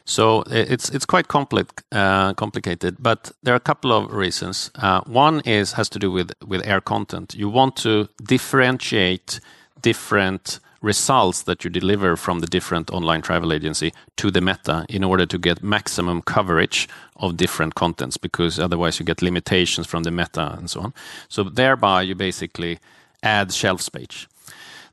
So 0.05 0.45
it's 0.51 0.91
it's 0.91 1.07
quite 1.07 1.29
compli- 1.29 1.69
uh, 1.91 2.35
complicated, 2.35 2.97
but 2.99 3.33
there 3.43 3.55
are 3.55 3.57
a 3.57 3.61
couple 3.61 3.93
of 3.93 4.13
reasons. 4.13 4.71
Uh, 4.75 5.01
one 5.07 5.41
is 5.45 5.73
has 5.73 5.89
to 5.91 5.99
do 5.99 6.11
with 6.11 6.33
with 6.47 6.67
air 6.67 6.81
content. 6.81 7.35
You 7.35 7.49
want 7.49 7.77
to 7.77 8.09
differentiate 8.23 9.41
different 9.81 10.61
results 10.83 11.43
that 11.43 11.65
you 11.65 11.71
deliver 11.71 12.17
from 12.17 12.41
the 12.41 12.47
different 12.47 12.91
online 12.91 13.23
travel 13.23 13.53
agency 13.53 13.93
to 14.17 14.31
the 14.31 14.41
meta 14.41 14.85
in 14.89 15.05
order 15.05 15.25
to 15.25 15.39
get 15.39 15.63
maximum 15.63 16.21
coverage 16.23 16.89
of 17.17 17.37
different 17.37 17.75
contents 17.75 18.17
because 18.17 18.59
otherwise 18.59 18.99
you 18.99 19.07
get 19.07 19.23
limitations 19.23 19.87
from 19.87 20.03
the 20.03 20.11
meta 20.11 20.55
and 20.59 20.69
so 20.69 20.81
on. 20.81 20.95
So 21.29 21.45
thereby 21.45 22.03
you 22.03 22.17
basically 22.17 22.81
add 23.23 23.53
shelf 23.53 23.81
space. 23.81 24.27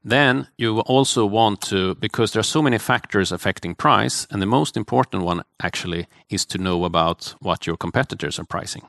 Then 0.03 0.47
you 0.57 0.79
also 0.81 1.25
want 1.25 1.61
to, 1.69 1.95
because 1.95 2.31
there 2.31 2.39
are 2.39 2.43
so 2.43 2.61
many 2.61 2.77
factors 2.77 3.31
affecting 3.31 3.75
price, 3.75 4.27
and 4.31 4.41
the 4.41 4.45
most 4.45 4.77
important 4.77 5.23
one 5.23 5.43
actually 5.61 6.07
is 6.29 6.45
to 6.45 6.57
know 6.57 6.85
about 6.85 7.35
what 7.39 7.67
your 7.67 7.77
competitors 7.77 8.39
are 8.39 8.45
pricing. 8.45 8.83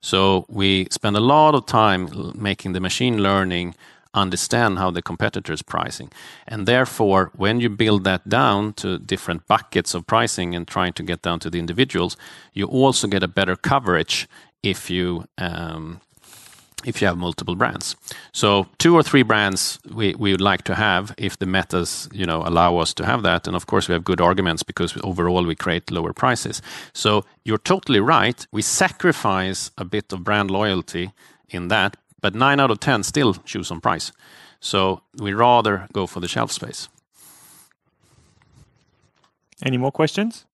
So 0.00 0.46
we 0.48 0.86
spend 0.90 1.16
a 1.16 1.20
lot 1.20 1.54
of 1.54 1.66
time 1.66 2.32
making 2.34 2.72
the 2.72 2.80
machine 2.80 3.22
learning 3.22 3.74
understand 4.14 4.78
how 4.78 4.90
the 4.90 5.02
competitor 5.02 5.52
is 5.52 5.62
pricing. 5.62 6.10
And 6.46 6.66
therefore, 6.66 7.30
when 7.34 7.60
you 7.60 7.68
build 7.68 8.04
that 8.04 8.28
down 8.28 8.72
to 8.74 8.98
different 8.98 9.46
buckets 9.46 9.94
of 9.94 10.06
pricing 10.06 10.54
and 10.54 10.66
trying 10.66 10.92
to 10.94 11.02
get 11.02 11.22
down 11.22 11.40
to 11.40 11.50
the 11.50 11.58
individuals, 11.58 12.16
you 12.52 12.66
also 12.66 13.08
get 13.08 13.22
a 13.22 13.28
better 13.28 13.56
coverage 13.56 14.28
if 14.62 14.88
you 14.88 15.24
um, 15.36 16.00
if 16.84 17.00
you 17.00 17.06
have 17.06 17.16
multiple 17.16 17.54
brands. 17.54 17.96
So 18.32 18.66
two 18.78 18.94
or 18.94 19.02
three 19.02 19.22
brands 19.22 19.78
we, 19.92 20.14
we 20.14 20.32
would 20.32 20.40
like 20.40 20.62
to 20.64 20.74
have 20.74 21.14
if 21.16 21.38
the 21.38 21.46
metas 21.46 22.08
you 22.12 22.26
know 22.26 22.42
allow 22.42 22.76
us 22.78 22.94
to 22.94 23.04
have 23.04 23.22
that. 23.22 23.46
And 23.46 23.56
of 23.56 23.66
course 23.66 23.88
we 23.88 23.92
have 23.92 24.04
good 24.04 24.20
arguments 24.20 24.62
because 24.62 24.96
overall 25.02 25.44
we 25.44 25.54
create 25.54 25.90
lower 25.90 26.12
prices. 26.12 26.62
So 26.92 27.24
you're 27.44 27.58
totally 27.58 28.00
right. 28.00 28.46
We 28.52 28.62
sacrifice 28.62 29.70
a 29.76 29.84
bit 29.84 30.12
of 30.12 30.24
brand 30.24 30.50
loyalty 30.50 31.12
in 31.48 31.68
that, 31.68 31.96
but 32.20 32.34
nine 32.34 32.60
out 32.60 32.70
of 32.70 32.80
ten 32.80 33.02
still 33.02 33.34
choose 33.34 33.70
on 33.70 33.80
price. 33.80 34.12
So 34.60 35.02
we 35.18 35.32
rather 35.34 35.88
go 35.92 36.06
for 36.06 36.20
the 36.20 36.28
shelf 36.28 36.50
space. 36.52 36.88
Any 39.62 39.76
more 39.76 39.92
questions? 39.92 40.46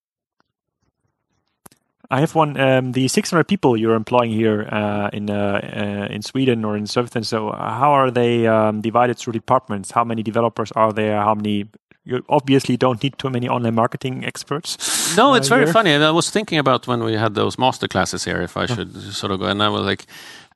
I 2.11 2.19
have 2.19 2.35
one. 2.35 2.59
Um, 2.59 2.91
the 2.91 3.07
600 3.07 3.47
people 3.47 3.77
you're 3.77 3.95
employing 3.95 4.31
here 4.31 4.67
uh, 4.71 5.09
in 5.13 5.29
uh, 5.29 5.59
uh, 5.63 6.13
in 6.15 6.21
Sweden 6.21 6.65
or 6.65 6.75
in 6.77 6.85
Surfton. 6.85 7.23
So, 7.23 7.51
how 7.51 7.91
are 7.93 8.11
they 8.11 8.47
um, 8.47 8.81
divided 8.81 9.17
through 9.17 9.33
departments? 9.33 9.91
How 9.91 10.03
many 10.03 10.21
developers 10.23 10.71
are 10.75 10.91
there? 10.93 11.15
How 11.21 11.35
many? 11.35 11.65
You 12.03 12.23
obviously 12.29 12.77
don't 12.77 13.01
need 13.03 13.13
too 13.17 13.29
many 13.29 13.47
online 13.47 13.75
marketing 13.75 14.25
experts. 14.25 14.77
No, 15.17 15.35
it's 15.35 15.49
very 15.49 15.65
here. 15.65 15.73
funny. 15.73 15.93
I 15.93 16.09
was 16.11 16.29
thinking 16.31 16.59
about 16.59 16.87
when 16.87 17.03
we 17.03 17.13
had 17.17 17.33
those 17.35 17.57
master 17.59 17.87
classes 17.87 18.25
here, 18.25 18.41
if 18.43 18.57
I 18.57 18.65
should 18.65 18.95
sort 19.13 19.31
of 19.31 19.39
go, 19.39 19.45
and 19.45 19.61
I 19.61 19.69
was 19.69 19.85
like, 19.85 20.05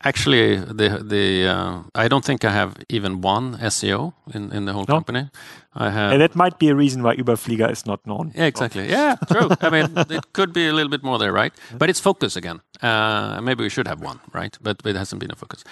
actually, 0.03 0.57
the 0.57 0.89
the 1.03 1.47
uh, 1.47 2.03
I 2.03 2.07
don't 2.09 2.25
think 2.25 2.43
I 2.43 2.49
have 2.51 2.71
even 2.89 3.21
one 3.21 3.57
SEO 3.61 4.13
in 4.33 4.51
in 4.51 4.65
the 4.65 4.73
whole 4.73 4.85
No. 4.87 4.95
company. 4.95 5.29
I 5.75 5.89
have. 5.89 6.13
And 6.13 6.21
that 6.21 6.35
might 6.35 6.57
be 6.57 6.69
a 6.69 6.75
reason 6.75 7.03
why 7.03 7.15
Überflieger 7.17 7.69
is 7.69 7.85
not 7.85 8.05
known. 8.07 8.31
Yeah, 8.35 8.45
exactly. 8.45 8.89
Yeah, 8.89 9.15
true. 9.29 9.49
I 9.59 9.69
mean, 9.69 9.91
it 10.09 10.31
could 10.33 10.53
be 10.53 10.67
a 10.67 10.73
little 10.73 10.89
bit 10.89 11.03
more 11.03 11.19
there, 11.19 11.33
right? 11.33 11.53
But 11.77 11.89
it's 11.89 11.99
focus 11.99 12.35
again. 12.35 12.61
Uh, 12.81 13.41
maybe 13.41 13.63
we 13.63 13.69
should 13.69 13.87
have 13.87 14.01
one, 14.01 14.19
right? 14.33 14.57
But 14.61 14.81
it 14.85 14.95
hasn't 14.95 15.19
been 15.19 15.31
a 15.31 15.35
focus. 15.35 15.63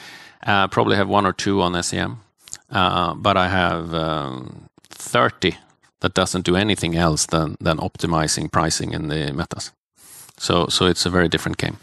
Uh, 0.45 0.67
probably 0.67 0.97
have 0.97 1.07
one 1.07 1.25
or 1.25 1.33
two 1.33 1.61
on 1.61 1.81
SEM. 1.83 2.19
Uh, 2.69 3.13
but 3.13 3.37
I 3.37 3.47
have 3.47 3.93
um, 3.93 4.69
30 4.89 5.57
that 6.01 6.13
doesn't 6.13 6.43
do 6.45 6.55
anything 6.55 6.95
else 6.95 7.25
than, 7.27 7.55
than 7.61 7.77
optimizing 7.77 8.51
pricing 8.51 8.93
in 8.93 9.07
the 9.07 9.31
metas. 9.31 9.71
So, 10.37 10.67
so 10.67 10.85
it's 10.87 11.05
a 11.05 11.09
very 11.09 11.29
different 11.29 11.57
game. 11.57 11.77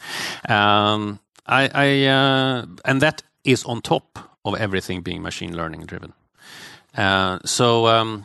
Um, 0.48 1.20
I, 1.46 1.70
I 1.74 2.06
uh, 2.06 2.66
and 2.84 3.00
that 3.00 3.22
is 3.44 3.64
on 3.64 3.80
top 3.80 4.18
of 4.44 4.54
everything 4.56 5.00
being 5.00 5.22
machine 5.22 5.56
learning 5.56 5.86
driven. 5.86 6.12
Uh, 6.96 7.38
so 7.44 7.86
um, 7.86 8.24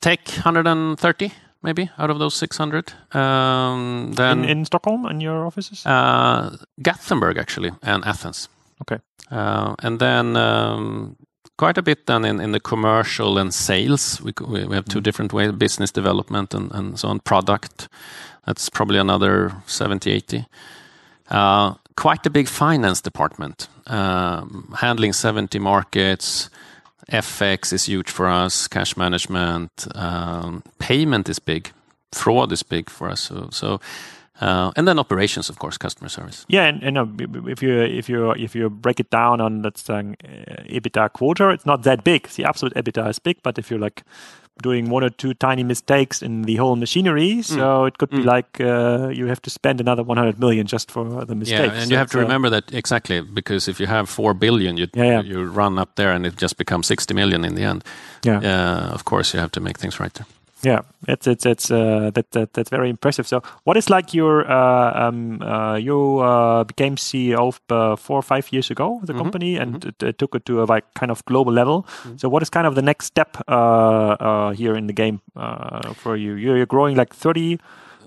take 0.00 0.28
130 0.28 1.32
maybe 1.62 1.90
out 1.98 2.10
of 2.10 2.18
those 2.18 2.34
600. 2.36 2.92
Um, 3.14 4.12
then 4.14 4.44
In, 4.44 4.58
in 4.58 4.64
Stockholm, 4.64 5.04
and 5.06 5.22
your 5.22 5.46
offices? 5.46 5.84
uh, 5.86 6.56
Gothenburg 6.82 7.36
actually 7.38 7.72
and 7.82 8.04
Athens. 8.04 8.48
Okay. 8.82 9.00
Uh, 9.30 9.74
and 9.82 9.98
then 9.98 10.36
um, 10.36 11.16
quite 11.56 11.76
a 11.78 11.82
bit 11.82 12.06
then 12.06 12.24
in, 12.24 12.40
in 12.40 12.52
the 12.52 12.60
commercial 12.60 13.38
and 13.38 13.52
sales. 13.52 14.20
We, 14.22 14.32
we 14.46 14.64
we 14.66 14.74
have 14.76 14.84
two 14.86 15.00
different 15.00 15.32
ways: 15.32 15.52
business 15.52 15.90
development 15.92 16.54
and, 16.54 16.70
and 16.72 16.98
so 16.98 17.08
on. 17.08 17.20
Product. 17.20 17.88
That's 18.46 18.70
probably 18.70 18.98
another 18.98 19.52
70, 19.66 20.10
80. 20.10 20.46
Uh, 21.30 21.74
quite 21.96 22.24
a 22.26 22.30
big 22.30 22.48
finance 22.48 23.02
department, 23.02 23.68
um, 23.88 24.72
handling 24.78 25.12
70 25.12 25.58
markets. 25.58 26.48
FX 27.10 27.72
is 27.72 27.86
huge 27.86 28.10
for 28.10 28.26
us. 28.26 28.68
Cash 28.68 28.96
management, 28.96 29.86
um, 29.94 30.62
payment 30.78 31.28
is 31.28 31.38
big. 31.38 31.72
Fraud 32.12 32.52
is 32.52 32.62
big 32.62 32.90
for 32.90 33.08
us. 33.08 33.30
So, 33.50 33.80
uh, 34.40 34.70
and 34.76 34.86
then 34.86 34.98
operations, 34.98 35.48
of 35.48 35.58
course, 35.58 35.76
customer 35.76 36.08
service. 36.08 36.46
Yeah, 36.48 36.66
and, 36.66 36.96
uh, 36.96 37.06
if 37.46 37.62
you 37.62 37.80
if 37.80 38.08
you 38.08 38.30
if 38.32 38.54
you 38.54 38.70
break 38.70 39.00
it 39.00 39.10
down 39.10 39.40
on 39.40 39.62
let's 39.62 39.82
say 39.82 39.98
uh, 39.98 40.62
EBITDA 40.68 41.12
quarter, 41.12 41.50
it's 41.50 41.66
not 41.66 41.82
that 41.82 42.04
big. 42.04 42.28
The 42.28 42.44
absolute 42.44 42.74
EBITDA 42.74 43.08
is 43.08 43.18
big, 43.18 43.42
but 43.42 43.58
if 43.58 43.70
you're 43.70 43.80
like 43.80 44.04
doing 44.62 44.90
one 44.90 45.04
or 45.04 45.10
two 45.10 45.34
tiny 45.34 45.62
mistakes 45.64 46.22
in 46.22 46.42
the 46.42 46.56
whole 46.56 46.76
machinery, 46.76 47.42
so 47.42 47.84
it 47.86 47.98
could 47.98 48.10
be 48.10 48.18
Mm. 48.18 48.24
like 48.36 48.60
uh, 48.60 49.08
you 49.18 49.26
have 49.28 49.40
to 49.42 49.50
spend 49.50 49.80
another 49.80 50.02
100 50.02 50.38
million 50.38 50.66
just 50.66 50.90
for 50.90 51.24
the 51.26 51.34
mistakes. 51.34 51.60
Yeah, 51.60 51.72
and 51.80 51.88
So 51.88 51.90
you 51.90 51.98
have 51.98 52.10
to 52.10 52.18
uh, 52.18 52.22
remember 52.22 52.50
that 52.50 52.72
exactly 52.72 53.20
because 53.20 53.70
if 53.70 53.80
you 53.80 53.86
have 53.86 54.06
four 54.08 54.34
billion, 54.34 54.76
you 54.76 54.86
Yeah, 54.94 55.04
yeah. 55.04 55.22
you 55.22 55.44
run 55.44 55.78
up 55.78 55.88
there 55.94 56.12
and 56.14 56.26
it 56.26 56.36
just 56.42 56.56
becomes 56.56 56.86
sixty 56.86 57.14
million 57.14 57.44
in 57.44 57.54
the 57.54 57.62
end. 57.64 57.82
Yeah. 58.26 58.40
Uh, 58.42 58.94
of 58.94 59.02
course, 59.04 59.32
you 59.36 59.40
have 59.40 59.50
to 59.52 59.60
make 59.60 59.78
things 59.78 59.98
right 60.00 60.14
there. 60.14 60.26
Yeah, 60.62 60.80
it's 61.06 61.26
it's 61.28 61.46
it's 61.46 61.70
uh, 61.70 62.10
that, 62.14 62.32
that 62.32 62.52
that's 62.52 62.68
very 62.70 62.90
impressive. 62.90 63.28
So, 63.28 63.42
what 63.62 63.76
is 63.76 63.88
like 63.88 64.12
your 64.12 64.44
uh, 64.50 65.06
um 65.08 65.40
uh, 65.40 65.76
you 65.76 66.18
uh, 66.18 66.64
became 66.64 66.96
CEO 66.96 67.52
uh, 67.70 67.94
four 67.96 68.18
or 68.18 68.22
five 68.22 68.52
years 68.52 68.68
ago 68.70 69.00
the 69.04 69.12
Mhm, 69.12 69.14
company 69.14 69.56
and 69.56 69.84
it, 69.84 70.02
it 70.02 70.18
took 70.18 70.34
it 70.34 70.44
to 70.46 70.62
a 70.62 70.64
like 70.64 70.84
kind 70.94 71.10
of 71.12 71.24
global 71.26 71.52
level. 71.52 71.86
So, 72.16 72.28
what 72.28 72.42
is 72.42 72.50
kind 72.50 72.66
of 72.66 72.74
the 72.74 72.82
next 72.82 73.06
step 73.06 73.36
uh, 73.46 74.16
uh, 74.18 74.50
here 74.50 74.74
in 74.74 74.86
the 74.88 74.92
game 74.92 75.20
uh, 75.36 75.94
for 75.94 76.16
you? 76.16 76.34
You're, 76.34 76.56
you're 76.56 76.66
growing 76.66 76.96
like 76.96 77.14
thirty 77.14 77.58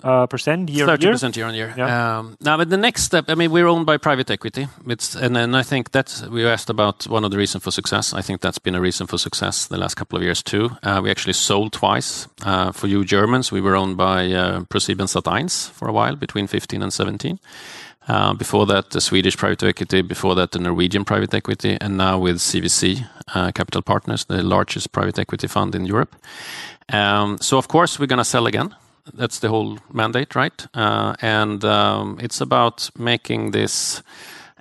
uh, 0.03 0.27
percent 0.27 0.69
year 0.69 0.83
on 0.83 0.89
Thirty 0.89 1.05
year. 1.05 1.13
percent 1.13 1.35
year 1.37 1.45
on 1.47 1.53
year. 1.55 1.73
Yeah. 1.77 2.19
Um, 2.19 2.37
now, 2.41 2.57
but 2.57 2.69
the 2.69 2.77
next 2.77 3.03
step, 3.03 3.25
I 3.27 3.35
mean, 3.35 3.51
we're 3.51 3.67
owned 3.67 3.85
by 3.85 3.97
private 3.97 4.29
equity. 4.31 4.67
It's 4.87 5.15
and 5.15 5.35
then 5.35 5.55
I 5.55 5.63
think 5.63 5.91
that's 5.91 6.23
we 6.27 6.45
asked 6.45 6.69
about 6.69 7.07
one 7.07 7.23
of 7.25 7.31
the 7.31 7.37
reasons 7.37 7.63
for 7.63 7.71
success. 7.71 8.13
I 8.13 8.21
think 8.21 8.41
that's 8.41 8.59
been 8.59 8.75
a 8.75 8.81
reason 8.81 9.07
for 9.07 9.17
success 9.17 9.67
the 9.67 9.77
last 9.77 9.95
couple 9.95 10.17
of 10.17 10.23
years 10.23 10.43
too. 10.43 10.69
Uh, 10.83 10.99
we 11.03 11.09
actually 11.11 11.33
sold 11.33 11.71
twice. 11.73 12.27
Uh, 12.43 12.71
for 12.71 12.87
you 12.87 13.05
Germans, 13.05 13.51
we 13.51 13.61
were 13.61 13.75
owned 13.75 13.97
by 13.97 14.31
uh, 14.31 14.61
ProSieben 14.69 15.07
Sat1 15.07 15.69
for 15.71 15.87
a 15.87 15.93
while 15.93 16.15
between 16.15 16.47
15 16.47 16.81
and 16.81 16.91
17. 16.93 17.39
Uh, 18.07 18.33
before 18.33 18.65
that, 18.65 18.89
the 18.89 18.99
Swedish 18.99 19.37
private 19.37 19.63
equity. 19.63 20.01
Before 20.01 20.33
that, 20.35 20.51
the 20.51 20.59
Norwegian 20.59 21.05
private 21.05 21.33
equity, 21.35 21.77
and 21.79 21.97
now 21.97 22.17
with 22.19 22.37
CVC 22.37 23.07
uh, 23.35 23.51
Capital 23.51 23.81
Partners, 23.83 24.25
the 24.25 24.41
largest 24.41 24.91
private 24.91 25.19
equity 25.19 25.47
fund 25.47 25.75
in 25.75 25.85
Europe. 25.85 26.15
Um, 26.89 27.37
so, 27.39 27.57
of 27.57 27.67
course, 27.67 27.99
we're 27.99 28.07
going 28.07 28.17
to 28.17 28.25
sell 28.25 28.47
again. 28.47 28.75
That's 29.13 29.39
the 29.39 29.49
whole 29.49 29.79
mandate, 29.91 30.35
right? 30.35 30.67
Uh, 30.73 31.15
and 31.21 31.63
um, 31.65 32.19
it's 32.21 32.41
about 32.41 32.89
making 32.97 33.51
this 33.51 34.03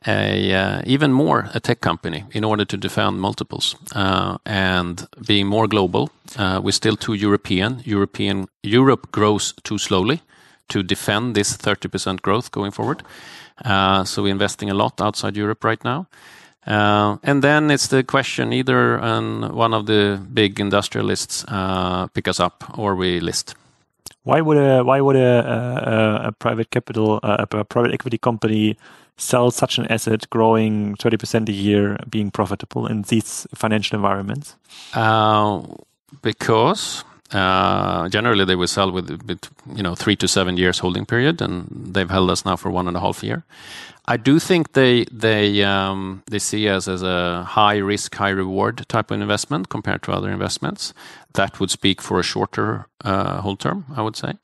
a 0.06 0.54
uh, 0.54 0.82
even 0.86 1.12
more 1.12 1.50
a 1.54 1.60
tech 1.60 1.80
company 1.80 2.24
in 2.32 2.44
order 2.44 2.64
to 2.64 2.76
defend 2.76 3.20
multiples 3.20 3.76
uh, 3.94 4.38
and 4.46 5.06
being 5.26 5.46
more 5.46 5.68
global. 5.68 6.10
Uh, 6.36 6.60
we're 6.62 6.72
still 6.72 6.96
too 6.96 7.14
European. 7.14 7.82
European 7.84 8.48
Europe 8.62 9.12
grows 9.12 9.54
too 9.62 9.78
slowly 9.78 10.22
to 10.68 10.82
defend 10.82 11.34
this 11.34 11.56
30% 11.56 12.22
growth 12.22 12.50
going 12.50 12.70
forward. 12.70 13.02
Uh, 13.64 14.04
so 14.04 14.22
we're 14.22 14.32
investing 14.32 14.70
a 14.70 14.74
lot 14.74 15.00
outside 15.00 15.36
Europe 15.36 15.64
right 15.64 15.84
now. 15.84 16.06
Uh, 16.66 17.16
and 17.22 17.42
then 17.42 17.70
it's 17.70 17.88
the 17.88 18.02
question 18.02 18.52
either 18.52 19.02
um, 19.02 19.50
one 19.54 19.74
of 19.74 19.86
the 19.86 20.20
big 20.32 20.60
industrialists 20.60 21.44
uh, 21.48 22.06
pick 22.08 22.28
us 22.28 22.38
up 22.40 22.78
or 22.78 22.94
we 22.94 23.20
list. 23.20 23.54
Why 24.22 24.40
would 24.40 24.56
a 24.56 24.84
why 24.84 25.00
would 25.00 25.16
a, 25.16 26.22
a, 26.24 26.28
a 26.28 26.32
private 26.32 26.70
capital 26.70 27.20
uh, 27.22 27.46
a 27.50 27.64
private 27.64 27.92
equity 27.92 28.18
company 28.18 28.76
sell 29.16 29.50
such 29.50 29.78
an 29.78 29.86
asset 29.86 30.28
growing 30.30 30.94
thirty 30.96 31.16
percent 31.16 31.48
a 31.48 31.52
year, 31.52 31.98
being 32.08 32.30
profitable 32.30 32.86
in 32.86 33.02
these 33.02 33.46
financial 33.54 33.96
environments? 33.96 34.56
Uh, 34.94 35.62
because 36.22 37.04
uh, 37.32 38.08
generally 38.08 38.44
they 38.44 38.56
will 38.56 38.66
sell 38.66 38.90
with, 38.90 39.10
with 39.26 39.48
you 39.74 39.82
know 39.82 39.94
three 39.94 40.16
to 40.16 40.26
seven 40.26 40.56
years 40.56 40.80
holding 40.80 41.06
period, 41.06 41.40
and 41.40 41.66
they've 41.94 42.10
held 42.10 42.30
us 42.30 42.44
now 42.44 42.56
for 42.56 42.70
one 42.70 42.88
and 42.88 42.96
a 42.96 43.00
half 43.00 43.22
year. 43.22 43.44
I 44.06 44.16
do 44.16 44.40
think 44.40 44.72
they 44.72 45.04
they 45.12 45.62
um, 45.62 46.22
they 46.26 46.40
see 46.40 46.68
us 46.68 46.88
as 46.88 47.02
a 47.02 47.44
high 47.44 47.76
risk, 47.76 48.14
high 48.14 48.30
reward 48.30 48.84
type 48.88 49.12
of 49.12 49.20
investment 49.20 49.68
compared 49.68 50.02
to 50.02 50.12
other 50.12 50.30
investments. 50.30 50.92
That 51.34 51.60
would 51.60 51.70
speak 51.70 52.02
for 52.02 52.18
a 52.18 52.22
shorter 52.22 52.86
uh, 53.04 53.40
hold 53.40 53.60
term, 53.60 53.84
I 53.96 54.02
would 54.02 54.16
say. 54.16 54.34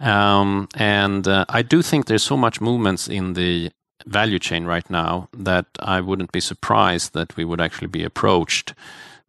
Um, 0.00 0.68
and 0.74 1.28
uh, 1.28 1.44
I 1.48 1.62
do 1.62 1.82
think 1.82 2.06
there's 2.06 2.22
so 2.22 2.36
much 2.36 2.60
movements 2.60 3.08
in 3.08 3.34
the 3.34 3.70
value 4.06 4.38
chain 4.38 4.64
right 4.64 4.88
now 4.90 5.28
that 5.36 5.66
I 5.80 6.00
wouldn't 6.00 6.32
be 6.32 6.40
surprised 6.40 7.14
that 7.14 7.36
we 7.36 7.44
would 7.44 7.60
actually 7.60 7.88
be 7.88 8.04
approached 8.04 8.74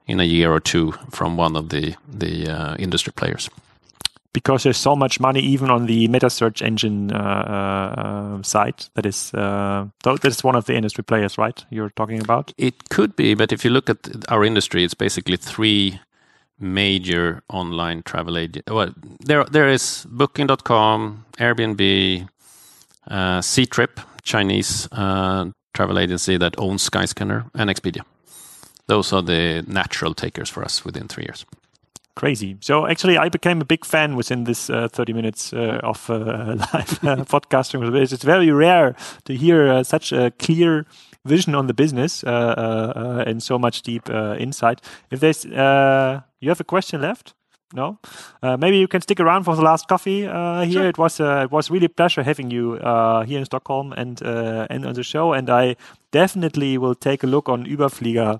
in 0.07 0.19
a 0.19 0.23
year 0.23 0.51
or 0.51 0.59
two 0.59 0.93
from 1.11 1.37
one 1.37 1.55
of 1.55 1.69
the 1.69 1.95
the 2.07 2.49
uh, 2.49 2.75
industry 2.77 3.13
players. 3.13 3.49
because 4.35 4.63
there's 4.63 4.77
so 4.77 4.95
much 4.95 5.19
money 5.19 5.39
even 5.39 5.71
on 5.71 5.85
the 5.85 6.07
meta 6.09 6.29
search 6.29 6.61
engine 6.61 7.11
uh, 7.11 7.17
uh, 7.17 8.43
side 8.43 8.85
that 8.95 9.05
is 9.05 9.33
uh, 9.33 9.85
that 10.03 10.25
is 10.25 10.43
one 10.43 10.57
of 10.57 10.65
the 10.65 10.75
industry 10.75 11.03
players 11.03 11.37
right 11.37 11.65
you're 11.69 11.91
talking 11.95 12.19
about 12.21 12.51
It 12.57 12.89
could 12.89 13.15
be, 13.15 13.35
but 13.35 13.51
if 13.51 13.63
you 13.63 13.71
look 13.71 13.89
at 13.89 13.99
our 14.29 14.43
industry, 14.43 14.83
it's 14.83 14.93
basically 14.93 15.37
three 15.37 15.99
major 16.59 17.41
online 17.49 18.03
travel 18.03 18.37
agent. 18.37 18.69
Well, 18.69 18.93
there 19.19 19.43
there 19.45 19.69
is 19.69 20.05
Booking.com, 20.09 21.25
Airbnb, 21.37 22.27
uh, 23.09 23.41
Ctrip, 23.41 23.99
Chinese 24.23 24.87
uh, 24.91 25.45
travel 25.73 25.99
agency 25.99 26.37
that 26.37 26.55
owns 26.57 26.89
Skyscanner, 26.89 27.49
and 27.53 27.69
Expedia. 27.69 28.03
Those 28.87 29.11
are 29.13 29.21
the 29.21 29.63
natural 29.67 30.13
takers 30.13 30.49
for 30.49 30.63
us 30.63 30.85
within 30.85 31.07
three 31.07 31.25
years. 31.25 31.45
crazy 32.15 32.55
so 32.61 32.87
actually 32.87 33.17
i 33.17 33.29
became 33.29 33.61
a 33.61 33.65
big 33.65 33.85
fan 33.85 34.15
within 34.15 34.45
this 34.45 34.69
uh, 34.69 34.87
30 34.87 35.13
minutes 35.13 35.51
uh, 35.53 35.79
of 35.83 36.09
uh, 36.09 36.15
live 36.73 37.03
uh, 37.03 37.25
podcasting 37.25 37.83
it's 37.93 38.23
very 38.23 38.51
rare 38.51 38.95
to 39.25 39.33
hear 39.33 39.83
such 39.83 40.13
a 40.13 40.31
clear 40.39 40.85
vision 41.25 41.55
on 41.55 41.67
the 41.67 41.73
business 41.73 42.23
uh, 42.23 42.29
uh, 42.29 42.93
uh, 42.95 43.23
and 43.29 43.41
so 43.43 43.57
much 43.59 43.81
deep 43.81 44.09
uh, 44.09 44.35
insight 44.39 44.81
if 45.11 45.19
there's 45.19 45.45
uh, 45.45 46.21
you 46.39 46.49
have 46.49 46.59
a 46.61 46.63
question 46.63 47.01
left 47.01 47.33
no 47.73 47.97
uh, 48.43 48.55
maybe 48.57 48.77
you 48.77 48.87
can 48.87 49.01
stick 49.01 49.19
around 49.19 49.43
for 49.43 49.55
the 49.55 49.61
last 49.61 49.87
coffee 49.87 50.27
uh, 50.27 50.61
here 50.61 50.71
Sure. 50.81 50.87
it 50.89 50.97
was 50.97 51.19
uh, 51.19 51.41
it 51.45 51.51
was 51.51 51.71
really 51.71 51.85
a 51.85 51.89
pleasure 51.89 52.23
having 52.23 52.51
you 52.51 52.73
uh, 52.75 53.23
here 53.25 53.39
in 53.39 53.45
stockholm 53.45 53.93
and 53.97 54.21
uh, 54.21 54.67
and 54.69 54.85
on 54.85 54.93
the 54.93 55.03
show 55.03 55.33
and 55.33 55.49
i 55.49 55.75
definitely 56.11 56.77
will 56.77 56.95
take 56.95 57.23
a 57.23 57.27
look 57.27 57.49
on 57.49 57.65
überflieger 57.65 58.39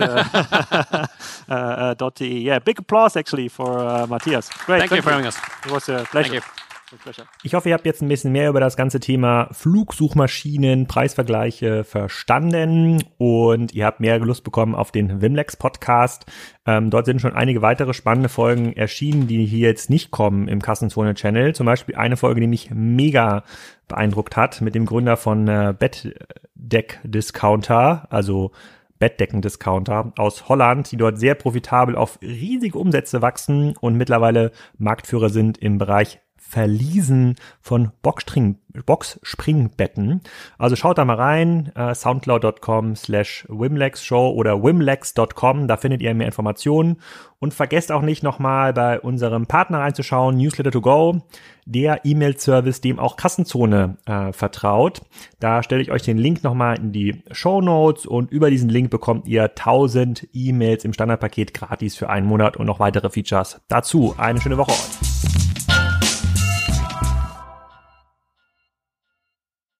uh, 0.00 1.06
uh, 1.48 1.94
wimlex.de. 1.94 2.40
Yeah, 2.40 2.58
big 2.60 2.78
applause 2.78 3.16
actually 3.16 3.48
for 3.48 3.78
uh, 3.78 4.06
Mathias. 4.06 4.48
Great. 4.66 4.78
Thank, 4.78 4.90
thank 4.90 4.98
you 4.98 5.02
for 5.02 5.10
having 5.10 5.26
us. 5.26 5.38
It 5.66 5.72
was 5.72 5.88
a 5.88 6.04
pleasure. 6.10 6.42
Ich 7.42 7.54
hoffe, 7.54 7.68
ihr 7.68 7.74
habt 7.74 7.86
jetzt 7.86 8.02
ein 8.02 8.08
bisschen 8.08 8.32
mehr 8.32 8.48
über 8.48 8.60
das 8.60 8.76
ganze 8.76 9.00
Thema 9.00 9.48
Flugsuchmaschinen, 9.52 10.86
Preisvergleiche 10.86 11.84
verstanden 11.84 13.02
und 13.18 13.74
ihr 13.74 13.86
habt 13.86 14.00
mehr 14.00 14.18
Lust 14.18 14.44
bekommen 14.44 14.74
auf 14.74 14.92
den 14.92 15.20
Wimlex 15.20 15.56
Podcast. 15.56 16.26
Ähm, 16.66 16.90
dort 16.90 17.06
sind 17.06 17.20
schon 17.20 17.34
einige 17.34 17.62
weitere 17.62 17.94
spannende 17.94 18.28
Folgen 18.28 18.72
erschienen, 18.72 19.26
die 19.26 19.44
hier 19.44 19.68
jetzt 19.68 19.90
nicht 19.90 20.10
kommen 20.10 20.48
im 20.48 20.62
Kassenzone 20.62 21.14
Channel. 21.14 21.54
Zum 21.54 21.66
Beispiel 21.66 21.96
eine 21.96 22.16
Folge, 22.16 22.40
die 22.40 22.46
mich 22.46 22.70
mega 22.70 23.44
beeindruckt 23.88 24.36
hat 24.36 24.60
mit 24.60 24.74
dem 24.74 24.86
Gründer 24.86 25.16
von 25.16 25.48
äh, 25.48 25.74
Bettdeck 25.78 27.00
Discounter, 27.04 28.06
also 28.10 28.52
Bettdeckendiscounter 28.98 30.12
aus 30.16 30.48
Holland, 30.48 30.90
die 30.90 30.96
dort 30.96 31.18
sehr 31.18 31.34
profitabel 31.34 31.96
auf 31.96 32.18
riesige 32.22 32.78
Umsätze 32.78 33.20
wachsen 33.20 33.76
und 33.80 33.96
mittlerweile 33.96 34.52
Marktführer 34.78 35.28
sind 35.28 35.58
im 35.58 35.78
Bereich 35.78 36.20
Verliesen 36.46 37.34
von 37.60 37.90
Boxspring, 38.02 38.58
Boxspringbetten. 38.86 40.20
Also 40.56 40.76
schaut 40.76 40.98
da 40.98 41.04
mal 41.04 41.16
rein, 41.16 41.72
äh, 41.74 41.94
soundcloud.com 41.94 42.94
slash 42.94 43.44
wimlexshow 43.48 44.30
oder 44.30 44.62
wimlex.com, 44.62 45.66
da 45.66 45.76
findet 45.76 46.00
ihr 46.00 46.14
mehr 46.14 46.26
Informationen. 46.26 46.98
Und 47.40 47.54
vergesst 47.54 47.90
auch 47.90 48.02
nicht 48.02 48.22
nochmal 48.22 48.72
bei 48.72 49.00
unserem 49.00 49.46
Partner 49.46 49.80
reinzuschauen, 49.80 50.36
Newsletter 50.36 50.70
to 50.70 50.80
go, 50.80 51.22
der 51.66 52.04
E-Mail-Service, 52.04 52.80
dem 52.80 52.98
auch 52.98 53.16
Kassenzone 53.16 53.96
äh, 54.06 54.32
vertraut. 54.32 55.02
Da 55.40 55.62
stelle 55.62 55.82
ich 55.82 55.90
euch 55.90 56.02
den 56.02 56.18
Link 56.18 56.44
nochmal 56.44 56.78
in 56.78 56.92
die 56.92 57.24
Show 57.32 57.60
Notes 57.60 58.06
und 58.06 58.30
über 58.30 58.50
diesen 58.50 58.68
Link 58.68 58.90
bekommt 58.90 59.26
ihr 59.26 59.42
1000 59.42 60.28
E-Mails 60.32 60.84
im 60.84 60.92
Standardpaket 60.92 61.52
gratis 61.52 61.96
für 61.96 62.08
einen 62.08 62.26
Monat 62.26 62.56
und 62.56 62.66
noch 62.66 62.80
weitere 62.80 63.10
Features 63.10 63.60
dazu. 63.68 64.14
Eine 64.18 64.40
schöne 64.40 64.56
Woche 64.56 64.70
euch. 64.70 65.33